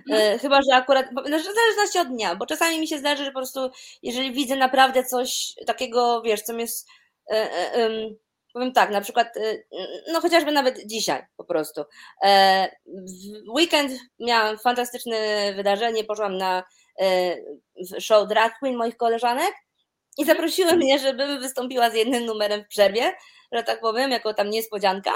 No. 0.07 0.17
Chyba, 0.43 0.61
że 0.63 0.77
akurat, 0.77 1.07
w 1.25 1.55
zależności 1.55 1.99
od 1.99 2.09
dnia, 2.09 2.37
bo 2.37 2.47
czasami 2.47 2.81
mi 2.81 2.89
się 2.89 2.99
zdarzy, 2.99 3.25
że 3.25 3.31
po 3.31 3.39
prostu, 3.39 3.71
jeżeli 4.03 4.33
widzę 4.33 4.57
naprawdę 4.57 5.05
coś 5.05 5.55
takiego, 5.67 6.23
wiesz, 6.23 6.43
co 6.43 6.53
jest, 6.53 6.89
powiem 8.55 8.73
tak, 8.73 8.91
na 8.91 9.01
przykład, 9.01 9.37
y, 9.37 9.67
no 10.13 10.21
chociażby 10.21 10.53
nawet 10.53 10.87
dzisiaj 10.87 11.23
po 11.37 11.45
prostu. 11.45 11.85
E, 12.25 12.69
w 12.87 13.51
weekend 13.51 13.93
miałam 14.19 14.59
fantastyczne 14.59 15.17
wydarzenie, 15.57 16.05
poszłam 16.05 16.37
na 16.37 16.63
e, 17.01 17.37
show 18.01 18.29
drag 18.29 18.59
queen 18.59 18.77
moich 18.77 18.97
koleżanek 18.97 19.55
i 20.19 20.23
mhm. 20.23 20.37
zaprosiły 20.37 20.77
mnie, 20.77 20.99
żebym 20.99 21.41
wystąpiła 21.41 21.91
z 21.91 21.95
jednym 21.95 22.25
numerem 22.25 22.65
w 22.65 22.69
przerwie, 22.69 23.13
że 23.53 23.63
tak 23.63 23.81
powiem, 23.81 24.11
jako 24.11 24.35
tam 24.35 24.51
niespodzianka. 24.51 25.13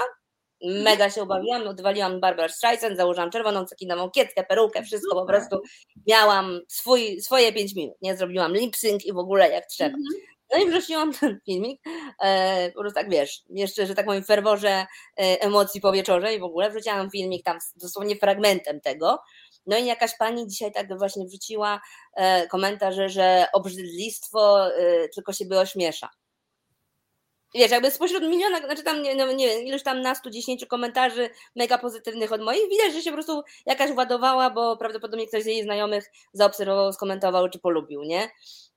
Mhm. 0.63 0.83
Mega 0.83 1.09
się 1.09 1.23
ubawiłam, 1.23 1.67
odwaliłam 1.67 2.19
Barbara 2.19 2.49
Streisand, 2.49 2.97
założyłam 2.97 3.31
czerwoną 3.31 3.65
cekinową 3.65 4.09
kietkę, 4.09 4.43
perukę, 4.43 4.83
wszystko 4.83 5.15
po 5.15 5.25
prostu. 5.25 5.61
Miałam 6.07 6.59
swój, 6.67 7.21
swoje 7.21 7.53
pięć 7.53 7.75
minut, 7.75 7.95
nie? 8.01 8.17
Zrobiłam 8.17 8.53
lip 8.53 8.75
sync 8.75 9.05
i 9.05 9.13
w 9.13 9.17
ogóle 9.17 9.49
jak 9.49 9.65
trzeba. 9.65 9.97
No 10.51 10.57
i 10.57 10.69
wrzuciłam 10.69 11.13
ten 11.13 11.39
filmik, 11.45 11.81
e, 12.21 12.71
po 12.71 12.79
prostu 12.79 12.95
tak 12.95 13.09
wiesz, 13.09 13.43
jeszcze, 13.49 13.85
że 13.85 13.95
tak 13.95 14.05
powiem, 14.05 14.23
ferworze 14.23 14.69
e, 14.69 14.85
emocji 15.41 15.81
po 15.81 15.91
wieczorze 15.91 16.33
i 16.33 16.39
w 16.39 16.43
ogóle 16.43 16.69
wrzuciłam 16.69 17.11
filmik 17.11 17.43
tam 17.43 17.57
dosłownie 17.75 18.15
fragmentem 18.15 18.81
tego. 18.81 19.19
No 19.65 19.77
i 19.77 19.85
jakaś 19.85 20.17
pani 20.17 20.47
dzisiaj 20.47 20.71
tak 20.71 20.97
właśnie 20.97 21.25
wrzuciła 21.25 21.81
e, 22.15 22.47
komentarz, 22.47 22.95
że 23.05 23.47
obrzydlistwo 23.53 24.67
e, 24.67 25.09
tylko 25.09 25.33
się 25.33 25.45
by 25.45 25.59
ośmiesza. 25.59 26.09
Wiesz, 27.55 27.71
jakby 27.71 27.91
spośród 27.91 28.23
miliona, 28.23 28.59
znaczy 28.59 28.83
tam 28.83 29.01
nie, 29.01 29.15
no 29.15 29.31
nie 29.31 29.47
wiem, 29.47 29.63
iluś 29.65 29.83
tam 29.83 30.01
nastu, 30.01 30.29
dziesięciu 30.29 30.67
komentarzy 30.67 31.29
mega 31.55 31.77
pozytywnych 31.77 32.31
od 32.31 32.41
moich, 32.41 32.69
widać, 32.69 32.93
że 32.93 33.01
się 33.01 33.09
po 33.09 33.15
prostu 33.15 33.41
jakaś 33.65 33.91
władowała, 33.91 34.49
bo 34.49 34.77
prawdopodobnie 34.77 35.27
ktoś 35.27 35.43
z 35.43 35.45
jej 35.45 35.63
znajomych 35.63 36.11
zaobserwował, 36.33 36.93
skomentował 36.93 37.49
czy 37.49 37.59
polubił, 37.59 38.03
nie? 38.03 38.29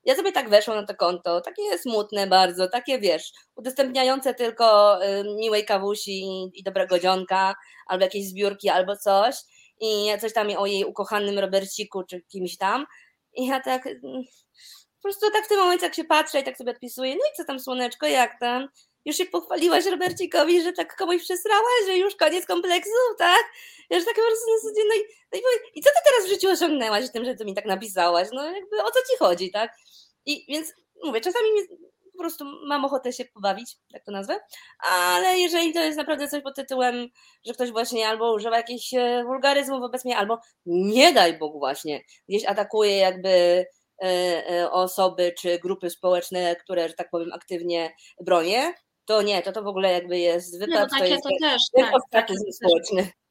Ja 0.05 0.17
sobie 0.17 0.33
tak 0.33 0.49
weszłam 0.49 0.77
na 0.77 0.87
to 0.87 0.95
konto, 0.95 1.41
takie 1.41 1.79
smutne 1.79 2.27
bardzo, 2.27 2.69
takie 2.69 2.99
wiesz, 2.99 3.33
udostępniające 3.57 4.35
tylko 4.35 4.99
miłej 5.37 5.65
kawusi 5.65 6.23
i, 6.23 6.51
i 6.55 6.63
dobrego 6.63 6.99
dzionka, 6.99 7.55
albo 7.87 8.05
jakieś 8.05 8.29
zbiórki, 8.29 8.69
albo 8.69 8.97
coś. 8.97 9.35
I 9.81 10.07
coś 10.21 10.33
tam 10.33 10.49
o 10.57 10.67
jej 10.67 10.85
ukochanym 10.85 11.39
Roberciku, 11.39 12.03
czy 12.05 12.23
kimś 12.23 12.57
tam. 12.57 12.87
I 13.35 13.47
ja 13.47 13.61
tak 13.61 13.87
mm, 13.87 14.23
po 15.03 15.03
prostu 15.03 15.31
tak 15.31 15.45
w 15.45 15.49
tym 15.49 15.59
momencie, 15.59 15.87
jak 15.87 15.95
się 15.95 16.05
patrzę 16.05 16.41
i 16.41 16.45
tak 16.45 16.57
sobie 16.57 16.71
odpisuję, 16.71 17.15
no 17.15 17.21
i 17.21 17.37
co 17.37 17.45
tam 17.45 17.61
słoneczko, 17.61 18.07
jak 18.07 18.41
tam? 18.41 18.69
Już 19.05 19.17
się 19.17 19.27
pochwaliłaś 19.27 19.87
Robercikowi, 19.87 20.63
że 20.63 20.73
tak 20.73 20.97
komuś 20.97 21.23
przesrałaś, 21.23 21.87
że 21.87 21.97
już 21.97 22.17
koniec 22.17 22.47
kompleksów, 22.47 23.17
tak? 23.19 23.45
Ja 23.91 23.97
już 23.97 24.07
tak 24.07 24.15
po 24.15 24.23
prostu 24.23 24.51
na 24.51 24.85
no 24.89 24.95
i, 24.95 25.05
no 25.33 25.39
i, 25.39 25.79
i 25.79 25.83
co 25.83 25.91
ty 25.91 25.97
teraz 26.05 26.27
w 26.27 26.29
życiu 26.29 26.51
osiągnęłaś 26.51 27.11
tym, 27.13 27.25
że 27.25 27.35
ty 27.35 27.45
mi 27.45 27.55
tak 27.55 27.65
napisałaś? 27.65 28.29
No 28.33 28.45
jakby 28.45 28.83
o 28.83 28.91
co 28.91 29.01
ci 29.11 29.19
chodzi, 29.19 29.51
tak? 29.51 29.77
I 30.27 30.45
więc 30.49 30.73
mówię, 31.05 31.21
czasami 31.21 31.49
po 32.13 32.19
prostu 32.19 32.45
mam 32.67 32.85
ochotę 32.85 33.13
się 33.13 33.25
pobawić, 33.25 33.77
tak 33.93 34.05
to 34.05 34.13
nazwę, 34.13 34.41
ale 34.79 35.39
jeżeli 35.39 35.73
to 35.75 35.81
jest 35.81 35.99
naprawdę 35.99 36.29
coś 36.29 36.43
pod 36.43 36.57
tytułem, 36.57 37.09
że 37.47 37.53
ktoś 37.53 37.71
właśnie 37.71 38.09
albo 38.09 38.35
używa 38.35 38.57
jakichś 38.57 38.95
e, 38.95 39.25
wulgaryzmów 39.25 39.81
wobec 39.81 40.05
mnie, 40.05 40.17
albo 40.17 40.39
nie 40.67 41.13
daj 41.13 41.39
Bóg 41.39 41.59
właśnie, 41.59 42.03
gdzieś 42.29 42.45
atakuje 42.45 42.97
jakby 42.97 43.29
e, 43.29 44.07
e, 44.51 44.71
osoby 44.71 45.35
czy 45.39 45.59
grupy 45.59 45.91
społeczne, 45.91 46.57
które, 46.57 46.89
że 46.89 46.95
tak 46.95 47.11
powiem, 47.11 47.33
aktywnie 47.33 47.97
bronię, 48.21 48.75
to 49.05 49.23
nie, 49.23 49.43
to 49.43 49.53
to 49.53 49.63
w 49.63 49.67
ogóle 49.67 49.93
jakby 49.93 50.19
jest 50.19 50.59
wypad, 50.59 50.91
no, 50.93 50.99
to, 50.99 51.05
jest, 51.05 51.23
to 51.23 51.31
też, 51.41 51.63
tak, 51.77 51.93
takie 52.11 52.35
społeczny. 52.53 53.22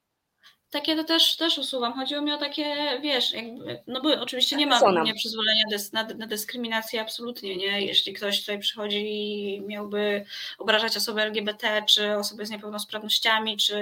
Takie 0.72 0.96
to 0.96 1.04
też, 1.04 1.36
też 1.36 1.58
usuwam. 1.58 1.94
Chodziło 1.94 2.22
mi 2.22 2.32
o 2.32 2.38
takie, 2.38 2.76
wiesz, 3.02 3.32
jakby, 3.34 3.82
no 3.88 4.02
bo 4.02 4.10
oczywiście 4.22 4.56
nie 4.56 4.68
ma 4.68 4.80
nie 5.04 5.14
przyzwolenia 5.14 5.64
dys, 5.70 5.94
na, 5.94 6.04
na, 6.04 6.28
dyskryminację 6.28 7.02
absolutnie, 7.02 7.56
nie? 7.58 7.86
Jeśli 7.86 8.14
ktoś 8.14 8.40
tutaj 8.40 8.60
przychodzi 8.60 8.98
i 8.98 9.62
miałby 9.62 10.26
obrażać 10.58 10.98
osoby 10.98 11.22
LGBT, 11.22 11.84
czy 11.90 12.16
osoby 12.16 12.46
z 12.46 12.50
niepełnosprawnościami, 12.50 13.58
czy, 13.58 13.76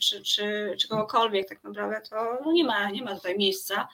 czy, 0.00 0.22
czy, 0.22 0.74
czy 0.78 0.88
kogokolwiek 0.88 1.48
tak 1.48 1.64
naprawdę, 1.64 2.00
to 2.10 2.38
no 2.44 2.52
nie, 2.52 2.64
ma, 2.64 2.90
nie 2.90 3.02
ma 3.02 3.14
tutaj 3.14 3.38
miejsca. 3.38 3.88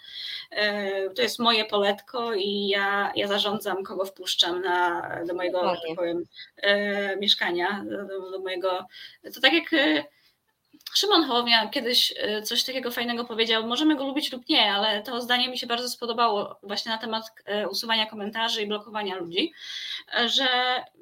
E, 0.51 1.11
to 1.11 1.23
jest 1.23 1.39
moje 1.39 1.65
poletko 1.65 2.35
i 2.35 2.69
ja, 2.69 3.13
ja 3.17 3.29
zarządzam, 3.29 3.83
kogo 3.85 4.05
wpuszczam 4.05 4.63
na, 4.63 5.09
do 5.27 5.35
mojego, 5.35 5.63
tak 5.63 5.97
powiem, 5.97 6.25
e, 6.57 7.17
mieszkania, 7.17 7.85
do, 8.09 8.31
do 8.31 8.39
mojego, 8.39 8.87
to 9.35 9.41
tak 9.41 9.53
jak 9.53 9.71
Szymon 10.95 11.25
Hołownia 11.25 11.69
kiedyś 11.69 12.15
y, 12.39 12.43
coś 12.43 12.65
takiego 12.65 12.91
fajnego 12.91 13.25
powiedział, 13.25 13.67
możemy 13.67 13.97
go 13.97 14.07
lubić 14.07 14.33
lub 14.33 14.49
nie, 14.49 14.73
ale 14.73 15.03
to 15.03 15.21
zdanie 15.21 15.49
mi 15.49 15.59
się 15.59 15.67
bardzo 15.67 15.89
spodobało 15.89 16.59
właśnie 16.63 16.93
na 16.93 16.99
temat 16.99 17.25
y, 17.65 17.69
usuwania 17.69 18.07
komentarzy 18.07 18.63
i 18.63 18.67
blokowania 18.67 19.17
ludzi, 19.17 19.53
że 20.27 20.47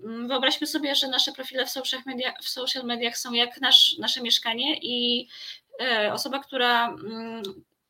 mm, 0.05 0.29
wyobraźmy 0.29 0.67
sobie, 0.67 0.95
że 0.95 1.09
nasze 1.09 1.33
profile 1.33 1.67
w 1.67 1.71
social, 1.71 2.01
media, 2.07 2.35
w 2.43 2.49
social 2.49 2.85
mediach 2.85 3.19
są 3.19 3.33
jak 3.33 3.61
nasz, 3.61 3.99
nasze 3.99 4.23
mieszkanie 4.23 4.79
i 4.83 5.29
y, 6.07 6.13
osoba, 6.13 6.39
która 6.39 6.89
mm, 6.89 7.43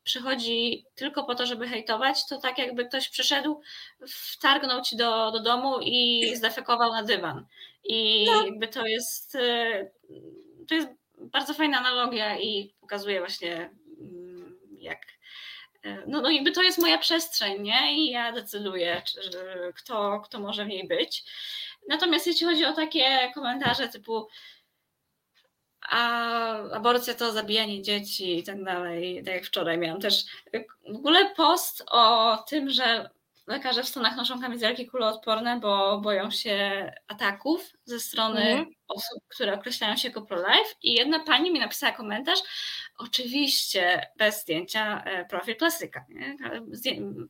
przychodzi 0.03 0.85
tylko 0.95 1.23
po 1.23 1.35
to, 1.35 1.45
żeby 1.45 1.67
hejtować, 1.67 2.27
to 2.27 2.37
tak 2.37 2.57
jakby 2.57 2.85
ktoś 2.85 3.09
przyszedł, 3.09 3.61
wtargnął 4.07 4.81
ci 4.81 4.95
do, 4.95 5.31
do 5.31 5.39
domu 5.39 5.79
i 5.81 6.31
zdefekował 6.35 6.91
na 6.91 7.03
dywan. 7.03 7.45
I 7.83 8.25
no. 8.25 8.45
jakby 8.45 8.67
to 8.67 8.85
jest, 8.85 9.37
to 10.67 10.75
jest 10.75 11.00
bardzo 11.21 11.53
fajna 11.53 11.79
analogia 11.79 12.39
i 12.39 12.73
pokazuje 12.81 13.19
właśnie 13.19 13.69
mm, 13.99 14.59
jak 14.79 14.99
e, 15.83 16.03
no, 16.07 16.21
no 16.21 16.29
jakby 16.29 16.51
to 16.51 16.61
jest 16.63 16.77
moja 16.77 16.97
przestrzeń, 16.97 17.61
nie? 17.61 17.95
I 17.95 18.11
ja 18.11 18.31
decyduję, 18.31 19.01
czy, 19.05 19.19
kto, 19.75 20.21
kto 20.25 20.39
może 20.39 20.65
w 20.65 20.67
niej 20.67 20.87
być. 20.87 21.23
Natomiast 21.87 22.27
jeśli 22.27 22.47
chodzi 22.47 22.65
o 22.65 22.73
takie 22.73 23.31
komentarze 23.35 23.87
typu 23.87 24.27
a 25.89 26.53
aborcja 26.71 27.13
to 27.13 27.31
zabijanie 27.31 27.81
dzieci 27.81 28.39
i 28.39 28.43
tak 28.43 28.63
dalej, 28.63 29.23
tak 29.25 29.33
jak 29.33 29.45
wczoraj 29.45 29.77
miałam 29.77 30.01
też 30.01 30.25
w 30.93 30.95
ogóle 30.95 31.35
post 31.35 31.83
o 31.87 32.37
tym, 32.37 32.69
że 32.69 33.09
lekarze 33.47 33.83
w 33.83 33.87
Stanach 33.87 34.15
noszą 34.15 34.41
kamizelki 34.41 34.87
kuloodporne, 34.87 35.59
bo 35.59 36.01
boją 36.01 36.31
się 36.31 36.91
ataków 37.07 37.71
ze 37.85 37.99
strony 37.99 38.41
mhm. 38.41 38.75
osób, 38.87 39.23
które 39.27 39.53
określają 39.53 39.97
się 39.97 40.07
jako 40.07 40.21
pro-life 40.21 40.75
i 40.83 40.93
jedna 40.93 41.19
pani 41.19 41.51
mi 41.51 41.59
napisała 41.59 41.93
komentarz, 41.93 42.39
oczywiście 42.97 44.07
bez 44.17 44.41
zdjęcia 44.41 45.03
e, 45.03 45.25
profil 45.25 45.55
klasyka, 45.55 46.05
nie? 46.09 46.37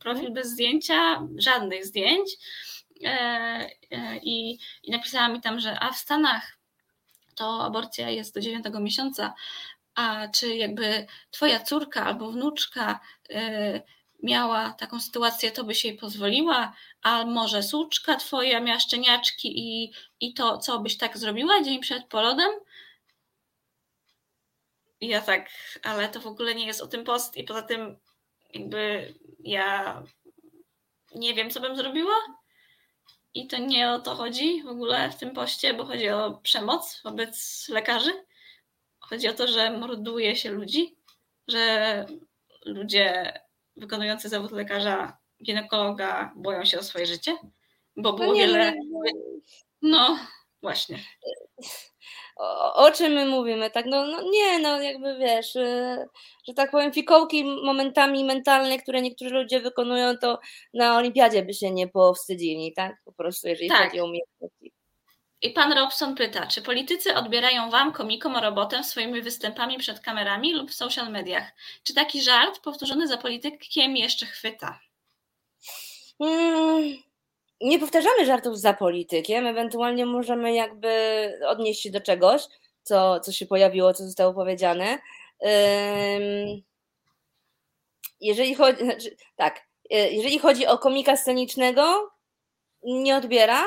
profil 0.00 0.32
bez 0.32 0.48
zdjęcia, 0.48 1.22
żadnych 1.36 1.86
zdjęć 1.86 2.30
e, 3.04 3.08
e, 3.90 4.16
i, 4.16 4.58
i 4.82 4.90
napisała 4.90 5.28
mi 5.28 5.40
tam, 5.40 5.60
że 5.60 5.80
a 5.80 5.92
w 5.92 5.96
Stanach 5.96 6.58
to 7.34 7.64
aborcja 7.64 8.10
jest 8.10 8.34
do 8.34 8.40
dziewiątego 8.40 8.80
miesiąca, 8.80 9.34
a 9.94 10.28
czy 10.28 10.56
jakby 10.56 11.06
twoja 11.30 11.60
córka 11.60 12.04
albo 12.04 12.30
wnuczka 12.30 13.00
miała 14.22 14.72
taką 14.72 15.00
sytuację, 15.00 15.50
to 15.50 15.64
byś 15.64 15.84
jej 15.84 15.96
pozwoliła, 15.96 16.72
a 17.02 17.24
może 17.24 17.62
suczka 17.62 18.16
twoja 18.16 18.60
miała 18.60 18.80
szczeniaczki 18.80 19.58
i, 19.58 19.92
i 20.20 20.34
to, 20.34 20.58
co 20.58 20.78
byś 20.78 20.96
tak 20.96 21.18
zrobiła 21.18 21.62
dzień 21.62 21.80
przed 21.80 22.04
polodem? 22.04 22.50
I 25.00 25.08
ja 25.08 25.20
tak, 25.20 25.50
ale 25.82 26.08
to 26.08 26.20
w 26.20 26.26
ogóle 26.26 26.54
nie 26.54 26.66
jest 26.66 26.80
o 26.80 26.86
tym 26.86 27.04
post 27.04 27.36
i 27.36 27.44
poza 27.44 27.62
tym 27.62 27.96
jakby 28.54 29.14
ja 29.40 30.02
nie 31.14 31.34
wiem, 31.34 31.50
co 31.50 31.60
bym 31.60 31.76
zrobiła 31.76 32.14
i 33.34 33.46
to 33.46 33.58
nie 33.58 33.90
o 33.90 33.98
to 33.98 34.14
chodzi 34.14 34.62
w 34.62 34.66
ogóle 34.66 35.10
w 35.10 35.16
tym 35.16 35.30
poście, 35.30 35.74
bo 35.74 35.84
chodzi 35.84 36.08
o 36.08 36.40
przemoc 36.42 37.00
wobec 37.04 37.66
lekarzy. 37.68 38.24
Chodzi 38.98 39.28
o 39.28 39.32
to, 39.32 39.48
że 39.48 39.78
morduje 39.78 40.36
się 40.36 40.50
ludzi, 40.50 40.96
że 41.48 42.06
ludzie 42.64 43.32
wykonujący 43.76 44.28
zawód 44.28 44.52
lekarza, 44.52 45.16
ginekologa 45.44 46.32
boją 46.36 46.64
się 46.64 46.78
o 46.78 46.82
swoje 46.82 47.06
życie, 47.06 47.36
bo 47.96 48.12
było 48.12 48.26
No 48.28 48.34
nie, 48.34 48.40
wiele. 48.46 48.74
No, 49.82 50.18
właśnie. 50.62 50.98
o, 52.36 52.74
o 52.74 52.90
czym 52.90 53.12
my 53.12 53.26
mówimy, 53.26 53.70
tak? 53.70 53.86
No, 53.86 54.06
no 54.06 54.22
nie, 54.30 54.58
no 54.58 54.80
jakby 54.82 55.18
wiesz, 55.18 55.56
y, 55.56 56.06
że 56.48 56.54
tak 56.54 56.70
powiem, 56.70 56.92
fikołki 56.92 57.44
momentami 57.44 58.24
mentalne, 58.24 58.78
które 58.78 59.02
niektórzy 59.02 59.30
ludzie 59.34 59.60
wykonują, 59.60 60.16
to 60.18 60.38
na 60.74 60.96
olimpiadzie 60.96 61.42
by 61.42 61.54
się 61.54 61.70
nie 61.70 61.88
powstydzili, 61.88 62.72
tak? 62.72 62.96
Po 63.04 63.12
prostu, 63.12 63.48
jeżeli 63.48 63.68
Tak. 63.68 63.88
chodzi 63.88 64.00
o 64.00 64.04
umiejętności. 64.04 64.71
I 65.42 65.50
pan 65.50 65.72
Robson 65.72 66.14
pyta, 66.14 66.46
czy 66.46 66.62
politycy 66.62 67.14
odbierają 67.14 67.70
wam, 67.70 67.92
komikom, 67.92 68.36
robotę 68.36 68.84
swoimi 68.84 69.22
występami 69.22 69.78
przed 69.78 70.00
kamerami 70.00 70.54
lub 70.54 70.70
w 70.70 70.74
social 70.74 71.10
mediach? 71.10 71.52
Czy 71.82 71.94
taki 71.94 72.22
żart 72.22 72.60
powtórzony 72.60 73.08
za 73.08 73.16
politykiem 73.16 73.96
jeszcze 73.96 74.26
chwyta? 74.26 74.80
Mm, 76.20 76.96
nie 77.60 77.78
powtarzamy 77.78 78.26
żartów 78.26 78.58
za 78.58 78.74
politykiem, 78.74 79.46
ewentualnie 79.46 80.06
możemy 80.06 80.54
jakby 80.54 80.90
odnieść 81.46 81.82
się 81.82 81.90
do 81.90 82.00
czegoś, 82.00 82.42
co, 82.82 83.20
co 83.20 83.32
się 83.32 83.46
pojawiło, 83.46 83.94
co 83.94 84.04
zostało 84.04 84.34
powiedziane. 84.34 84.98
Ym, 85.44 86.62
Jeżeli 88.20 88.54
chodzi, 88.54 88.84
znaczy, 88.84 89.16
tak, 89.36 89.60
y, 89.94 89.96
jeżeli 90.12 90.38
chodzi 90.38 90.66
o 90.66 90.78
komika 90.78 91.16
scenicznego, 91.16 92.10
nie 92.82 93.16
odbiera. 93.16 93.64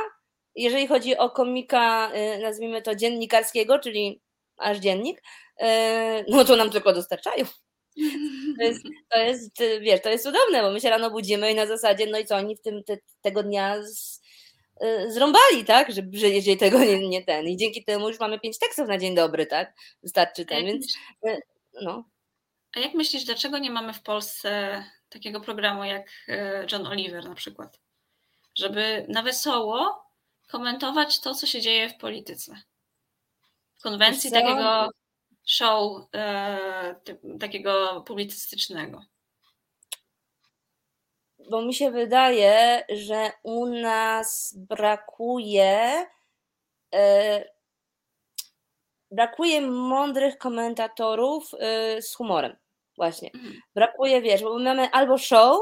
Jeżeli 0.55 0.87
chodzi 0.87 1.17
o 1.17 1.29
komika, 1.29 2.11
y, 2.15 2.39
nazwijmy 2.41 2.81
to 2.81 2.95
dziennikarskiego, 2.95 3.79
czyli 3.79 4.21
aż 4.57 4.77
dziennik, 4.77 5.23
y, 5.61 5.65
no 6.27 6.45
to 6.45 6.55
nam 6.55 6.69
tylko 6.69 6.93
dostarczają. 6.93 7.45
To 8.59 8.63
jest, 8.63 8.83
to 9.09 9.19
jest, 9.19 9.61
y, 9.61 9.79
wiesz, 9.79 10.01
to 10.01 10.09
jest 10.09 10.23
cudowne, 10.23 10.61
bo 10.61 10.71
my 10.71 10.81
się 10.81 10.89
rano 10.89 11.11
budzimy 11.11 11.51
i 11.51 11.55
na 11.55 11.65
zasadzie, 11.65 12.07
no 12.07 12.17
i 12.17 12.25
co, 12.25 12.35
oni 12.35 12.55
w 12.55 12.61
tym 12.61 12.83
te, 12.83 12.97
tego 13.21 13.43
dnia 13.43 13.83
z, 13.83 14.21
zrąbali, 15.07 15.65
tak, 15.65 15.91
że, 15.91 16.01
że 16.13 16.29
jeżeli 16.29 16.57
tego 16.57 16.79
nie, 16.79 17.09
nie 17.09 17.23
ten. 17.23 17.47
I 17.47 17.57
dzięki 17.57 17.83
temu 17.83 18.07
już 18.07 18.19
mamy 18.19 18.39
pięć 18.39 18.59
tekstów 18.59 18.87
na 18.87 18.97
dzień 18.97 19.15
dobry, 19.15 19.45
tak? 19.45 19.73
Wystarczy 20.03 20.45
ten, 20.45 20.65
więc 20.65 20.97
no. 21.81 22.09
a 22.75 22.79
jak 22.79 22.93
myślisz, 22.93 23.23
dlaczego 23.23 23.57
nie 23.57 23.71
mamy 23.71 23.93
w 23.93 24.01
Polsce 24.01 24.83
takiego 25.09 25.41
programu 25.41 25.83
jak 25.83 26.07
John 26.71 26.87
Oliver 26.87 27.25
na 27.29 27.35
przykład? 27.35 27.79
Żeby 28.57 29.05
na 29.09 29.21
wesoło 29.23 30.04
komentować 30.47 31.19
to, 31.19 31.35
co 31.35 31.47
się 31.47 31.61
dzieje 31.61 31.89
w 31.89 31.97
polityce. 31.97 32.55
W 33.79 33.81
konwencji 33.81 34.29
co? 34.29 34.35
takiego 34.35 34.89
show 35.45 36.07
e, 36.15 36.95
ty, 37.03 37.19
takiego 37.39 38.03
publicystycznego. 38.07 39.05
Bo 41.49 41.61
mi 41.61 41.73
się 41.73 41.91
wydaje, 41.91 42.85
że 42.89 43.31
u 43.43 43.65
nas 43.65 44.53
brakuje 44.57 46.05
e, 46.93 47.45
brakuje 49.11 49.61
mądrych 49.61 50.37
komentatorów 50.37 51.51
e, 51.59 52.01
z 52.01 52.15
humorem. 52.15 52.55
Właśnie. 52.95 53.31
Mhm. 53.33 53.61
Brakuje, 53.75 54.21
wiesz, 54.21 54.43
bo 54.43 54.59
mamy 54.59 54.91
albo 54.91 55.17
show, 55.17 55.59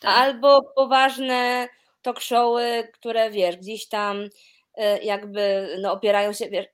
Tak. 0.00 0.16
albo 0.16 0.62
poważne 0.74 1.68
talk 2.04 2.20
showy, 2.20 2.88
które 2.92 3.30
wiesz, 3.30 3.56
gdzieś 3.56 3.88
tam 3.88 4.28
e, 4.74 5.04
jakby 5.04 5.68
no, 5.80 5.92
opierają 5.92 6.32
się, 6.32 6.48
wiesz. 6.48 6.66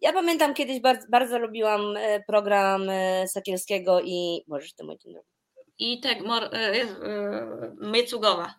Ja 0.00 0.12
pamiętam 0.12 0.54
kiedyś 0.54 0.80
bardzo, 0.80 1.06
bardzo 1.08 1.38
lubiłam 1.38 1.96
e, 1.96 2.20
program 2.20 2.90
e, 2.90 3.28
Sakielskiego 3.28 4.00
i 4.00 4.44
możesz 4.48 4.72
dzień 4.72 5.14
dobry. 5.14 5.30
I 5.78 6.00
tak, 6.00 6.20
mor, 6.20 6.50
Mycugowa. 7.76 8.54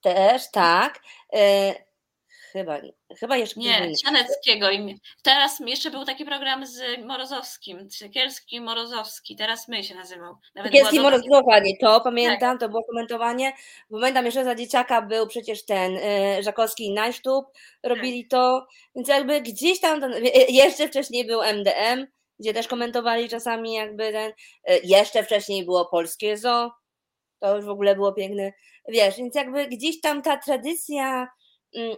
Też, 0.00 0.50
tak. 0.50 1.00
Chyba, 2.52 2.80
chyba 3.20 3.36
jeszcze 3.36 3.60
Nie, 3.60 3.80
my- 3.80 3.92
Teraz 5.22 5.60
jeszcze 5.60 5.90
był 5.90 6.04
taki 6.04 6.24
program 6.24 6.66
z 6.66 7.04
Morozowskim, 7.04 7.90
Siekierski 7.90 8.60
Morozowski. 8.60 9.36
Teraz 9.36 9.68
my 9.68 9.84
się 9.84 9.94
nazywał. 9.94 10.34
Nawet 10.54 10.72
dobra- 10.72 11.02
Morozdowanie, 11.02 11.76
to 11.80 12.00
pamiętam, 12.00 12.58
to 12.58 12.68
było 12.68 12.84
komentowanie. 12.84 13.52
Pamiętam 13.90 14.26
jeszcze 14.26 14.44
za 14.44 14.54
dzieciaka 14.54 15.02
był 15.02 15.26
przecież 15.26 15.64
ten 15.64 15.96
y, 15.96 16.42
Żakowski 16.42 16.86
i 16.86 16.92
Najsztub, 16.92 17.46
robili 17.82 18.28
to, 18.28 18.66
więc 18.94 19.08
jakby 19.08 19.40
gdzieś 19.40 19.80
tam, 19.80 20.00
ten, 20.00 20.12
y, 20.12 20.30
jeszcze 20.48 20.88
wcześniej 20.88 21.26
był 21.26 21.42
MDM, 21.42 22.06
gdzie 22.38 22.54
też 22.54 22.68
komentowali 22.68 23.28
czasami 23.28 23.74
jakby 23.74 24.12
ten, 24.12 24.30
y, 24.30 24.80
jeszcze 24.84 25.22
wcześniej 25.22 25.64
było 25.64 25.86
Polskie 25.86 26.36
Zo, 26.36 26.70
to 27.40 27.56
już 27.56 27.64
w 27.64 27.70
ogóle 27.70 27.94
było 27.94 28.12
piękne, 28.12 28.52
wiesz, 28.88 29.16
więc 29.16 29.34
jakby 29.34 29.66
gdzieś 29.66 30.00
tam 30.00 30.22
ta 30.22 30.36
tradycja 30.36 31.28
mm, 31.74 31.96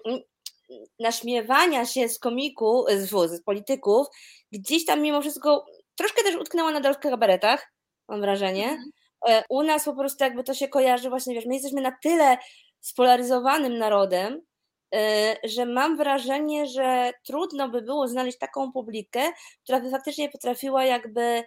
naśmiewania 0.99 1.87
się 1.87 2.09
z 2.09 2.19
komiku, 2.19 2.85
z, 2.89 3.11
z 3.11 3.43
polityków, 3.43 4.07
gdzieś 4.53 4.85
tam 4.85 5.03
mimo 5.03 5.21
wszystko 5.21 5.67
troszkę 5.95 6.23
też 6.23 6.37
utknęła 6.37 6.71
na 6.71 6.81
dalszych 6.81 7.03
kabaretach, 7.03 7.73
mam 8.09 8.21
wrażenie. 8.21 8.65
Mhm. 8.65 8.91
E, 9.29 9.45
U 9.49 9.63
nas 9.63 9.85
po 9.85 9.95
prostu 9.97 10.25
jakby 10.25 10.45
to 10.45 10.55
się 10.55 10.69
kojarzy 10.69 11.11
właśnie, 11.11 11.35
wiesz, 11.35 11.47
my 11.47 11.55
jesteśmy 11.55 11.81
na 11.81 11.93
tyle 12.03 12.39
spolaryzowanym 12.81 13.79
narodem, 13.79 14.43
e, 14.95 15.37
że 15.45 15.67
mam 15.67 15.97
wrażenie, 15.97 16.67
że 16.67 17.13
trudno 17.25 17.69
by 17.69 17.83
było 17.83 18.09
znaleźć 18.09 18.39
taką 18.39 18.73
publikę, 18.73 19.33
która 19.63 19.81
by 19.81 19.91
faktycznie 19.91 20.29
potrafiła 20.29 20.85
jakby 20.85 21.43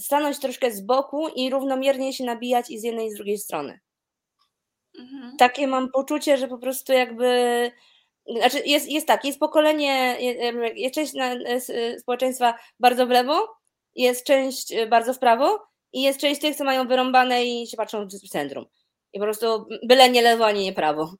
stanąć 0.00 0.38
troszkę 0.38 0.70
z 0.70 0.80
boku 0.80 1.28
i 1.28 1.50
równomiernie 1.50 2.12
się 2.12 2.24
nabijać 2.24 2.70
i 2.70 2.78
z 2.78 2.82
jednej 2.82 3.06
i 3.06 3.10
z 3.10 3.14
drugiej 3.14 3.38
strony. 3.38 3.80
Mhm. 4.98 5.36
Takie 5.36 5.66
mam 5.66 5.90
poczucie, 5.90 6.38
że 6.38 6.48
po 6.48 6.58
prostu 6.58 6.92
jakby 6.92 7.70
znaczy 8.38 8.62
jest, 8.66 8.88
jest 8.88 9.06
tak, 9.06 9.24
jest 9.24 9.38
pokolenie, 9.38 10.16
je- 10.20 10.72
jest 10.76 10.94
część 10.94 11.12
na- 11.12 11.32
s- 11.34 11.72
społeczeństwa 12.00 12.54
bardzo 12.80 13.06
w 13.06 13.10
lewo, 13.10 13.48
jest 13.94 14.26
część 14.26 14.72
e, 14.72 14.86
bardzo 14.86 15.14
w 15.14 15.18
prawo 15.18 15.58
i 15.92 16.02
jest 16.02 16.20
część 16.20 16.40
tych, 16.40 16.56
co 16.56 16.64
mają 16.64 16.88
wyrąbane 16.88 17.44
i 17.44 17.66
się 17.66 17.76
patrzą 17.76 18.06
w 18.08 18.28
centrum. 18.28 18.64
I 19.12 19.18
po 19.18 19.24
prostu 19.24 19.66
byle 19.82 20.10
nie 20.10 20.22
lewo, 20.22 20.46
ani 20.46 20.62
nie 20.64 20.72
prawo. 20.72 21.14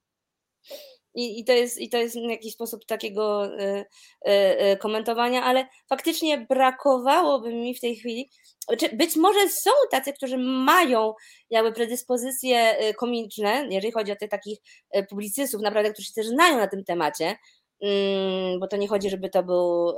I, 1.14 1.40
i, 1.40 1.44
to, 1.44 1.52
jest, 1.52 1.80
I 1.80 1.88
to 1.88 1.98
jest 1.98 2.16
jakiś 2.16 2.54
sposób 2.54 2.84
takiego 2.84 3.46
y, 3.46 3.84
y, 4.28 4.30
y, 4.72 4.76
komentowania, 4.76 5.44
ale 5.44 5.66
faktycznie 5.88 6.38
brakowałoby 6.38 7.54
mi 7.54 7.74
w 7.74 7.80
tej 7.80 7.96
chwili, 7.96 8.30
czy 8.78 8.96
być 8.96 9.16
może 9.16 9.48
są 9.48 9.70
tacy, 9.90 10.12
którzy 10.12 10.38
mają 10.38 11.14
jakby 11.50 11.72
predyspozycje 11.72 12.88
y, 12.90 12.94
komiczne, 12.94 13.66
jeżeli 13.70 13.92
chodzi 13.92 14.12
o 14.12 14.16
tych 14.16 14.30
takich 14.30 14.58
y, 14.96 15.06
publicystów, 15.06 15.62
naprawdę, 15.62 15.92
którzy 15.92 16.08
się 16.08 16.14
też 16.14 16.26
znają 16.26 16.58
na 16.58 16.68
tym 16.68 16.84
temacie, 16.84 17.36
mm, 17.80 18.60
bo 18.60 18.66
to 18.68 18.76
nie 18.76 18.88
chodzi, 18.88 19.10
żeby 19.10 19.30
to 19.30 19.42
był 19.42 19.90
y, 19.90 19.94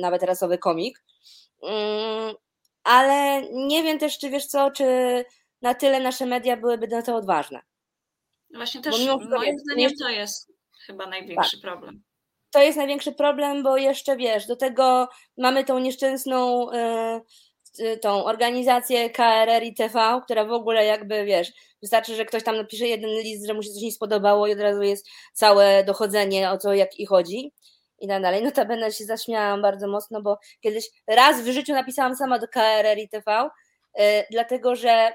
nawet 0.00 0.22
rasowy 0.22 0.58
komik, 0.58 1.02
Mm, 1.62 2.34
ale 2.84 3.42
nie 3.52 3.82
wiem 3.82 3.98
też, 3.98 4.18
czy 4.18 4.30
wiesz 4.30 4.46
co, 4.46 4.70
czy 4.70 4.84
na 5.62 5.74
tyle 5.74 6.00
nasze 6.00 6.26
media 6.26 6.56
byłyby 6.56 6.88
na 6.88 7.02
to 7.02 7.16
odważne. 7.16 7.60
Właśnie 8.54 8.82
też 8.82 9.06
moim 9.06 9.58
zdaniem 9.58 9.90
to 10.00 10.08
jest 10.08 10.52
chyba 10.86 11.06
największy 11.06 11.60
problem. 11.60 12.02
to 12.50 12.62
jest 12.62 12.78
największy 12.78 13.12
problem, 13.12 13.62
bo 13.62 13.76
jeszcze 13.76 14.16
wiesz, 14.16 14.46
do 14.46 14.56
tego 14.56 15.08
mamy 15.38 15.64
tą 15.64 15.78
nieszczęsną 15.78 16.70
e, 16.72 17.20
y, 17.80 17.98
tą 17.98 18.24
organizację 18.24 19.10
KRR 19.10 19.62
i 19.62 19.74
TV, 19.74 20.20
która 20.24 20.44
w 20.44 20.52
ogóle 20.52 20.84
jakby 20.84 21.24
wiesz, 21.24 21.52
wystarczy, 21.82 22.14
że 22.14 22.24
ktoś 22.24 22.42
tam 22.44 22.56
napisze 22.56 22.86
jeden 22.86 23.10
list, 23.10 23.46
że 23.46 23.54
mu 23.54 23.62
się 23.62 23.70
coś 23.70 23.82
nie 23.82 23.92
spodobało 23.92 24.46
i 24.46 24.52
od 24.52 24.60
razu 24.60 24.82
jest 24.82 25.08
całe 25.32 25.84
dochodzenie 25.84 26.50
o 26.50 26.58
co 26.58 26.74
jak 26.74 27.00
i 27.00 27.06
chodzi 27.06 27.52
i 27.98 28.08
tak 28.08 28.22
dalej. 28.22 28.44
Notabene 28.44 28.92
się 28.92 29.04
zaśmiałam 29.04 29.62
bardzo 29.62 29.88
mocno, 29.88 30.22
bo 30.22 30.38
kiedyś 30.60 30.90
raz 31.06 31.42
w 31.42 31.46
życiu 31.46 31.72
napisałam 31.72 32.16
sama 32.16 32.38
do 32.38 32.48
KRR 32.48 32.98
i 32.98 33.08
TV, 33.08 33.50
e, 33.98 34.26
dlatego 34.30 34.76
że 34.76 35.12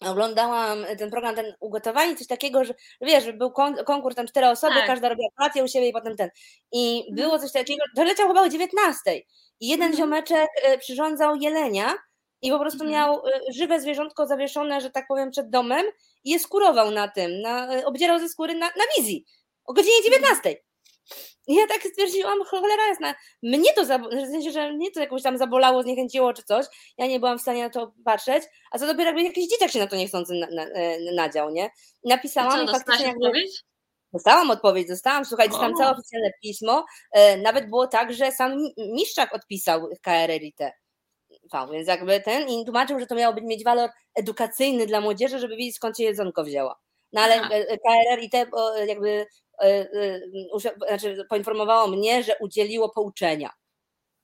oglądałam 0.00 0.86
ten 0.98 1.10
program, 1.10 1.34
ten 1.34 1.54
ugotowani, 1.60 2.16
coś 2.16 2.26
takiego, 2.26 2.64
że 2.64 2.74
wiesz, 3.00 3.32
był 3.32 3.50
kon- 3.50 3.84
konkurs, 3.84 4.16
tam 4.16 4.26
cztery 4.26 4.46
osoby, 4.48 4.74
Tak. 4.74 4.86
każda 4.86 5.08
robiła 5.08 5.28
kolację 5.36 5.64
u 5.64 5.68
siebie 5.68 5.88
i 5.88 5.92
potem 5.92 6.16
ten. 6.16 6.30
I 6.72 7.04
było 7.12 7.38
coś 7.38 7.52
takiego, 7.52 7.84
to 7.96 8.04
leciał 8.04 8.28
chyba 8.28 8.42
o 8.42 8.48
19. 8.48 9.16
I 9.60 9.68
jeden 9.68 9.90
Mhm. 9.90 9.96
ziomeczek 9.96 10.48
e, 10.62 10.78
przyrządzał 10.78 11.36
jelenia 11.36 11.94
i 12.42 12.50
po 12.50 12.58
prostu 12.58 12.84
Mhm. 12.84 12.92
miał 12.92 13.26
y, 13.26 13.52
żywe 13.52 13.80
zwierzątko 13.80 14.26
zawieszone, 14.26 14.80
że 14.80 14.90
tak 14.90 15.06
powiem, 15.08 15.30
przed 15.30 15.50
domem 15.50 15.86
i 16.24 16.30
je 16.30 16.38
skurował 16.38 16.90
na 16.90 17.08
tym, 17.08 17.40
na, 17.40 17.76
y, 17.78 17.86
obdzierał 17.86 18.18
ze 18.18 18.28
skóry 18.28 18.54
na, 18.54 18.66
na 18.66 18.84
wizji 18.96 19.24
o 19.64 19.72
godzinie 19.72 20.02
19. 20.04 20.56
I 21.46 21.54
ja 21.54 21.66
tak 21.66 21.82
stwierdziłam, 21.82 22.44
cholera 22.44 22.86
jasna, 22.88 23.14
mnie 23.42 23.72
to, 23.72 23.84
w 23.84 24.30
sensie, 24.30 24.50
że 24.50 24.72
mnie 24.72 24.90
to 24.90 25.00
jakoś 25.00 25.22
tam 25.22 25.38
zabolało, 25.38 25.82
zniechęciło 25.82 26.32
czy 26.32 26.42
coś, 26.42 26.66
ja 26.98 27.06
nie 27.06 27.20
byłam 27.20 27.38
w 27.38 27.42
stanie 27.42 27.62
na 27.62 27.70
to 27.70 27.92
patrzeć, 28.04 28.44
a 28.70 28.78
co 28.78 28.86
dopiero 28.86 29.04
jakby 29.04 29.22
jakiś 29.22 29.48
dzieciak 29.48 29.70
się 29.70 29.78
na 29.78 29.86
to 29.86 29.96
niechcący 29.96 30.34
na, 30.34 30.46
na, 30.46 30.62
e, 30.62 31.12
nadział, 31.12 31.50
nie? 31.50 31.64
I 31.64 32.06
I 32.06 32.08
napisałam 32.08 32.52
co, 32.52 32.62
i 32.62 32.68
faktycznie 32.68 33.06
jakby... 33.06 33.32
Dostałam 34.12 34.50
odpowiedź, 34.50 34.88
dostałam, 34.88 35.24
słuchaj, 35.24 35.48
dostałam 35.48 35.74
całe 35.76 35.92
oficjalne 35.92 36.30
pismo. 36.42 36.84
E, 37.12 37.36
nawet 37.36 37.68
było 37.70 37.86
tak, 37.86 38.12
że 38.12 38.32
sam 38.32 38.56
Mi- 38.56 38.74
Miszczak 38.78 39.34
odpisał 39.34 39.88
KRRIT. 40.02 40.58
Więc 41.72 41.88
jakby 41.88 42.20
ten 42.20 42.48
i 42.48 42.64
tłumaczył, 42.64 43.00
że 43.00 43.06
to 43.06 43.14
miało 43.14 43.34
być 43.34 43.44
mieć 43.44 43.64
walor 43.64 43.90
edukacyjny 44.14 44.86
dla 44.86 45.00
młodzieży, 45.00 45.38
żeby 45.38 45.56
wiedzieć 45.56 45.76
skąd 45.76 45.96
się 45.96 46.04
jedzonko 46.04 46.44
wzięło. 46.44 46.74
No 47.12 47.20
ale 47.20 47.40
Aha. 47.40 47.54
e, 47.54 47.78
KRRIT 47.78 48.34
o, 48.52 48.76
jakby 48.76 49.26
e, 49.62 49.64
e, 49.64 50.20
usia- 50.54 50.86
znaczy, 50.88 51.26
poinformowało 51.30 51.88
mnie, 51.88 52.22
że 52.22 52.36
udzieliło 52.40 52.90
pouczenia. 52.90 53.50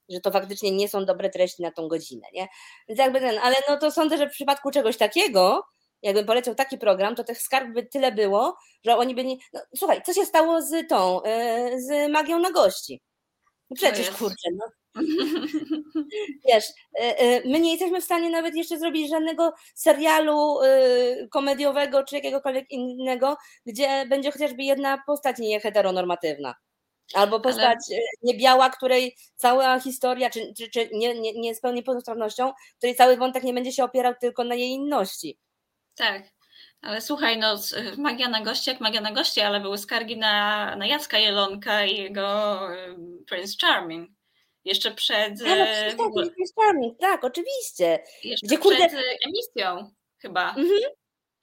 Że 0.09 0.21
to 0.21 0.31
faktycznie 0.31 0.71
nie 0.71 0.89
są 0.89 1.05
dobre 1.05 1.31
treści 1.31 1.63
na 1.63 1.71
tą 1.73 1.89
godzinę, 1.89 2.27
nie? 2.33 2.49
Więc 2.89 2.99
jakby 2.99 3.21
ten, 3.21 3.39
ale 3.39 3.57
no 3.69 3.77
to 3.79 3.91
sądzę, 3.91 4.19
że 4.19 4.29
w 4.29 4.33
przypadku 4.33 4.71
czegoś 4.71 4.97
takiego, 4.97 5.65
jakbym 6.03 6.27
poleciał 6.27 6.55
taki 6.55 6.79
program, 6.79 7.15
to 7.15 7.25
tych 7.25 7.43
skarg 7.43 7.73
by 7.73 7.87
tyle 7.87 8.13
było, 8.13 8.57
że 8.85 8.97
oni 8.97 9.15
by 9.15 9.25
nie. 9.25 9.37
No, 9.53 9.61
słuchaj, 9.77 10.03
co 10.07 10.13
się 10.15 10.27
stało 10.27 10.63
z 10.63 10.89
tą, 10.89 11.23
e, 11.23 11.71
z 11.81 12.11
magią 12.13 12.39
na 12.39 12.51
gości? 12.51 13.01
No 13.71 13.77
przecież 13.77 14.07
jest? 14.07 14.19
kurczę, 14.19 14.49
no 14.53 14.67
wiesz, 16.49 16.65
e, 17.01 17.19
e, 17.19 17.49
my 17.49 17.61
nie 17.61 17.71
jesteśmy 17.71 18.01
w 18.01 18.05
stanie 18.05 18.31
nawet 18.31 18.55
jeszcze 18.55 18.79
zrobić 18.79 19.11
żadnego 19.11 19.53
serialu 19.75 20.63
e, 20.63 21.29
komediowego 21.29 22.05
czy 22.05 22.15
jakiegokolwiek 22.15 22.71
innego, 22.71 23.37
gdzie 23.67 24.07
będzie 24.07 24.33
chociażby 24.33 24.63
jedna 24.63 24.99
postać 25.07 25.39
nie 25.39 25.61
heteronormatywna. 25.61 26.55
Albo 27.15 27.41
postać 27.41 27.79
e, 27.93 27.97
niebiała, 28.23 28.71
której 28.71 29.17
cała 29.37 29.81
historia, 29.81 30.31
czy, 30.31 30.55
czy, 30.59 30.71
czy 30.71 30.89
nie, 30.93 31.21
nie, 31.21 31.33
nie 31.33 31.55
z 31.55 31.61
pełnej 31.61 31.83
pełnosprawnością, 31.83 32.53
której 32.79 32.97
cały 32.97 33.17
wątek 33.17 33.43
nie 33.43 33.55
będzie 33.55 33.73
się 33.73 33.85
opierał 33.85 34.15
tylko 34.21 34.45
na 34.45 34.55
jej 34.55 34.71
inności. 34.71 35.39
Tak. 35.95 36.23
Ale 36.81 37.01
słuchaj, 37.01 37.39
no 37.39 37.57
magia 37.99 38.29
na 38.29 38.41
gości 38.41 38.71
jak 38.71 38.81
magia 38.81 39.01
na 39.01 39.13
gości, 39.13 39.41
ale 39.41 39.61
były 39.61 39.79
skargi 39.79 40.17
na, 40.17 40.77
na 40.77 40.87
Jacka 40.87 41.19
Jelonka 41.19 41.85
i 41.85 41.97
jego 41.97 42.61
Prince 43.27 43.57
Charming. 43.61 44.11
Jeszcze 44.65 44.91
przed, 44.91 45.33
A, 45.43 45.57
no, 45.97 46.11
tak, 46.15 47.01
tak, 47.01 47.25
oczywiście. 47.25 48.03
jeszcze 48.25 48.47
gdzie, 48.47 48.59
kurde- 48.59 48.77
przed 48.89 48.93
e, 48.93 49.03
emisją 49.27 49.91
chyba, 50.19 50.49
Mhm. 50.49 50.81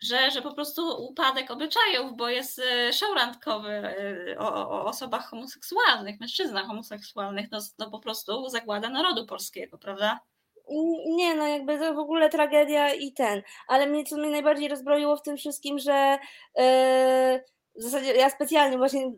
że, 0.04 0.32
że 0.32 0.42
po 0.42 0.54
prostu 0.54 1.06
upadek 1.06 1.52
obyczajów, 1.52 2.16
bo 2.18 2.30
jest 2.30 2.60
e, 2.60 2.94
show 2.94 3.16
randkowy 3.16 3.96
o, 4.40 4.54
o- 4.70 4.86
osobach 4.86 5.30
homoseksualnych, 5.30 6.20
mężczyznach 6.20 6.66
homoseksualnych, 6.66 7.52
no, 7.52 7.60
no 7.80 7.92
po 7.92 8.00
prostu 8.00 8.50
zagłada 8.50 8.90
narodu 8.90 9.26
polskiego, 9.26 9.78
prawda? 9.78 10.20
Nie, 11.06 11.36
no 11.36 11.48
jakby 11.48 11.80
to 11.80 11.94
w 11.94 12.00
ogóle 12.00 12.30
tragedia 12.30 12.94
i 12.94 13.14
ten, 13.14 13.42
ale 13.68 13.88
mnie 13.88 14.04
co 14.06 14.18
mnie 14.18 14.30
najbardziej 14.30 14.68
rozbroiło 14.68 15.18
w 15.18 15.22
tym 15.22 15.38
wszystkim, 15.38 15.80
że 15.80 16.18
e, 16.58 17.44
w 17.76 17.84
zasadzie 17.84 18.14
ja 18.14 18.30
specjalnie 18.30 18.78
właśnie 18.78 19.12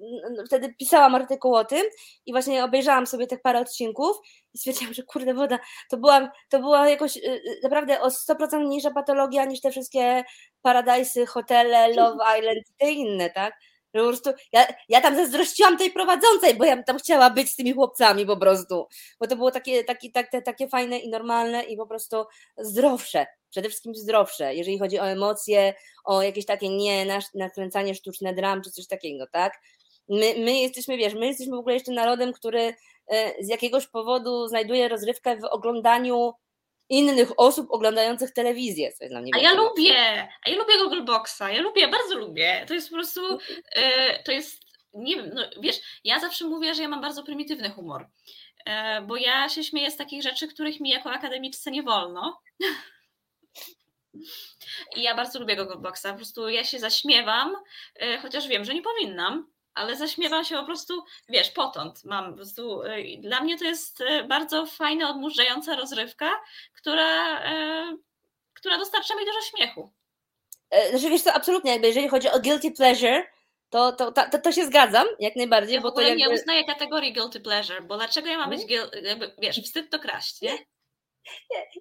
wtedy 0.47 0.73
pisałam 0.79 1.15
artykuł 1.15 1.55
o 1.55 1.65
tym 1.65 1.83
i 2.25 2.31
właśnie 2.31 2.63
obejrzałam 2.63 3.07
sobie 3.07 3.27
tych 3.27 3.41
parę 3.41 3.59
odcinków 3.59 4.17
i 4.53 4.57
stwierdziłam, 4.57 4.93
że 4.93 5.03
kurde 5.03 5.33
woda, 5.33 5.59
to 5.89 5.97
była, 5.97 6.31
to 6.49 6.59
była 6.59 6.89
jakoś 6.89 7.17
e, 7.17 7.21
e, 7.21 7.39
naprawdę 7.63 8.01
o 8.01 8.07
100% 8.07 8.65
mniejsza 8.65 8.91
patologia 8.91 9.45
niż 9.45 9.61
te 9.61 9.71
wszystkie 9.71 10.23
Paradise, 10.61 11.25
hotele, 11.25 11.87
Love 11.97 12.39
Island 12.39 12.69
i 12.69 12.73
te 12.77 12.91
inne, 12.91 13.29
tak? 13.29 13.53
Po 13.93 13.99
prostu 13.99 14.29
ja, 14.51 14.67
ja 14.89 15.01
tam 15.01 15.15
zazdrościłam 15.15 15.77
tej 15.77 15.91
prowadzącej, 15.91 16.55
bo 16.55 16.65
ja 16.65 16.83
tam 16.83 16.97
chciała 16.97 17.29
być 17.29 17.49
z 17.49 17.55
tymi 17.55 17.73
chłopcami 17.73 18.25
po 18.25 18.37
prostu 18.37 18.87
bo 19.19 19.27
to 19.27 19.35
było 19.35 19.51
takie, 19.51 19.83
takie, 19.83 20.11
takie, 20.11 20.41
takie 20.41 20.67
fajne 20.67 20.97
i 20.97 21.09
normalne 21.09 21.63
i 21.63 21.77
po 21.77 21.87
prostu 21.87 22.25
zdrowsze, 22.57 23.25
przede 23.49 23.69
wszystkim 23.69 23.95
zdrowsze, 23.95 24.55
jeżeli 24.55 24.79
chodzi 24.79 24.99
o 24.99 25.07
emocje, 25.07 25.73
o 26.05 26.21
jakieś 26.21 26.45
takie 26.45 26.69
nie 26.69 27.21
nakręcanie 27.35 27.95
sztuczne 27.95 28.33
dram 28.33 28.61
czy 28.61 28.71
coś 28.71 28.87
takiego, 28.87 29.27
tak? 29.31 29.53
My, 30.09 30.33
my 30.37 30.59
jesteśmy, 30.59 30.97
wiesz, 30.97 31.13
my 31.13 31.27
jesteśmy 31.27 31.55
w 31.55 31.59
ogóle 31.59 31.73
jeszcze 31.73 31.91
narodem, 31.91 32.33
który 32.33 32.73
e, 33.07 33.43
z 33.43 33.47
jakiegoś 33.49 33.87
powodu 33.87 34.47
znajduje 34.47 34.87
rozrywkę 34.87 35.37
w 35.37 35.43
oglądaniu 35.43 36.33
innych 36.89 37.31
osób 37.37 37.71
oglądających 37.71 38.33
telewizję, 38.33 38.91
co 38.91 39.03
jest 39.03 39.13
dla 39.13 39.21
mnie 39.21 39.31
A 39.35 39.39
ja 39.39 39.53
lubię, 39.53 40.27
a 40.45 40.49
ja 40.49 40.57
lubię 40.57 40.77
Google 40.77 41.03
Boxa, 41.03 41.41
ja 41.51 41.61
lubię, 41.61 41.87
bardzo 41.87 42.15
lubię. 42.17 42.65
To 42.67 42.73
jest 42.73 42.89
po 42.89 42.95
prostu, 42.95 43.21
e, 43.75 44.23
to 44.23 44.31
jest, 44.31 44.61
nie 44.93 45.15
wiem, 45.15 45.31
no 45.33 45.41
wiesz, 45.61 45.79
ja 46.03 46.19
zawsze 46.19 46.45
mówię, 46.45 46.75
że 46.75 46.81
ja 46.81 46.89
mam 46.89 47.01
bardzo 47.01 47.23
prymitywny 47.23 47.69
humor, 47.69 48.07
e, 48.65 49.01
bo 49.01 49.17
ja 49.17 49.49
się 49.49 49.63
śmieję 49.63 49.91
z 49.91 49.97
takich 49.97 50.23
rzeczy, 50.23 50.47
których 50.47 50.79
mi 50.79 50.89
jako 50.89 51.11
akademiczce 51.11 51.71
nie 51.71 51.83
wolno. 51.83 52.41
I 54.95 55.01
ja 55.01 55.15
bardzo 55.15 55.39
lubię 55.39 55.55
Google 55.55 55.79
Boxa, 55.79 56.03
po 56.09 56.15
prostu 56.15 56.49
ja 56.49 56.63
się 56.63 56.79
zaśmiewam, 56.79 57.55
e, 57.95 58.17
chociaż 58.17 58.47
wiem, 58.47 58.65
że 58.65 58.73
nie 58.73 58.81
powinnam, 58.81 59.52
ale 59.75 59.95
zaśmiewam 59.95 60.45
się 60.45 60.55
po 60.55 60.63
prostu, 60.65 61.03
wiesz, 61.29 61.49
potąd 61.51 62.03
mam 62.05 62.29
po 62.29 62.35
prostu, 62.35 62.81
i 63.05 63.19
dla 63.21 63.41
mnie 63.41 63.57
to 63.57 63.65
jest 63.65 64.01
e, 64.01 64.23
bardzo 64.23 64.65
fajna, 64.65 65.09
odmurzająca 65.09 65.75
rozrywka, 65.75 66.31
która, 66.73 67.41
e, 67.43 67.97
która 68.53 68.77
dostarcza 68.77 69.15
mi 69.15 69.25
dużo 69.25 69.41
śmiechu. 69.41 69.93
E, 70.69 70.89
Znaczy 70.89 71.09
wiesz 71.09 71.21
co, 71.21 71.33
absolutnie, 71.33 71.71
jakby 71.71 71.87
jeżeli 71.87 72.09
chodzi 72.09 72.29
o 72.29 72.39
guilty 72.39 72.71
pleasure, 72.71 73.23
to, 73.69 73.91
to, 73.91 74.11
to, 74.11 74.29
to, 74.29 74.39
to 74.39 74.51
się 74.51 74.65
zgadzam, 74.65 75.07
jak 75.19 75.35
najbardziej, 75.35 75.75
Ja 75.75 75.79
w 75.79 75.83
bo 75.83 75.89
to 75.89 75.93
ogóle 75.93 76.09
jakby... 76.09 76.23
nie 76.23 76.29
uznaję 76.29 76.63
kategorii 76.65 77.13
guilty 77.13 77.39
pleasure, 77.39 77.81
bo 77.81 77.97
dlaczego 77.97 78.27
ja 78.27 78.37
mam 78.37 78.49
być, 78.49 78.61
guil- 78.61 79.03
jakby, 79.03 79.35
wiesz, 79.37 79.61
wstyd 79.63 79.89
to 79.89 79.99
kraść, 79.99 80.41
nie? 80.41 80.57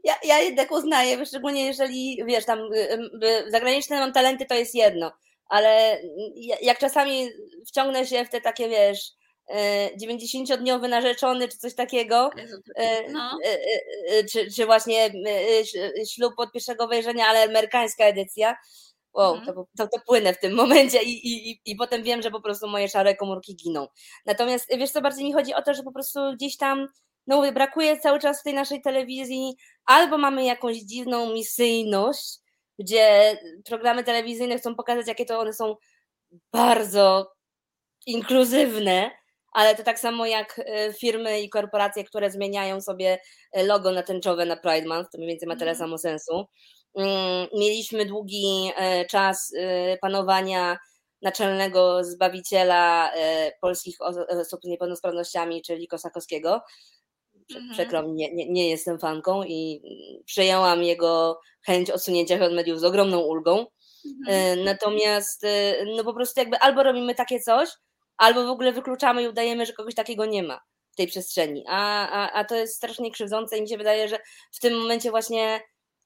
Ja, 0.04 0.14
ja 0.24 0.38
jednak 0.38 0.70
uznaję, 0.70 1.26
szczególnie 1.26 1.66
jeżeli, 1.66 2.18
wiesz, 2.26 2.44
tam 2.46 2.58
y, 2.58 2.98
y, 3.24 3.50
zagraniczne 3.50 4.00
mam 4.00 4.12
talenty, 4.12 4.46
to 4.46 4.54
jest 4.54 4.74
jedno, 4.74 5.12
ale 5.52 6.00
ja- 6.34 6.56
jak 6.62 6.78
czasami 6.78 7.28
wciągnę 7.68 8.06
się 8.06 8.24
w 8.24 8.30
te 8.30 8.40
takie, 8.40 8.68
wiesz, 8.68 9.10
y, 9.50 9.54
90-dniowy 9.96 10.88
narzeczony, 10.88 11.48
czy 11.48 11.58
coś 11.58 11.74
takiego, 11.74 12.30
y, 12.38 13.12
No. 13.12 13.38
y, 14.12 14.24
czy, 14.32 14.50
czy 14.56 14.66
właśnie 14.66 15.10
ślub 16.14 16.34
od 16.36 16.52
pierwszego 16.52 16.88
wejrzenia, 16.88 17.26
ale 17.26 17.42
amerykańska 17.44 18.04
edycja, 18.04 18.56
wow, 19.14 19.34
Mhm. 19.34 19.54
to, 19.56 19.66
to, 19.78 19.88
to 19.88 20.02
płynę 20.06 20.34
w 20.34 20.38
tym 20.40 20.54
momencie 20.94 21.02
i, 21.02 21.10
i, 21.28 21.50
i, 21.50 21.60
i 21.64 21.76
potem 21.76 22.02
wiem, 22.02 22.22
że 22.22 22.30
po 22.30 22.40
prostu 22.40 22.68
moje 22.68 22.88
szare 22.88 23.16
komórki 23.16 23.56
giną. 23.56 23.86
Natomiast 24.26 24.66
wiesz 24.76 24.90
co, 24.90 25.00
bardziej 25.00 25.24
mi 25.24 25.32
chodzi 25.32 25.54
o 25.54 25.62
to, 25.62 25.74
że 25.74 25.82
po 25.82 25.92
prostu 25.92 26.20
gdzieś 26.34 26.56
tam 26.56 26.86
no 27.26 27.36
mówię, 27.36 27.52
brakuje 27.52 27.98
cały 28.00 28.18
czas 28.20 28.40
w 28.40 28.42
tej 28.44 28.54
naszej 28.54 28.82
telewizji, 28.82 29.56
albo 29.86 30.18
mamy 30.18 30.44
jakąś 30.44 30.76
dziwną 30.76 31.32
misyjność, 31.32 32.38
gdzie 32.78 33.36
programy 33.64 34.04
telewizyjne 34.04 34.58
chcą 34.58 34.74
pokazać, 34.74 35.08
jakie 35.08 35.24
to 35.26 35.38
one 35.38 35.52
są 35.52 35.76
bardzo 36.52 37.32
inkluzywne, 38.06 39.10
ale 39.52 39.74
to 39.74 39.82
tak 39.82 39.98
samo 39.98 40.26
jak 40.26 40.58
e, 40.66 40.92
firmy 40.92 41.40
i 41.40 41.48
korporacje, 41.50 42.04
które 42.04 42.30
zmieniają 42.30 42.80
sobie 42.80 43.18
e, 43.52 43.62
logo 43.66 43.92
na 43.92 44.02
tęczowe 44.02 44.46
na 44.46 44.56
Pride 44.56 44.86
Month, 44.88 45.10
to 45.12 45.18
mniej 45.18 45.28
więcej 45.30 45.48
ma 45.48 45.56
tyle 45.56 45.70
Mhm. 45.70 45.78
samo 45.88 45.98
sensu. 45.98 46.44
Mm, 46.94 47.48
Mieliśmy 47.58 48.06
długi 48.06 48.72
e, 48.76 49.04
czas 49.06 49.52
panowania 50.00 50.78
naczelnego 51.22 52.04
zbawiciela 52.04 53.12
polskich 53.60 53.96
os- 54.00 54.16
osób 54.40 54.60
z 54.62 54.66
niepełnosprawnościami, 54.68 55.62
czyli 55.62 55.88
Kosakowskiego. 55.88 56.60
Mhm. 57.58 57.72
Przykro 57.72 58.02
mi, 58.02 58.12
nie, 58.12 58.34
nie, 58.34 58.50
nie 58.50 58.70
jestem 58.70 58.98
fanką 58.98 59.44
i 59.44 59.82
przyjęłam 60.26 60.82
jego 60.82 61.40
chęć 61.66 61.90
odsunięcia 61.90 62.38
się 62.38 62.44
od 62.44 62.54
mediów 62.54 62.80
z 62.80 62.84
ogromną 62.84 63.20
ulgą. 63.20 63.66
Mhm. 64.06 64.58
E, 64.58 64.64
Natomiast 64.64 65.44
e, 65.44 65.84
no 65.96 66.04
po 66.04 66.14
prostu 66.14 66.40
jakby 66.40 66.58
albo 66.58 66.82
robimy 66.82 67.14
takie 67.14 67.40
coś, 67.40 67.68
albo 68.16 68.46
w 68.46 68.50
ogóle 68.50 68.72
wykluczamy 68.72 69.22
i 69.22 69.28
udajemy, 69.28 69.66
że 69.66 69.72
kogoś 69.72 69.94
takiego 69.94 70.26
nie 70.26 70.42
ma 70.42 70.60
w 70.92 70.96
tej 70.96 71.06
przestrzeni. 71.06 71.64
A, 71.68 72.08
a, 72.08 72.32
a 72.32 72.44
to 72.44 72.54
jest 72.54 72.76
strasznie 72.76 73.10
krzywdzące 73.10 73.58
i 73.58 73.62
mi 73.62 73.68
się 73.68 73.76
wydaje, 73.76 74.08
że 74.08 74.18
w 74.52 74.60
tym 74.60 74.78
momencie 74.78 75.10
właśnie 75.10 75.60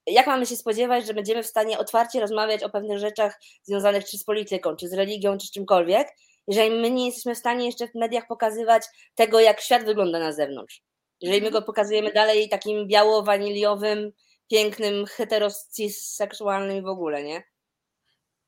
jak 0.07 0.27
mamy 0.27 0.45
się 0.45 0.55
spodziewać, 0.55 1.07
że 1.07 1.13
będziemy 1.13 1.43
w 1.43 1.47
stanie 1.47 1.77
otwarcie 1.77 2.19
rozmawiać 2.19 2.63
o 2.63 2.69
pewnych 2.69 2.99
rzeczach 2.99 3.39
związanych 3.63 4.05
czy 4.05 4.17
z 4.17 4.23
polityką, 4.23 4.75
czy 4.75 4.87
z 4.87 4.93
religią, 4.93 5.37
czy 5.37 5.47
z 5.47 5.51
czymkolwiek, 5.51 6.07
jeżeli 6.47 6.81
my 6.81 6.91
nie 6.91 7.05
jesteśmy 7.05 7.35
w 7.35 7.37
stanie 7.37 7.65
jeszcze 7.65 7.87
w 7.87 7.95
mediach 7.95 8.27
pokazywać 8.27 8.83
tego, 9.15 9.39
jak 9.39 9.61
świat 9.61 9.85
wygląda 9.85 10.19
na 10.19 10.31
zewnątrz. 10.31 10.81
Jeżeli 11.21 11.41
my 11.41 11.51
go 11.51 11.61
pokazujemy 11.61 12.13
dalej 12.13 12.49
takim 12.49 12.87
biało-waniliowym, 12.87 14.11
pięknym, 14.49 15.05
heteroseksualnym 15.05 16.83
w 16.83 16.87
ogóle, 16.87 17.23
nie? 17.23 17.43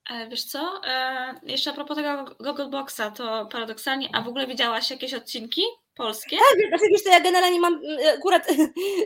E, 0.09 0.27
wiesz 0.27 0.43
co, 0.43 0.81
e, 0.85 1.33
jeszcze 1.43 1.71
a 1.71 1.73
propos 1.73 1.97
tego 1.97 2.35
Google 2.39 2.69
Boxa, 2.69 3.11
to 3.15 3.45
paradoksalnie, 3.51 4.09
a 4.13 4.21
w 4.21 4.27
ogóle 4.27 4.47
widziałaś 4.47 4.91
jakieś 4.91 5.13
odcinki 5.13 5.61
polskie? 5.95 6.37
Tak, 6.37 6.67
znaczy 6.69 6.83
wiesz, 6.91 7.03
to 7.03 7.09
ja 7.09 7.19
generalnie 7.19 7.59
mam 7.59 7.81
e, 7.99 8.13
akurat, 8.13 8.47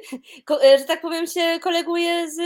że 0.80 0.86
tak 0.88 1.02
powiem, 1.02 1.28
się 1.28 1.60
koleguję 1.62 2.32
z 2.32 2.38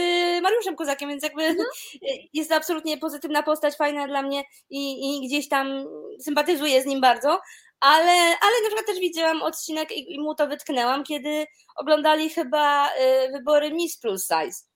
Mariuszem 0.44 0.76
Kozakiem, 0.76 1.10
więc 1.10 1.24
jakby 1.24 1.44
mhm. 1.44 1.68
jest 2.34 2.50
to 2.50 2.56
absolutnie 2.56 2.98
pozytywna 2.98 3.44
postać, 3.44 3.76
fajna 3.76 4.08
dla 4.08 4.22
mnie 4.22 4.44
i, 4.70 5.18
i 5.24 5.28
gdzieś 5.28 5.50
tam 5.50 5.86
sympatyzuję 6.20 6.82
z 6.82 6.86
nim 6.86 7.02
bardzo, 7.02 7.40
ale, 7.80 8.12
ale 8.12 8.62
na 8.64 8.68
przykład 8.68 8.86
też 8.86 9.00
widziałam 9.00 9.42
odcinek 9.42 9.92
i, 9.92 10.16
i 10.16 10.20
mu 10.20 10.36
to 10.36 10.48
wytknęłam, 10.48 11.04
kiedy 11.04 11.46
oglądali 11.76 12.30
chyba 12.30 12.90
wybory 13.32 13.72
Miss 13.72 13.98
Plus 13.98 14.28
Size. 14.28 14.67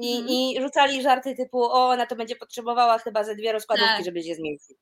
I, 0.00 0.16
mhm. 0.16 0.28
I 0.28 0.58
rzucali 0.60 1.02
żarty 1.02 1.34
typu, 1.36 1.62
o, 1.62 1.88
ona 1.88 2.06
to 2.06 2.16
będzie 2.16 2.36
potrzebowała 2.36 2.98
chyba 2.98 3.24
ze 3.24 3.34
dwie 3.34 3.52
rozkładówki, 3.52 3.94
tak. 3.96 4.04
żeby 4.04 4.22
się 4.22 4.34
zmieścić. 4.34 4.76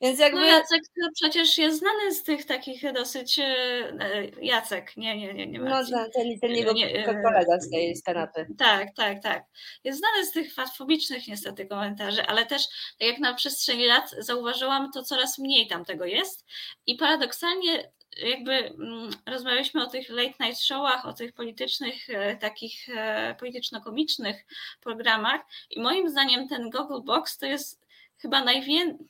Więc 0.00 0.18
jakby... 0.18 0.40
No 0.40 0.46
Jacek 0.46 0.80
to 0.82 1.08
przecież 1.14 1.58
jest 1.58 1.78
znany 1.78 2.14
z 2.14 2.22
tych 2.22 2.44
takich 2.44 2.92
dosyć... 2.92 3.38
E, 3.38 3.44
e, 3.44 4.24
Jacek, 4.42 4.96
nie, 4.96 5.16
nie, 5.16 5.34
nie, 5.34 5.46
nie 5.46 5.58
No 5.58 5.84
ten, 6.14 6.40
ten 6.40 6.50
jego 6.50 6.72
nie, 6.72 7.06
e, 7.06 7.22
kolega 7.22 7.60
z 7.60 7.70
tej 7.70 7.96
z 7.96 8.02
kanapy. 8.02 8.46
Tak, 8.58 8.88
tak, 8.96 9.22
tak. 9.22 9.44
Jest 9.84 9.98
znany 9.98 10.26
z 10.26 10.30
tych 10.30 10.54
fatfobicznych 10.54 11.28
niestety 11.28 11.66
komentarzy, 11.66 12.26
ale 12.26 12.46
też 12.46 12.66
tak 12.98 13.08
jak 13.08 13.18
na 13.18 13.34
przestrzeni 13.34 13.86
lat 13.86 14.10
zauważyłam, 14.18 14.90
to 14.92 15.02
coraz 15.02 15.38
mniej 15.38 15.66
tam 15.66 15.84
tego 15.84 16.04
jest 16.04 16.46
i 16.86 16.96
paradoksalnie 16.96 17.92
jakby 18.16 18.52
mm, 18.52 19.10
rozmawialiśmy 19.26 19.82
o 19.82 19.86
tych 19.86 20.08
late 20.08 20.34
night 20.40 20.60
showach, 20.60 21.06
o 21.06 21.12
tych 21.12 21.32
politycznych, 21.32 22.10
e, 22.10 22.36
takich 22.36 22.88
e, 22.88 23.34
polityczno-komicznych 23.38 24.46
programach 24.80 25.40
i 25.70 25.80
moim 25.80 26.10
zdaniem 26.10 26.48
ten 26.48 26.70
Google 26.70 27.02
Box 27.04 27.38
to 27.38 27.46
jest 27.46 27.86
chyba 28.18 28.44
najwięcej 28.44 29.06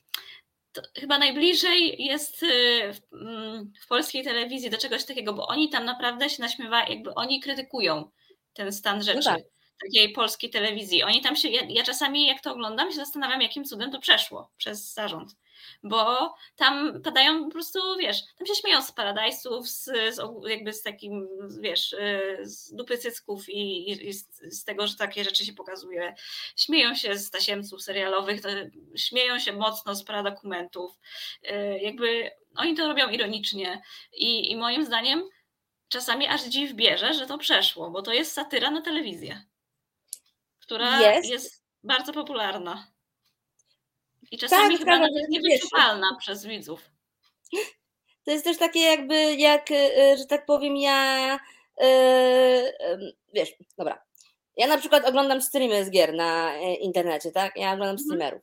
chyba 0.99 1.17
najbliżej 1.17 2.03
jest 2.03 2.43
e, 2.43 2.47
w, 2.93 3.13
mm, 3.13 3.73
w, 3.81 3.87
polskiej 3.87 4.23
telewizji 4.23 4.69
do 4.69 4.77
czegoś 4.77 5.05
takiego, 5.05 5.33
bo 5.33 5.47
oni 5.47 5.69
tam 5.69 5.85
naprawdę 5.85 6.29
się 6.29 6.41
naśmiewają, 6.41 6.89
jakby 6.89 7.13
oni 7.13 7.39
krytykują 7.39 8.11
ten 8.53 8.73
stan 8.73 9.03
rzeczy. 9.03 9.17
No 9.17 9.35
tak. 9.35 9.43
Takiej 9.81 10.13
polskiej 10.13 10.49
telewizji. 10.49 11.03
Oni 11.03 11.21
tam 11.21 11.35
się, 11.35 11.49
ja, 11.49 11.61
ja 11.69 11.83
czasami 11.83 12.27
jak 12.27 12.41
to 12.41 12.51
oglądam, 12.51 12.91
się 12.91 12.95
zastanawiam, 12.95 13.41
jakim 13.41 13.65
cudem 13.65 13.91
to 13.91 13.99
przeszło 13.99 14.51
przez 14.57 14.93
zarząd 14.93 15.35
bo 15.83 16.35
tam 16.55 17.01
padają 17.01 17.43
po 17.43 17.51
prostu, 17.51 17.79
wiesz, 17.99 18.17
tam 18.37 18.47
się 18.47 18.55
śmieją 18.55 18.81
z 18.81 18.91
Paradise'ów, 18.91 19.65
z, 19.65 19.83
z, 20.15 20.21
jakby 20.47 20.73
z 20.73 20.81
takim, 20.81 21.27
wiesz, 21.59 21.93
y, 21.93 22.37
z 22.43 22.73
dupy 22.73 22.97
cycków 22.97 23.49
i, 23.49 23.91
i 24.09 24.13
z, 24.13 24.27
z, 24.41 24.63
tego, 24.63 24.87
że 24.87 24.95
takie 24.95 25.23
rzeczy 25.23 25.45
się 25.45 25.53
pokazuje. 25.53 26.15
Śmieją 26.55 26.95
się 26.95 27.17
z 27.17 27.29
tasiemców 27.29 27.83
serialowych, 27.83 28.41
śmieją 28.95 29.39
się 29.39 29.53
mocno 29.53 29.95
z 29.95 30.03
paradokumentów. 30.03 30.99
Y, 31.43 31.79
jakby 31.81 32.31
oni 32.55 32.75
to 32.75 32.87
robią 32.87 33.09
ironicznie 33.09 33.81
i, 34.13 34.51
i 34.51 34.55
moim 34.55 34.85
zdaniem 34.85 35.23
czasami 35.87 36.27
aż 36.27 36.43
dziw 36.43 36.73
bierze, 36.73 37.13
że 37.13 37.27
to 37.27 37.37
przeszło, 37.37 37.89
bo 37.89 38.01
to 38.01 38.13
jest 38.13 38.31
satyra 38.31 38.71
na 38.71 38.81
telewizję, 38.81 39.43
która 40.59 41.01
jest, 41.01 41.29
jest 41.29 41.65
bardzo 41.83 42.13
popularna. 42.13 42.87
I 44.31 44.37
czasami 44.37 44.69
tak, 44.69 44.79
chyba 44.79 44.99
nawet 44.99 45.15
jest 45.15 45.29
niewyczuwalna 45.29 46.17
przez 46.19 46.45
widzów. 46.45 46.89
To 48.25 48.31
jest 48.31 48.43
też 48.43 48.57
takie 48.57 48.79
jakby, 48.79 49.35
jak, 49.35 49.71
e, 49.71 50.17
że 50.17 50.25
tak 50.25 50.45
powiem, 50.45 50.77
ja 50.77 51.39
yy, 51.79 53.15
wiesz, 53.33 53.53
dobra. 53.77 54.03
Ja 54.57 54.67
na 54.67 54.77
przykład 54.77 55.05
oglądam 55.05 55.41
streamy 55.41 55.85
z 55.85 55.89
gier 55.89 56.13
na 56.13 56.55
e, 56.55 56.75
internecie, 56.75 57.31
tak? 57.31 57.55
Ja 57.55 57.67
oglądam 57.67 57.95
mhm. 57.95 57.99
streamerów. 57.99 58.41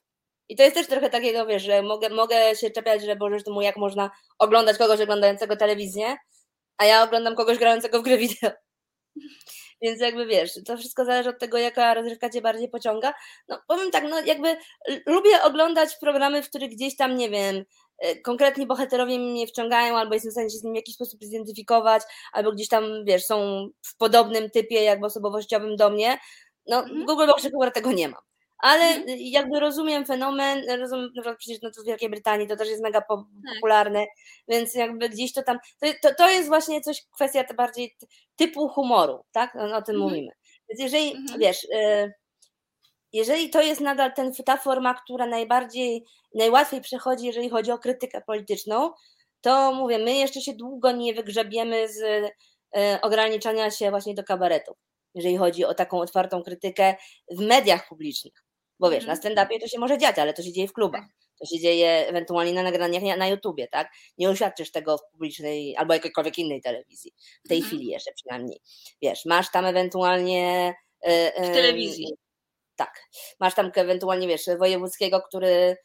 I 0.48 0.56
to 0.56 0.62
jest 0.62 0.74
też 0.74 0.86
trochę 0.86 1.10
takiego, 1.10 1.46
wiesz, 1.46 1.62
że 1.62 1.82
mogę, 1.82 2.08
mogę 2.08 2.56
się 2.56 2.70
czepiać, 2.70 3.02
że 3.02 3.16
Boże, 3.16 3.36
mu 3.46 3.62
jak 3.62 3.76
można 3.76 4.10
oglądać 4.38 4.78
kogoś 4.78 5.00
oglądającego 5.00 5.56
telewizję, 5.56 6.16
a 6.76 6.84
ja 6.84 7.02
oglądam 7.02 7.36
kogoś 7.36 7.58
grającego 7.58 8.00
w 8.00 8.02
grę 8.02 8.18
wideo. 8.18 8.50
Więc 9.82 10.00
jakby 10.00 10.26
wiesz, 10.26 10.50
to 10.66 10.76
wszystko 10.76 11.04
zależy 11.04 11.30
od 11.30 11.38
tego, 11.38 11.58
jaka 11.58 11.94
rozrywka 11.94 12.30
cię 12.30 12.40
bardziej 12.40 12.68
pociąga. 12.68 13.14
No 13.48 13.62
powiem 13.68 13.90
tak, 13.90 14.04
no 14.10 14.20
jakby 14.20 14.56
lubię 15.06 15.42
oglądać 15.42 15.96
programy, 16.00 16.42
w 16.42 16.48
których 16.48 16.70
gdzieś 16.70 16.96
tam, 16.96 17.16
nie 17.16 17.30
wiem, 17.30 17.64
e, 17.98 18.16
konkretni 18.16 18.66
bohaterowie 18.66 19.18
mnie 19.18 19.46
wciągają, 19.46 19.96
albo 19.96 20.14
jestem 20.14 20.30
w 20.30 20.32
stanie 20.32 20.50
się 20.50 20.58
z 20.58 20.64
nimi 20.64 20.74
w 20.74 20.76
jakiś 20.76 20.94
sposób 20.94 21.24
zidentyfikować, 21.24 22.02
albo 22.32 22.52
gdzieś 22.52 22.68
tam, 22.68 22.84
wiesz, 23.04 23.24
są 23.24 23.68
w 23.86 23.96
podobnym 23.96 24.50
typie 24.50 24.82
jakby 24.82 25.06
osobowościowym 25.06 25.76
do 25.76 25.90
mnie. 25.90 26.18
No, 26.66 26.78
mhm. 26.78 27.06
Google 27.06 27.26
Box 27.26 27.46
akurat 27.46 27.74
tego 27.74 27.92
nie 27.92 28.08
mam 28.08 28.31
ale 28.62 28.84
mhm. 28.84 29.18
jakby 29.20 29.60
rozumiem 29.60 30.06
fenomen, 30.06 30.62
rozumiem, 30.78 31.04
na 31.04 31.22
przykład 31.22 31.38
przecież 31.38 31.62
no 31.62 31.70
to 31.70 31.82
w 31.82 31.86
Wielkiej 31.86 32.10
Brytanii 32.10 32.48
to 32.48 32.56
też 32.56 32.68
jest 32.68 32.82
mega 32.82 33.00
tak. 33.00 33.08
popularne, 33.54 34.06
więc 34.48 34.74
jakby 34.74 35.08
gdzieś 35.08 35.32
to 35.32 35.42
tam, 35.42 35.58
to, 35.80 35.86
to, 36.02 36.14
to 36.14 36.30
jest 36.30 36.48
właśnie 36.48 36.80
coś, 36.80 37.02
kwestia 37.14 37.44
bardziej 37.56 37.96
typu 38.36 38.68
humoru, 38.68 39.24
tak, 39.32 39.54
no, 39.54 39.76
o 39.76 39.82
tym 39.82 39.94
mhm. 39.94 39.98
mówimy. 39.98 40.32
Więc 40.68 40.80
jeżeli, 40.80 41.16
mhm. 41.16 41.40
wiesz, 41.40 41.64
y, 41.64 42.12
jeżeli 43.12 43.50
to 43.50 43.62
jest 43.62 43.80
nadal 43.80 44.14
ten, 44.14 44.32
ta 44.46 44.56
forma, 44.56 44.94
która 44.94 45.26
najbardziej, 45.26 46.04
najłatwiej 46.34 46.80
przechodzi, 46.80 47.26
jeżeli 47.26 47.50
chodzi 47.50 47.70
o 47.70 47.78
krytykę 47.78 48.20
polityczną, 48.26 48.90
to 49.40 49.72
mówię, 49.72 49.98
my 49.98 50.14
jeszcze 50.14 50.40
się 50.40 50.52
długo 50.52 50.92
nie 50.92 51.14
wygrzebiemy 51.14 51.88
z 51.88 52.00
y, 52.02 53.00
ograniczania 53.02 53.70
się 53.70 53.90
właśnie 53.90 54.14
do 54.14 54.24
kabaretów, 54.24 54.76
jeżeli 55.14 55.36
chodzi 55.36 55.64
o 55.64 55.74
taką 55.74 56.00
otwartą 56.00 56.42
krytykę 56.42 56.94
w 57.30 57.40
mediach 57.40 57.88
publicznych. 57.88 58.41
Bo 58.82 58.90
wiesz, 58.90 59.06
na 59.06 59.12
mhm. 59.12 59.34
stand-upie 59.34 59.60
to 59.60 59.68
się 59.68 59.78
może 59.78 59.98
dziać, 59.98 60.18
ale 60.18 60.34
to 60.34 60.42
się 60.42 60.52
dzieje 60.52 60.68
w 60.68 60.72
klubach. 60.72 61.04
To 61.40 61.46
się 61.46 61.60
dzieje 61.60 62.08
ewentualnie 62.08 62.52
na 62.52 62.62
nagraniach 62.62 63.18
na 63.18 63.28
YouTubie, 63.28 63.68
tak? 63.68 63.92
Nie 64.18 64.30
uświadczysz 64.30 64.70
tego 64.70 64.98
w 64.98 65.10
publicznej 65.12 65.76
albo 65.76 65.94
jakiejkolwiek 65.94 66.38
innej 66.38 66.60
telewizji. 66.60 67.12
W 67.44 67.48
tej 67.48 67.58
mhm. 67.58 67.68
chwili 67.68 67.90
jeszcze 67.90 68.12
przynajmniej. 68.12 68.60
Wiesz, 69.02 69.24
masz 69.24 69.50
tam 69.50 69.64
ewentualnie. 69.64 70.74
Yy, 71.02 71.32
w 71.36 71.52
telewizji. 71.52 72.06
tak. 72.76 73.02
Masz 73.40 73.54
tam 73.54 73.70
ewentualnie, 73.74 74.28
wiesz, 74.28 74.42
wojewódzkiego, 74.58 75.20
który 75.20 75.76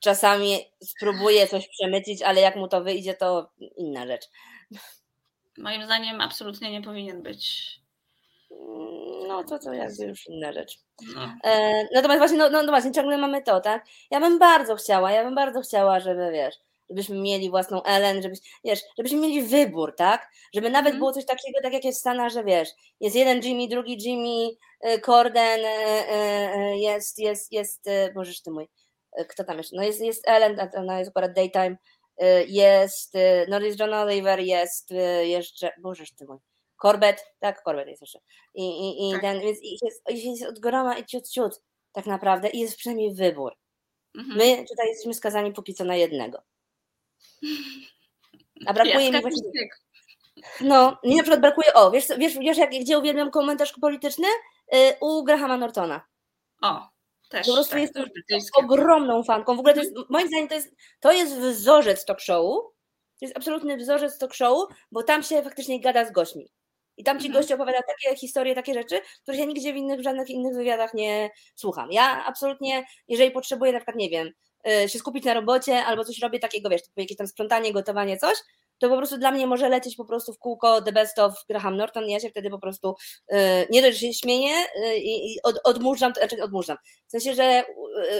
czasami 0.00 0.58
spróbuje 0.84 1.48
coś 1.48 1.68
przemycić, 1.68 2.22
ale 2.22 2.40
jak 2.40 2.56
mu 2.56 2.68
to 2.68 2.84
wyjdzie, 2.84 3.14
to 3.14 3.50
inna 3.76 4.06
rzecz. 4.06 4.24
Moim 5.58 5.84
zdaniem 5.84 6.20
absolutnie 6.20 6.70
nie 6.70 6.82
powinien 6.82 7.22
być 7.22 7.81
no 9.28 9.44
to 9.44 9.58
to 9.58 9.72
jakby 9.72 10.04
już 10.04 10.26
inna 10.26 10.52
rzecz. 10.52 10.78
No. 11.14 11.34
E, 11.44 11.84
natomiast 11.94 12.18
właśnie, 12.18 12.38
no, 12.38 12.50
no, 12.50 12.62
no 12.62 12.72
właśnie, 12.72 12.92
ciągle 12.92 13.18
mamy 13.18 13.42
to, 13.42 13.60
tak? 13.60 13.84
Ja 14.10 14.20
bym 14.20 14.38
bardzo 14.38 14.76
chciała, 14.76 15.12
ja 15.12 15.24
bym 15.24 15.34
bardzo 15.34 15.60
chciała, 15.60 16.00
żeby 16.00 16.32
wiesz, 16.32 16.54
żebyśmy 16.90 17.16
mieli 17.20 17.50
własną 17.50 17.82
Ellen, 17.82 18.22
żebyś, 18.22 18.38
wiesz, 18.64 18.80
żebyśmy 18.98 19.18
mieli 19.18 19.42
wybór, 19.42 19.94
tak? 19.96 20.30
Żeby 20.54 20.70
nawet 20.70 20.90
mm. 20.90 20.98
było 20.98 21.12
coś 21.12 21.26
takiego, 21.26 21.60
tak 21.62 21.72
jak 21.72 21.84
jest 21.84 21.98
w 21.98 22.00
Stanach, 22.00 22.32
że 22.32 22.44
wiesz, 22.44 22.68
jest 23.00 23.16
jeden 23.16 23.42
Jimmy, 23.42 23.68
drugi 23.68 23.98
Jimmy, 24.00 24.56
e, 24.80 24.98
Corden, 24.98 25.60
e, 25.64 26.78
jest, 26.78 27.18
jest, 27.18 27.52
jest, 27.52 27.84
bożeż 28.14 28.42
ty 28.42 28.50
mój, 28.50 28.68
kto 29.28 29.44
tam 29.44 29.58
jeszcze? 29.58 29.76
No 29.76 29.82
jest, 29.82 30.00
jest 30.00 30.28
Ellen, 30.28 30.68
ona 30.76 30.98
jest 30.98 31.10
akurat 31.10 31.32
daytime, 31.32 31.76
jest, 32.48 33.14
no 33.48 33.60
jest 33.60 33.80
John 33.80 33.94
Oliver, 33.94 34.40
jest 34.40 34.90
jeszcze, 35.22 35.70
bożeż 35.78 36.14
ty 36.14 36.24
mój, 36.24 36.38
Corbett, 36.82 37.34
tak, 37.40 37.62
Corbett 37.62 37.88
jest 37.88 38.00
jeszcze. 38.00 38.18
I, 38.54 38.62
i, 38.62 39.08
i 39.08 39.12
tak. 39.12 39.20
ten, 39.20 39.40
więc 39.40 39.58
jest, 39.82 40.02
jest 40.08 40.46
od 40.46 40.58
groma 40.58 40.98
i 40.98 41.06
ciut, 41.06 41.28
ciut, 41.28 41.62
tak 41.92 42.06
naprawdę, 42.06 42.48
i 42.48 42.60
jest 42.60 42.76
przynajmniej 42.76 43.14
wybór. 43.14 43.52
Mhm. 44.18 44.38
My 44.38 44.64
tutaj 44.68 44.88
jesteśmy 44.88 45.14
skazani 45.14 45.52
póki 45.52 45.74
co 45.74 45.84
na 45.84 45.96
jednego. 45.96 46.42
A 48.66 48.72
brakuje 48.72 49.12
mi 49.12 49.20
właśnie. 49.20 49.42
No, 50.60 50.98
mi 51.04 51.16
na 51.16 51.22
przykład 51.22 51.40
brakuje, 51.40 51.74
o, 51.74 51.90
wiesz, 51.90 52.04
wiesz, 52.18 52.38
wiesz 52.38 52.58
jak, 52.58 52.70
gdzie 52.70 52.98
uwielbiam 52.98 53.30
komentarz 53.30 53.72
polityczny? 53.80 54.26
Yy, 54.72 54.78
u 55.00 55.24
Grahama 55.24 55.56
Nortona. 55.56 56.00
O, 56.62 56.88
też. 57.28 57.46
Po 57.46 57.52
prostu 57.52 57.72
tak, 57.72 57.80
jestem 57.80 58.04
ogromną 58.56 59.24
fanką. 59.24 59.56
W 59.56 59.58
ogóle 59.58 59.74
to 59.74 59.80
jest, 59.80 59.90
mhm. 59.90 60.06
moim 60.10 60.28
zdaniem 60.28 60.48
to 60.48 60.54
jest, 60.54 60.74
to 61.00 61.12
jest 61.12 61.38
wzorzec 61.38 62.04
talk 62.04 62.20
show. 62.20 62.44
To 63.20 63.26
jest 63.26 63.36
absolutny 63.36 63.76
wzorzec 63.76 64.18
talk 64.18 64.34
show, 64.34 64.68
bo 64.92 65.02
tam 65.02 65.22
się 65.22 65.42
faktycznie 65.42 65.80
gada 65.80 66.04
z 66.04 66.12
gośćmi. 66.12 66.52
I 66.96 67.04
tam 67.04 67.20
ci 67.20 67.26
mhm. 67.26 67.42
goście 67.42 67.54
opowiada 67.54 67.78
takie 67.82 68.16
historie, 68.16 68.54
takie 68.54 68.74
rzeczy, 68.74 69.00
których 69.22 69.40
ja 69.40 69.46
nigdzie 69.46 69.72
w 69.72 69.76
innych, 69.76 70.00
w 70.00 70.02
żadnych 70.02 70.30
innych 70.30 70.54
wywiadach 70.54 70.94
nie 70.94 71.30
słucham. 71.54 71.92
Ja 71.92 72.24
absolutnie, 72.26 72.84
jeżeli 73.08 73.30
potrzebuję 73.30 73.72
na 73.72 73.78
przykład, 73.78 73.96
nie 73.96 74.10
wiem, 74.10 74.30
y, 74.84 74.88
się 74.88 74.98
skupić 74.98 75.24
na 75.24 75.34
robocie 75.34 75.84
albo 75.84 76.04
coś 76.04 76.18
robię 76.18 76.38
takiego, 76.38 76.68
wiesz, 76.68 76.80
jakieś 76.96 77.16
tam 77.16 77.26
sprzątanie, 77.26 77.72
gotowanie, 77.72 78.18
coś, 78.18 78.36
to 78.78 78.88
po 78.88 78.96
prostu 78.96 79.18
dla 79.18 79.30
mnie 79.30 79.46
może 79.46 79.68
lecieć 79.68 79.96
po 79.96 80.04
prostu 80.04 80.32
w 80.32 80.38
kółko 80.38 80.82
The 80.82 80.92
Best 80.92 81.18
of 81.18 81.44
Graham 81.48 81.76
Norton 81.76 82.08
ja 82.08 82.20
się 82.20 82.30
wtedy 82.30 82.50
po 82.50 82.58
prostu 82.58 82.94
yy, 83.30 83.38
nie 83.70 83.82
dość, 83.82 83.98
że 83.98 84.06
się 84.06 84.14
śmieję 84.14 84.56
yy, 84.76 84.98
i 84.98 85.38
od, 85.42 85.60
odmurzam, 85.64 86.12
znaczy 86.14 86.42
odmurzam, 86.42 86.76
w 87.08 87.10
sensie, 87.10 87.34
że 87.34 87.64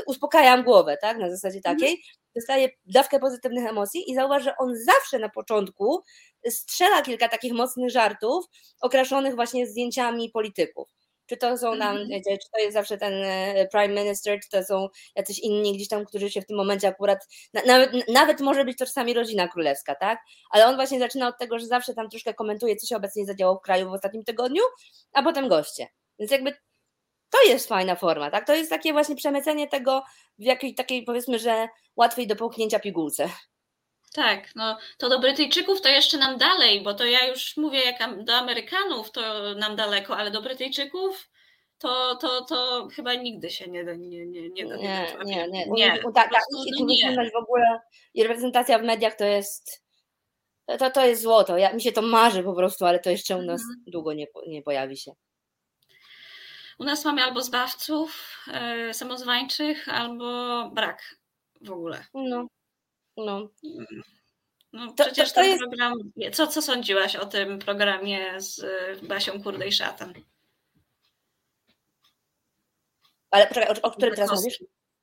uspokajam 0.07 0.64
głowę, 0.64 0.97
tak, 1.01 1.18
na 1.18 1.31
zasadzie 1.31 1.57
mhm. 1.57 1.77
takiej, 1.77 2.03
dostaję 2.37 2.68
dawkę 2.87 3.18
pozytywnych 3.20 3.66
emocji 3.66 4.11
i 4.11 4.14
zauważ, 4.14 4.45
że 4.45 4.57
on 4.59 4.74
zawsze 4.76 5.18
na 5.18 5.28
początku 5.28 6.03
strzela 6.51 7.03
kilka 7.03 7.28
takich 7.28 7.53
mocnych 7.53 7.91
żartów 7.91 8.45
okraszonych 8.80 9.35
właśnie 9.35 9.66
zdjęciami 9.66 10.30
polityków. 10.30 10.89
czy 11.26 11.37
to 11.37 11.59
są 11.59 11.78
tam, 11.78 11.97
Mhm. 11.97 12.22
czy 12.22 12.49
to 12.53 12.61
jest 12.61 12.72
zawsze 12.74 12.99
ten 12.99 13.12
e, 13.24 13.68
prime 13.72 13.89
minister, 14.03 14.41
czy 14.41 14.49
to 14.51 14.64
są 14.64 14.89
jacyś 15.16 15.39
inni 15.39 15.72
gdzieś 15.76 15.89
tam, 15.89 16.05
którzy 16.07 16.30
się 16.30 16.41
w 16.43 16.47
tym 16.47 16.57
momencie 16.57 16.89
akurat, 16.89 17.18
na, 17.55 17.62
nawet, 17.66 18.09
nawet 18.09 18.41
może 18.41 18.64
być 18.64 18.78
to 18.78 18.87
czasami 18.87 19.14
rodzina 19.14 19.49
królewska, 19.49 19.95
tak? 19.95 20.18
Ale 20.51 20.66
on 20.66 20.76
właśnie 20.76 20.99
zaczyna 20.99 21.28
od 21.28 21.39
tego, 21.39 21.59
że 21.59 21.66
zawsze 21.66 21.95
tam 21.95 22.09
troszkę 22.11 22.35
komentuje, 22.35 22.76
co 22.76 22.87
się 22.87 22.97
obecnie 22.97 23.26
zadziało 23.26 23.55
w 23.59 23.61
kraju 23.62 23.91
w 23.91 23.93
ostatnim 23.93 24.24
tygodniu, 24.24 24.62
a 25.12 25.22
potem 25.22 25.49
goście. 25.49 25.87
Więc 26.18 26.30
jakby 26.33 26.53
to 27.33 27.43
jest 27.49 27.68
fajna 27.68 27.97
forma, 27.97 28.30
tak? 28.30 28.47
To 28.47 28.55
jest 28.55 28.70
takie 28.70 28.93
właśnie 28.93 29.16
przemycenie 29.16 29.68
tego 29.68 30.03
w 30.39 30.43
jakiej 30.43 30.74
takiej 30.74 31.03
powiedzmy, 31.05 31.39
że 31.39 31.68
łatwej 31.97 32.26
do 32.26 32.37
połknięcia 32.37 32.78
pigułce. 32.78 33.28
Tak, 34.14 34.49
no 34.55 34.78
to 34.99 35.09
do 35.09 35.18
Brytyjczyków 35.18 35.80
to 35.80 35.89
jeszcze 35.89 36.18
nam 36.18 36.39
dalej, 36.39 36.83
bo 36.83 36.95
to 36.95 37.05
ja 37.05 37.26
już 37.26 37.57
mówię, 37.57 37.80
jak 37.80 38.24
do 38.24 38.35
Amerykanów 38.35 39.11
to 39.11 39.20
nam 39.55 39.76
daleko, 39.76 40.16
ale 40.16 40.30
do 40.30 40.43
Brytyjczyków 40.43 41.28
to, 41.78 42.16
to, 42.16 42.45
to 42.45 42.89
chyba 42.95 43.14
nigdy 43.14 43.51
się 43.51 43.70
nie 43.70 43.85
da, 43.85 43.95
nie, 43.95 44.26
nie, 44.26 44.51
nie 44.51 44.66
da. 44.66 44.76
Nie, 44.76 45.07
nie, 45.24 45.49
nie. 45.49 45.66
nie 45.66 45.95
U- 46.01 46.03
po 46.03 46.12
tak, 46.12 46.24
tak. 46.24 46.30
prostu, 46.30 46.64
I 46.66 47.05
no 47.16 47.22
w 47.33 47.43
ogóle 47.43 47.80
i 48.14 48.22
reprezentacja 48.22 48.78
w 48.78 48.83
mediach 48.83 49.14
to 49.16 49.24
jest 49.24 49.83
to, 50.78 50.91
to 50.91 51.07
jest 51.07 51.22
złoto. 51.22 51.59
Ja, 51.59 51.72
mi 51.72 51.80
się 51.83 51.93
to 51.93 52.03
marzy 52.03 52.43
po 52.43 52.55
prostu, 52.55 52.85
ale 52.87 52.99
to 53.01 53.11
jeszcze 53.11 53.37
u 53.37 53.43
nas 53.43 53.61
Mhm. 53.61 53.85
długo 53.87 54.12
nie, 54.12 54.26
nie 54.47 54.62
pojawi 54.62 54.97
się. 54.97 55.12
U 56.83 56.85
nas 56.85 57.05
mamy 57.05 57.22
albo 57.22 57.43
zbawców 57.43 58.39
e, 58.53 58.95
samozwańczych, 58.95 59.89
albo 59.89 60.70
brak 60.74 61.16
w 61.61 61.70
ogóle. 61.70 62.07
No, 62.14 62.47
no. 63.16 63.49
No, 64.72 64.93
To- 64.93 65.05
przecież 65.05 65.28
to- 65.28 65.35
to 65.35 65.41
ten 65.41 65.51
jest- 65.51 65.61
program. 65.62 65.93
Co, 66.33 66.47
co 66.47 66.62
sądziłaś 66.62 67.16
o 67.16 67.26
tym 67.26 67.59
programie 67.59 68.41
z 68.41 68.61
Basią 69.07 69.43
Kurde 69.43 69.66
i 69.66 69.72
Szatan? 69.72 70.14
Ale 73.30 73.47
poczekaj, 73.47 73.76
o, 73.76 73.83
o 73.83 73.91
którym 73.91 74.14
teraz 74.14 74.30
mówisz? 74.30 74.59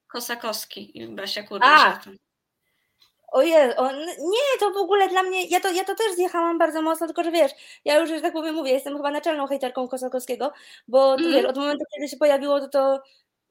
Kosakowski 0.08 0.98
i 0.98 1.08
Basia 1.08 1.44
Kurde 1.44 1.66
i 1.66 1.70
A! 1.70 1.78
Szatan. 1.94 2.18
Ojej, 3.32 3.78
on, 3.78 4.00
nie, 4.06 4.60
to 4.60 4.72
w 4.74 4.78
ogóle 4.78 5.08
dla 5.08 5.24
mnie, 5.24 5.46
ja 5.46 5.60
to, 5.60 5.72
ja 5.72 5.84
to 5.84 5.96
też 5.96 6.14
zjechałam 6.16 6.58
bardzo 6.58 6.82
mocno, 6.82 7.08
tylko 7.08 7.24
że 7.24 7.32
wiesz, 7.32 7.52
ja 7.86 8.00
już, 8.00 8.10
że 8.10 8.22
tak 8.22 8.34
powiem, 8.34 8.56
mówię, 8.56 8.72
jestem 8.72 8.98
chyba 8.98 9.12
naczelną 9.12 9.48
hejterką 9.48 9.88
Kosakowskiego, 9.88 10.52
bo 10.88 11.14
Mhm. 11.14 11.32
wiesz, 11.34 11.46
od 11.46 11.58
momentu, 11.58 11.86
kiedy 11.96 12.08
się 12.10 12.18
pojawiło, 12.18 12.60
to, 12.60 12.68
to 12.70 13.00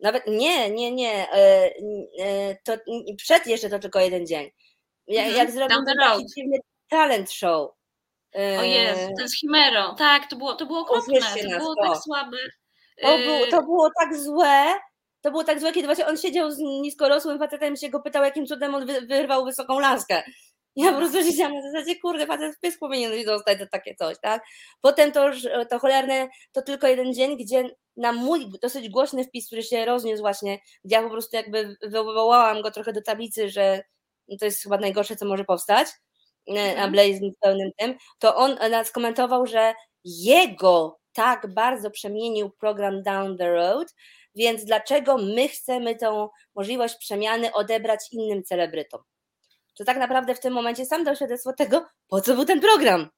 nawet, 0.00 0.26
nie, 0.26 0.70
nie, 0.70 0.90
nie, 0.92 1.32
e, 1.32 1.70
e, 2.20 2.56
to 2.64 2.72
przed 3.16 3.46
jeszcze 3.46 3.68
to 3.70 3.78
tylko 3.78 4.00
jeden 4.00 4.26
dzień. 4.26 4.50
Ja, 5.06 5.20
Mhm. 5.22 5.36
Jak 5.38 5.50
zrobił 5.50 5.76
taki 6.00 6.26
dziwny 6.26 6.58
talent 6.90 7.30
show. 7.32 7.70
E, 8.36 8.58
O 8.60 8.62
Jezu, 8.62 9.08
ten 9.18 9.28
z 9.28 9.40
Chimerą. 9.40 9.94
Tak, 9.94 10.26
to 10.30 10.36
było, 10.36 10.54
to 10.54 10.66
było 10.66 10.80
okropne, 10.80 11.20
to 11.42 11.58
było 11.58 11.74
to. 11.74 11.82
tak 11.92 12.02
słabe. 12.02 12.36
To, 13.02 13.14
Y, 13.18 13.18
było, 13.24 13.46
to 13.50 13.62
było 13.62 13.90
tak 14.00 14.16
złe, 14.16 14.74
to 15.20 15.30
było 15.30 15.44
tak 15.44 15.60
złe, 15.60 15.72
kiedy 15.72 15.86
właśnie 15.86 16.06
on 16.06 16.16
siedział 16.16 16.50
z 16.50 16.58
niskorosłym 16.58 17.38
facetem 17.38 17.74
i 17.74 17.78
się 17.78 17.88
go 17.88 18.00
pytał, 18.00 18.24
jakim 18.24 18.46
cudem 18.46 18.74
on 18.74 18.86
wy, 18.86 19.00
wyrwał 19.00 19.44
wysoką 19.44 19.78
laskę. 19.78 20.22
Ja 20.76 20.92
po 20.92 20.98
prostu 20.98 21.22
siedziałam 21.24 21.54
na 21.54 21.62
zasadzie, 21.62 22.00
kurde, 22.00 22.26
facet 22.26 22.56
w 22.56 22.60
pysk 22.60 22.78
powinien 22.80 23.12
dostać 23.26 23.58
za 23.58 23.66
takie 23.66 23.94
coś, 23.94 24.16
tak? 24.22 24.42
Potem 24.80 25.12
to 25.12 25.30
to 25.70 25.78
cholerne, 25.78 26.28
to 26.52 26.62
tylko 26.62 26.86
jeden 26.86 27.14
dzień, 27.14 27.36
gdzie 27.36 27.70
na 27.96 28.12
mój 28.12 28.52
dosyć 28.62 28.88
głośny 28.88 29.24
wpis, 29.24 29.46
który 29.46 29.62
się 29.62 29.84
rozniósł 29.84 30.22
właśnie, 30.22 30.58
gdzie 30.84 30.96
ja 30.96 31.02
po 31.02 31.10
prostu 31.10 31.36
jakby 31.36 31.76
wywołałam 31.82 32.62
go 32.62 32.70
trochę 32.70 32.92
do 32.92 33.02
tablicy, 33.02 33.48
że 33.50 33.82
to 34.38 34.44
jest 34.44 34.62
chyba 34.62 34.78
najgorsze, 34.78 35.16
co 35.16 35.26
może 35.26 35.44
powstać, 35.44 35.88
e, 36.48 36.52
a 36.52 36.70
Mhm. 36.70 36.92
Blaze 36.92 37.18
z 37.18 37.38
pełnym 37.40 37.70
tym, 37.76 37.94
to 38.18 38.36
on 38.36 38.56
e, 38.60 38.68
nas 38.68 38.90
komentował, 38.90 39.46
że 39.46 39.74
jego 40.04 40.98
tak 41.12 41.54
bardzo 41.54 41.90
przemienił 41.90 42.50
program 42.50 43.02
Down 43.02 43.38
the 43.38 43.52
Road, 43.52 43.94
więc 44.38 44.64
dlaczego 44.64 45.18
my 45.18 45.48
chcemy 45.48 45.96
tą 45.96 46.28
możliwość 46.54 46.96
przemiany 46.96 47.52
odebrać 47.52 48.00
innym 48.12 48.42
celebrytom? 48.44 49.00
To 49.78 49.84
tak 49.84 49.96
naprawdę 49.98 50.34
w 50.34 50.40
tym 50.40 50.52
momencie 50.52 50.86
sam 50.86 51.04
dał 51.04 51.16
świadectwo 51.16 51.52
tego, 51.52 51.86
po 52.08 52.20
co 52.20 52.34
był 52.34 52.44
ten 52.44 52.60
program. 52.60 53.08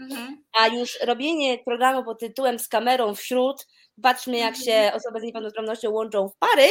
mhm. 0.00 0.44
A 0.60 0.68
już 0.68 0.98
robienie 1.00 1.58
programu 1.58 2.04
pod 2.04 2.20
tytułem 2.20 2.58
z 2.58 2.68
kamerą 2.68 3.14
wśród, 3.14 3.66
patrzmy 4.02 4.36
jak 4.38 4.54
Mhm. 4.56 4.64
się 4.64 4.92
osoby 4.94 5.20
z 5.20 5.22
niepełnosprawnością 5.22 5.90
łączą 5.90 6.28
w 6.28 6.36
pary, 6.38 6.68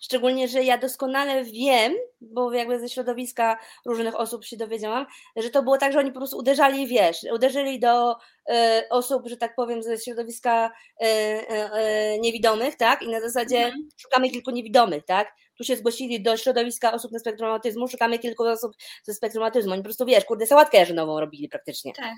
szczególnie, 0.00 0.48
że 0.48 0.62
ja 0.64 0.78
doskonale 0.78 1.44
wiem, 1.44 1.94
bo 2.20 2.52
jakby 2.52 2.80
ze 2.80 2.88
środowiska 2.88 3.58
różnych 3.86 4.20
osób 4.20 4.44
się 4.44 4.56
dowiedziałam, 4.56 5.06
że 5.36 5.50
to 5.50 5.62
było 5.62 5.78
tak, 5.78 5.92
że 5.92 5.98
oni 5.98 6.12
po 6.12 6.18
prostu 6.18 6.38
uderzali, 6.38 6.86
wiesz, 6.86 7.18
uderzyli 7.34 7.80
do 7.80 8.16
e, 8.48 8.82
osób, 8.90 9.28
że 9.28 9.36
tak 9.36 9.54
powiem, 9.54 9.82
ze 9.82 9.98
środowiska 9.98 10.70
e, 11.00 11.04
e, 11.04 12.18
niewidomych, 12.18 12.76
tak, 12.76 13.02
i 13.02 13.08
na 13.08 13.20
zasadzie 13.20 13.58
Mhm. 13.58 13.88
szukamy 13.96 14.30
kilku 14.30 14.50
niewidomych, 14.50 15.04
tak, 15.04 15.32
tu 15.58 15.64
się 15.64 15.76
zgłosili 15.76 16.22
do 16.22 16.36
środowiska 16.36 16.92
osób 16.92 17.12
na 17.12 17.18
spektrum 17.18 17.50
autyzmu, 17.50 17.88
szukamy 17.88 18.18
kilku 18.18 18.42
osób 18.44 18.72
ze 19.02 19.14
spektrum 19.14 19.44
autyzmu, 19.44 19.72
oni 19.72 19.82
po 19.82 19.84
prostu, 19.84 20.06
wiesz, 20.06 20.24
kurde, 20.24 20.46
sałatkę 20.46 20.78
jarzynową 20.78 21.20
robili 21.20 21.48
praktycznie. 21.48 21.92
Tak. 21.92 22.14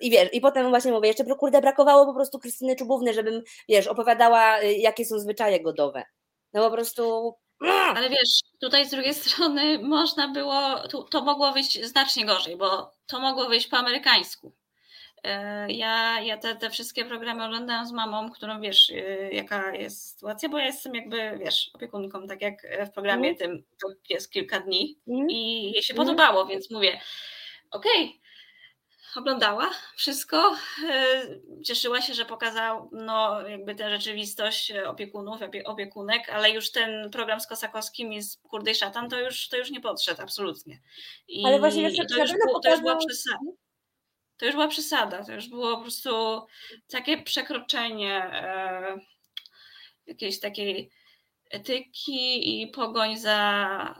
I 0.00 0.10
wiesz, 0.10 0.28
i 0.32 0.40
potem 0.40 0.68
właśnie 0.68 0.92
mówię, 0.92 1.08
jeszcze 1.08 1.24
kurde, 1.24 1.60
brakowało 1.60 2.06
po 2.06 2.14
prostu 2.14 2.38
Krystyny 2.38 2.76
Czubówny, 2.76 3.14
żebym, 3.14 3.42
wiesz, 3.68 3.86
opowiadała, 3.86 4.62
y, 4.62 4.72
jakie 4.72 5.04
są 5.04 5.18
zwyczaje 5.18 5.62
godowe. 5.62 6.02
No 6.52 6.70
po 6.70 6.76
prostu... 6.76 7.34
Ale 7.96 8.10
wiesz, 8.10 8.40
tutaj 8.60 8.86
z 8.86 8.90
drugiej 8.90 9.14
strony 9.14 9.78
można 9.78 10.28
było, 10.28 10.76
to 11.10 11.24
mogło 11.24 11.52
wyjść 11.52 11.84
znacznie 11.84 12.26
gorzej, 12.26 12.56
bo 12.56 12.92
to 13.06 13.20
mogło 13.20 13.48
wyjść 13.48 13.66
po 13.68 13.76
amerykańsku. 13.76 14.52
E, 15.24 15.72
Ja, 15.72 16.20
ja 16.20 16.36
te, 16.38 16.56
te 16.56 16.70
wszystkie 16.70 17.04
programy 17.04 17.44
oglądałam 17.44 17.86
z 17.86 17.92
mamą, 17.92 18.30
którą 18.30 18.60
wiesz, 18.60 18.90
e, 18.90 19.30
jaka 19.32 19.74
jest 19.74 20.08
sytuacja, 20.10 20.48
bo 20.48 20.58
ja 20.58 20.64
jestem 20.66 20.94
jakby, 20.94 21.38
wiesz, 21.38 21.70
opiekunką, 21.74 22.26
tak 22.26 22.42
jak 22.42 22.62
w 22.86 22.90
programie 22.90 23.28
Mhm. 23.30 23.36
tym 23.36 23.64
to 23.82 23.88
jest 24.08 24.32
kilka 24.32 24.60
dni 24.60 24.98
Mm, 25.08 25.30
i 25.30 25.72
jej 25.72 25.82
się 25.82 25.94
Mhm. 25.94 26.06
podobało, 26.08 26.46
więc 26.46 26.70
mówię, 26.70 27.00
okej, 27.70 28.20
oglądała 29.16 29.70
wszystko, 29.96 30.56
e, 30.88 31.26
cieszyła 31.64 32.00
się, 32.00 32.14
że 32.14 32.24
pokazał 32.24 32.90
no, 32.92 33.48
jakby 33.48 33.74
tę 33.74 33.90
rzeczywistość 33.90 34.72
opiekunów, 34.72 35.40
opie- 35.40 35.64
opiekunek, 35.64 36.28
ale 36.28 36.50
już 36.50 36.70
ten 36.72 37.10
program 37.10 37.40
z 37.40 37.46
Kosakowskim 37.46 38.12
i 38.12 38.22
z 38.22 38.36
Kurdej 38.36 38.74
Szatan 38.74 39.08
to 39.08 39.20
już, 39.20 39.48
to 39.48 39.56
już 39.56 39.70
nie 39.70 39.80
podszedł, 39.80 40.22
absolutnie. 40.22 40.80
I, 41.28 41.46
Ale 41.46 41.58
właśnie 41.58 41.92
co, 41.92 42.04
to, 42.04 42.20
już 42.20 42.32
było, 42.46 42.60
to 42.60 42.70
już 42.70 42.80
była 42.80 42.96
przesada. 42.96 43.52
To 44.36 44.46
już 44.46 44.54
była 44.54 44.68
przesada, 44.68 45.24
to 45.24 45.32
już 45.32 45.48
było 45.48 45.76
po 45.76 45.82
prostu 45.82 46.10
takie 46.88 47.22
przekroczenie 47.22 48.14
e, 48.24 48.98
jakiejś 50.06 50.40
takiej 50.40 50.90
etyki 51.50 52.62
i 52.62 52.68
pogoń 52.68 53.16
za, 53.16 53.94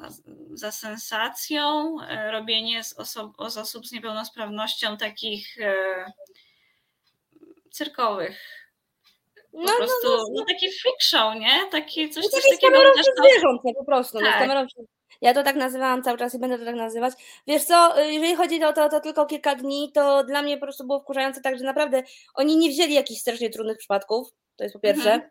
za 0.54 0.72
sensacją, 0.72 1.96
e, 2.08 2.30
robienie 2.30 2.84
z, 2.84 2.94
z 3.48 3.56
osób 3.56 3.86
z 3.86 3.92
niepełnosprawnością 3.92 4.96
takich 4.96 5.58
e, 5.60 6.04
cyrkowych. 7.70 8.60
Po 9.52 9.58
No, 9.58 9.64
no, 9.64 9.76
prostu, 9.76 10.08
no, 10.08 10.24
no, 10.34 10.44
taki 10.44 10.72
freak 10.72 11.02
show, 11.02 11.34
nie? 11.34 11.70
Taki, 11.70 12.10
coś, 12.10 12.24
no 12.24 12.30
coś 12.30 12.42
takiego 12.50 12.78
też 12.96 13.06
to, 13.06 13.22
zwierząt, 13.22 13.64
nie, 13.64 13.74
po 13.74 13.84
prostu. 13.84 14.20
No, 14.20 14.26
Tak. 14.26 14.68
wśród... 14.68 14.86
Ja 15.20 15.34
to 15.34 15.42
tak 15.42 15.56
nazywałam 15.56 16.02
cały 16.02 16.18
czas 16.18 16.34
i 16.34 16.38
będę 16.38 16.58
to 16.58 16.64
tak 16.64 16.74
nazywać. 16.74 17.14
Wiesz 17.46 17.64
co, 17.64 18.02
y, 18.02 18.12
jeżeli 18.12 18.34
chodzi 18.36 18.64
o 18.64 18.72
to, 18.72 18.88
to 18.88 19.00
tylko 19.00 19.26
kilka 19.26 19.54
dni, 19.54 19.92
to 19.94 20.24
dla 20.24 20.42
mnie 20.42 20.56
po 20.56 20.66
prostu 20.66 20.86
było 20.86 21.00
wkurzające 21.00 21.40
tak, 21.40 21.58
że 21.58 21.64
naprawdę 21.64 22.02
oni 22.34 22.56
nie 22.56 22.70
wzięli 22.70 22.94
jakichś 22.94 23.20
strasznie 23.20 23.50
trudnych 23.50 23.78
przypadków, 23.78 24.28
to 24.56 24.64
jest 24.64 24.74
po 24.74 24.80
pierwsze. 24.80 25.12
Mhm. 25.12 25.30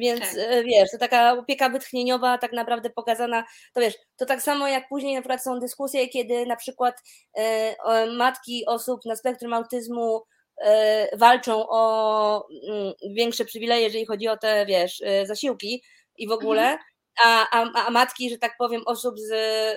Więc 0.00 0.20
Tak. 0.20 0.30
e, 0.36 0.64
wiesz, 0.64 0.90
to 0.90 0.98
taka 0.98 1.32
opieka 1.32 1.68
wytchnieniowa 1.68 2.38
tak 2.38 2.52
naprawdę 2.52 2.90
pokazana, 2.90 3.44
to 3.74 3.80
wiesz, 3.80 3.94
to 4.16 4.26
tak 4.26 4.42
samo 4.42 4.68
jak 4.68 4.88
później 4.88 5.14
na 5.14 5.20
przykład 5.20 5.44
są 5.44 5.58
dyskusje, 5.58 6.08
kiedy 6.08 6.46
na 6.46 6.56
przykład 6.56 6.94
e, 7.34 8.06
matki 8.06 8.64
osób 8.66 9.00
na 9.04 9.16
spektrum 9.16 9.52
autyzmu 9.52 10.22
e, 10.62 11.16
walczą 11.16 11.66
o 11.68 12.46
mm, 12.68 12.92
większe 13.14 13.44
przywileje, 13.44 13.82
jeżeli 13.82 14.06
chodzi 14.06 14.28
o 14.28 14.36
te, 14.36 14.66
wiesz, 14.66 15.02
e, 15.04 15.26
zasiłki 15.26 15.82
i 16.18 16.28
w 16.28 16.32
ogóle, 16.32 16.78
a, 17.24 17.46
a, 17.50 17.86
a 17.86 17.90
matki, 17.90 18.30
że 18.30 18.38
tak 18.38 18.52
powiem, 18.58 18.82
osób 18.86 19.18
z 19.18 19.32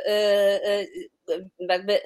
e, 0.06 0.86
jakby 1.60 2.00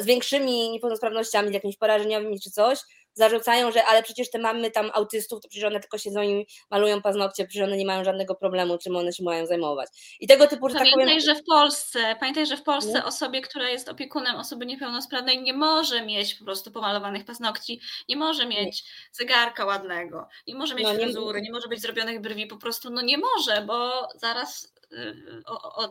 z 0.00 0.06
większymi 0.06 0.70
niepełnosprawnościami, 0.70 1.50
z 1.50 1.54
jakimiś 1.54 1.76
porażeniowymi 1.76 2.40
czy 2.40 2.50
coś, 2.50 2.78
zarzucają, 3.16 3.72
że 3.72 3.84
ale 3.84 4.02
przecież 4.02 4.30
te 4.30 4.38
mamy 4.38 4.70
tam 4.70 4.90
autystów, 4.94 5.40
to 5.42 5.48
przecież 5.48 5.64
one 5.66 5.80
tylko 5.80 5.98
siedzą 5.98 6.22
i 6.22 6.46
malują 6.70 7.02
paznokcie, 7.02 7.46
przecież 7.46 7.64
one 7.68 7.76
nie 7.76 7.86
mają 7.86 8.04
żadnego 8.04 8.34
problemu, 8.34 8.78
czym 8.78 8.96
one 8.96 9.12
się 9.12 9.22
mają 9.24 9.46
zajmować. 9.46 9.88
I 10.20 10.26
tego 10.26 10.46
typu, 10.46 10.68
że 10.68 10.74
tak 10.74 10.82
Pamiętaj, 10.82 11.04
powiem... 11.06 11.20
że 11.20 11.34
w 11.34 11.44
Polsce, 11.44 12.16
pamiętaj, 12.20 12.46
że 12.46 12.56
w 12.56 12.62
Polsce 12.62 12.98
No. 12.98 13.04
osobie, 13.06 13.40
która 13.40 13.70
jest 13.70 13.88
opiekunem 13.88 14.36
osoby 14.36 14.66
niepełnosprawnej, 14.66 15.42
nie 15.42 15.52
może 15.52 16.06
mieć 16.06 16.34
po 16.34 16.44
prostu 16.44 16.70
pomalowanych 16.70 17.24
paznokci, 17.24 17.80
nie 18.08 18.16
może 18.16 18.46
mieć 18.46 18.84
zegarka 19.12 19.64
ładnego, 19.64 20.28
nie 20.46 20.54
może 20.54 20.74
mieć 20.74 20.84
No, 20.84 20.92
nie- 20.92 20.98
fryzury, 20.98 21.40
nie 21.42 21.52
może 21.52 21.68
być 21.68 21.80
zrobionych 21.80 22.20
brwi, 22.20 22.46
po 22.46 22.56
prostu 22.56 22.90
no 22.90 23.02
nie 23.02 23.18
może, 23.18 23.62
bo 23.66 24.08
zaraz 24.16 24.74
y, 24.92 25.42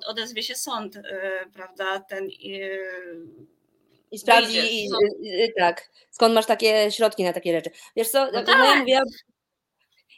odezwie 0.07 0.43
się 0.43 0.55
sąd, 0.55 0.95
y, 0.95 1.01
prawda, 1.53 1.99
ten 1.99 2.23
y, 2.25 2.79
I 4.15 4.19
sprawdzi, 4.19 4.57
i, 4.57 4.85
i, 4.85 4.89
i, 5.45 5.53
tak, 5.59 5.89
skąd 6.11 6.35
masz 6.35 6.45
takie 6.45 6.91
środki 6.91 7.23
na 7.23 7.33
takie 7.33 7.53
rzeczy. 7.53 7.69
Wiesz 7.95 8.09
co, 8.09 8.25
No 8.25 8.31
no 8.31 8.39
ja 8.39 8.45
tak. 8.45 8.79
mówiłam, 8.79 9.05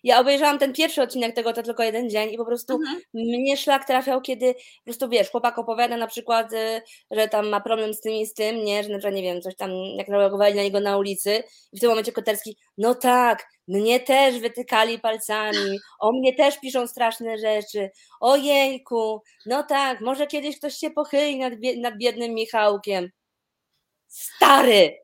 Ja 0.04 0.20
obejrzałam 0.20 0.60
ten 0.60 0.74
pierwszy 0.74 1.02
odcinek 1.02 1.36
tego, 1.36 1.54
to 1.54 1.64
tylko 1.64 1.84
jeden 1.84 2.10
dzień 2.10 2.34
i 2.34 2.38
po 2.38 2.46
prostu 2.46 2.74
Mhm. 2.74 3.02
mnie 3.14 3.58
szlak 3.58 3.88
trafiał, 3.88 4.22
kiedy 4.22 4.54
po 4.54 4.84
prostu 4.86 5.10
wiesz, 5.10 5.30
chłopak 5.32 5.58
opowiada 5.60 5.98
na 5.98 6.08
przykład, 6.08 6.54
y, 6.54 6.82
że 7.12 7.28
tam 7.28 7.50
ma 7.50 7.62
problem 7.62 7.94
z 7.94 8.02
tym 8.02 8.14
i 8.14 8.26
z 8.26 8.34
tym, 8.34 8.64
nie, 8.66 8.84
że 8.84 8.90
na 8.90 8.98
przykład, 8.98 9.16
nie 9.16 9.22
wiem, 9.22 9.42
coś 9.42 9.56
tam, 9.56 9.72
jak 9.98 10.08
reagowali 10.08 10.56
na 10.56 10.64
niego 10.64 10.80
na 10.80 10.98
ulicy 10.98 11.44
i 11.74 11.78
w 11.78 11.80
tym 11.82 11.90
momencie 11.90 12.12
Koterski, 12.12 12.58
no 12.78 12.96
tak, 12.96 13.48
mnie 13.68 14.00
też 14.00 14.40
wytykali 14.40 15.00
palcami, 15.00 15.58
o 16.00 16.12
mnie 16.12 16.36
też 16.36 16.60
piszą 16.60 16.88
straszne 16.88 17.38
rzeczy, 17.38 17.90
ojejku, 18.20 19.22
no 19.46 19.64
tak, 19.64 20.02
może 20.02 20.28
kiedyś 20.28 20.58
ktoś 20.58 20.76
się 20.76 20.90
pochyli 20.92 21.40
nad, 21.40 21.54
nad 21.78 21.98
biednym 21.98 22.34
Michałkiem. 22.34 23.10
Stary! 24.08 24.98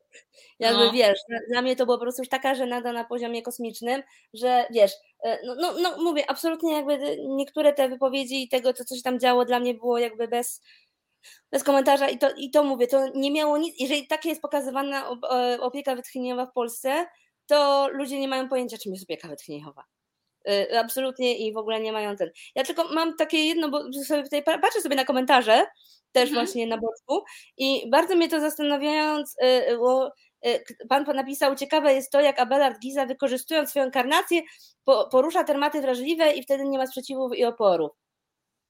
Jakby 0.58 0.84
No. 0.84 0.92
wiesz, 0.92 1.18
dla- 1.50 1.62
mnie 1.62 1.76
to 1.76 1.86
było 1.86 1.98
po 1.98 2.02
prostu 2.02 2.22
już 2.22 2.28
taka 2.28 2.54
żenada 2.54 2.92
na 2.92 3.04
poziomie 3.04 3.42
kosmicznym, 3.42 4.02
że 4.34 4.66
wiesz, 4.70 4.92
e, 5.24 5.38
no, 5.46 5.54
no, 5.54 5.72
no 5.82 6.02
mówię, 6.02 6.30
absolutnie 6.30 6.72
jakby 6.72 6.98
te- 6.98 7.16
niektóre 7.18 7.72
te 7.72 7.88
wypowiedzi 7.88 8.42
i 8.44 8.48
tego, 8.48 8.72
co 8.72 8.84
coś 8.84 9.02
tam 9.02 9.20
działo, 9.20 9.44
dla 9.44 9.60
mnie 9.60 9.74
było 9.74 9.98
jakby 9.98 10.28
bez, 10.28 10.62
bez 11.50 11.64
komentarza 11.64 12.08
i 12.08 12.18
to, 12.18 12.30
i 12.36 12.50
to 12.50 12.64
mówię, 12.64 12.86
to 12.86 13.08
nie 13.14 13.30
miało 13.30 13.58
nic, 13.58 13.74
jeżeli 13.80 14.06
tak 14.06 14.24
jest 14.24 14.42
pokazywana 14.42 15.10
e, 15.30 15.60
opieka 15.60 15.94
wytchnieniowa 15.96 16.46
w 16.46 16.52
Polsce, 16.52 17.06
to 17.46 17.88
ludzie 17.92 18.20
nie 18.20 18.28
mają 18.28 18.48
pojęcia, 18.48 18.78
czym 18.78 18.92
jest 18.92 19.04
opieka 19.04 19.28
wytchnieniowa. 19.28 19.84
E, 20.48 20.80
Absolutnie 20.80 21.38
i 21.38 21.52
w 21.52 21.56
ogóle 21.56 21.80
nie 21.80 21.92
mają 21.92 22.16
ten. 22.16 22.30
Ja 22.54 22.64
tylko 22.64 22.84
mam 22.94 23.16
takie 23.16 23.38
jedno, 23.38 23.68
bo 23.68 23.92
sobie 24.06 24.22
tutaj 24.22 24.42
pa- 24.42 24.58
patrzę 24.58 24.80
sobie 24.80 24.96
na 24.96 25.04
komentarze, 25.04 25.66
też 26.14 26.28
Mhm. 26.30 26.46
właśnie 26.46 26.66
na 26.66 26.78
boczku 26.78 27.24
i 27.56 27.90
bardzo 27.90 28.16
mnie 28.16 28.28
to 28.28 28.40
zastanawiając, 28.40 29.36
e, 29.40 29.78
bo 29.78 30.12
e, 30.42 30.60
k- 30.60 30.74
pan 30.88 31.04
napisał, 31.16 31.56
ciekawe 31.56 31.94
jest 31.94 32.12
to, 32.12 32.20
jak 32.20 32.38
Abelard 32.40 32.78
Giza 32.80 33.06
wykorzystując 33.06 33.70
swoją 33.70 33.90
karnację 33.90 34.42
po, 34.84 35.08
porusza 35.12 35.44
tematy 35.44 35.80
wrażliwe 35.80 36.32
i 36.32 36.42
wtedy 36.42 36.64
nie 36.64 36.78
ma 36.78 36.86
sprzeciwów 36.86 37.36
i 37.36 37.44
oporu. 37.44 37.90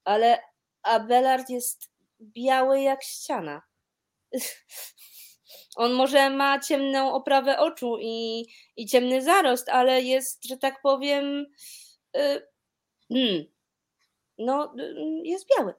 Ale 0.03 0.39
Abelard 0.83 1.49
jest 1.49 1.91
biały 2.21 2.81
jak 2.81 3.03
ściana. 3.03 3.61
On 5.75 5.93
może 5.93 6.29
ma 6.29 6.59
ciemną 6.59 7.13
oprawę 7.13 7.59
oczu 7.59 7.97
i, 8.01 8.45
i 8.77 8.85
ciemny 8.85 9.21
zarost, 9.21 9.69
ale 9.69 10.01
jest, 10.01 10.47
że 10.47 10.57
tak 10.57 10.81
powiem, 10.81 11.45
y, 12.17 12.47
mm, 13.11 13.45
no, 14.37 14.73
y, 14.79 14.95
jest 15.23 15.47
biały. 15.57 15.73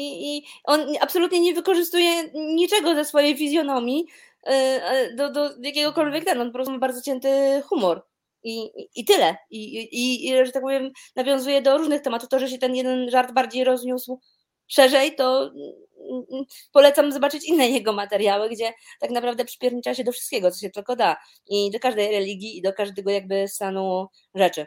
I, 0.00 0.36
I 0.36 0.44
on 0.64 0.80
absolutnie 1.00 1.40
nie 1.40 1.54
wykorzystuje 1.54 2.10
niczego 2.34 2.94
ze 2.94 3.04
swojej 3.04 3.36
fizjonomii 3.36 4.06
y, 4.48 4.52
y, 4.52 5.14
do, 5.14 5.30
do 5.30 5.50
jakiegokolwiek 5.62 6.24
ten. 6.24 6.40
On 6.40 6.46
po 6.48 6.54
prostu 6.54 6.72
ma 6.72 6.78
bardzo 6.78 7.02
cięty 7.02 7.62
humor. 7.64 8.06
I, 8.42 8.60
i, 8.60 8.88
i 8.94 9.04
tyle. 9.04 9.36
I, 9.50 9.76
i, 9.76 10.28
I, 10.28 10.46
że 10.46 10.52
tak 10.52 10.62
powiem, 10.62 10.90
nawiązuje 11.16 11.62
do 11.62 11.78
różnych 11.78 12.02
tematów. 12.02 12.28
To, 12.28 12.38
że 12.38 12.48
się 12.48 12.58
ten 12.58 12.74
jeden 12.74 13.10
żart 13.10 13.32
bardziej 13.32 13.64
rozniósł 13.64 14.20
szerzej, 14.68 15.14
to 15.14 15.42
mm, 15.42 16.24
mm, 16.32 16.44
polecam 16.72 17.12
zobaczyć 17.12 17.44
inne 17.44 17.68
jego 17.68 17.92
materiały, 17.92 18.48
gdzie 18.48 18.72
tak 19.00 19.10
naprawdę 19.10 19.44
przypiernicza 19.44 19.94
się 19.94 20.04
do 20.04 20.12
wszystkiego, 20.12 20.50
co 20.50 20.60
się 20.60 20.70
tylko 20.70 20.96
da. 20.96 21.16
I 21.48 21.70
do 21.70 21.80
każdej 21.80 22.12
religii, 22.12 22.58
i 22.58 22.62
do 22.62 22.72
każdego 22.72 23.10
jakby 23.10 23.48
stanu 23.48 24.06
rzeczy. 24.34 24.66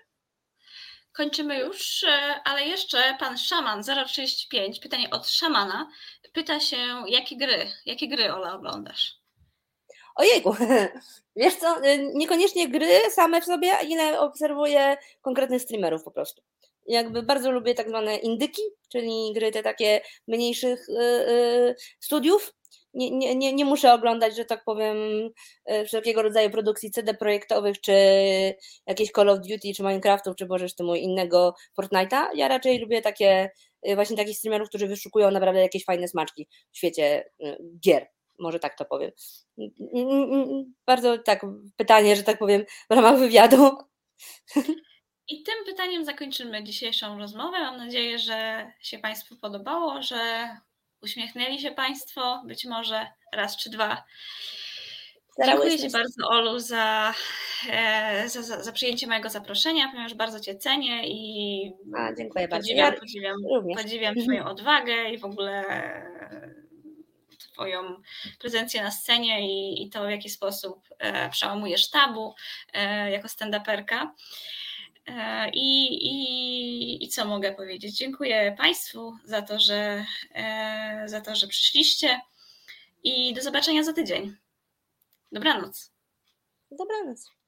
Kończymy 1.13 1.59
już, 1.59 2.03
e, 2.03 2.41
ale 2.43 2.65
jeszcze 2.65 3.15
pan 3.19 3.37
Szaman 3.37 3.83
035, 4.07 4.79
pytanie 4.79 5.09
od 5.09 5.29
Szamana, 5.29 5.91
pyta 6.33 6.59
się, 6.59 6.77
jakie 7.07 7.37
gry, 7.37 7.71
jakie 7.85 8.07
gry 8.07 8.33
Ola 8.33 8.53
oglądasz? 8.53 9.23
Ojejku, 10.15 10.55
wiesz 11.35 11.55
co, 11.55 11.85
y, 11.85 12.11
niekoniecznie 12.13 12.69
gry 12.69 12.99
same 13.09 13.41
w 13.41 13.45
sobie, 13.45 13.71
ile 13.87 14.19
obserwuję 14.19 14.97
konkretnych 15.21 15.61
streamerów 15.61 16.03
po 16.03 16.11
prostu. 16.11 16.41
Jakby 16.87 17.23
bardzo 17.23 17.51
lubię 17.51 17.73
tak 17.73 17.89
zwane 17.89 18.17
indyki, 18.17 18.61
czyli 18.89 19.31
gry 19.35 19.51
te 19.51 19.63
takie 19.63 20.01
mniejszych 20.27 20.89
y, 20.89 21.75
studiów. 21.99 22.53
Nie, 22.93 23.11
nie, 23.11 23.35
nie, 23.35 23.53
nie 23.53 23.65
muszę 23.65 23.93
oglądać, 23.93 24.35
że 24.35 24.45
tak 24.45 24.63
powiem, 24.63 24.97
y, 25.71 25.85
wszelkiego 25.85 26.21
rodzaju 26.21 26.49
produkcji 26.49 26.91
CD 26.91 27.13
projektowych, 27.13 27.81
czy 27.81 27.93
jakieś 28.87 29.11
Call 29.11 29.29
of 29.29 29.39
Duty, 29.39 29.73
czy 29.75 29.83
Minecraftów, 29.83 30.35
czy 30.35 30.45
Bożeż 30.45 30.75
ty 30.75 30.83
mój 30.83 31.01
innego 31.01 31.53
Fortnite'a. 31.79 32.25
Ja 32.35 32.47
raczej 32.47 32.79
lubię 32.79 33.01
takie, 33.01 33.49
y, 33.89 33.95
właśnie 33.95 34.17
takich 34.17 34.37
streamerów, 34.37 34.69
którzy 34.69 34.87
wyszukują 34.87 35.31
naprawdę 35.31 35.61
jakieś 35.61 35.85
fajne 35.85 36.07
smaczki 36.07 36.47
w 36.71 36.77
świecie 36.77 37.25
y, 37.43 37.57
gier. 37.79 38.07
Może 38.39 38.59
tak 38.59 38.77
to 38.77 38.85
powiem. 38.85 39.11
Bardzo 40.87 41.17
tak, 41.17 41.45
pytanie, 41.77 42.15
że 42.15 42.23
tak 42.23 42.39
powiem, 42.39 42.65
w 42.89 42.93
ramach 42.93 43.19
wywiadu. 43.19 43.77
I 45.27 45.43
tym 45.43 45.55
pytaniem 45.65 46.05
zakończymy 46.05 46.63
dzisiejszą 46.63 47.17
rozmowę. 47.17 47.59
Mam 47.59 47.77
nadzieję, 47.77 48.19
że 48.19 48.71
się 48.81 48.99
Państwu 48.99 49.35
podobało, 49.35 50.01
że 50.01 50.17
uśmiechnęli 51.03 51.59
się 51.59 51.71
Państwo, 51.71 52.41
być 52.45 52.65
może 52.65 53.07
raz 53.33 53.57
czy 53.57 53.69
dwa. 53.69 54.03
Dziękuję 55.45 55.79
Ci 55.79 55.89
bardzo, 55.89 56.27
Olu, 56.27 56.59
za, 56.59 57.13
e, 57.69 58.29
za, 58.29 58.41
za, 58.41 58.63
za 58.63 58.71
przyjęcie 58.71 59.07
mojego 59.07 59.29
zaproszenia, 59.29 59.87
ponieważ 59.91 60.13
bardzo 60.13 60.39
Cię 60.39 60.55
cenię 60.55 61.07
i 61.07 61.71
A, 61.97 62.13
dziękuję 62.13 62.47
bardzo. 62.47 62.63
podziwiam, 62.63 62.93
Ja 62.93 62.99
podziwiam, 62.99 63.35
również. 63.55 63.77
podziwiam 63.83 64.15
Twoją 64.15 64.45
odwagę 64.45 65.09
i 65.09 65.17
w 65.17 65.25
ogóle 65.25 65.63
Twoją 67.53 68.01
prezencję 68.39 68.83
na 68.83 68.91
scenie 68.91 69.47
i, 69.47 69.83
i 69.83 69.89
to, 69.89 70.05
w 70.05 70.09
jaki 70.09 70.29
sposób 70.29 70.79
e, 70.99 71.29
przełamujesz 71.29 71.89
tabu 71.89 72.35
e, 72.73 73.11
jako 73.11 73.27
stand-uperka. 73.27 74.07
E, 75.07 75.49
I, 75.49 75.87
i, 76.07 77.03
I 77.03 77.07
co 77.07 77.25
mogę 77.25 77.53
powiedzieć? 77.53 77.97
Dziękuję 77.97 78.55
Państwu 78.57 79.17
za 79.25 79.41
to, 79.41 79.59
że, 79.59 80.05
e, 80.35 81.03
za 81.05 81.21
to, 81.21 81.35
że 81.35 81.47
przyszliście 81.47 82.21
i 83.03 83.33
do 83.33 83.41
zobaczenia 83.41 83.83
za 83.83 83.93
tydzień. 83.93 84.35
Dobranoc. 85.31 85.91
Dobranoc. 86.71 87.42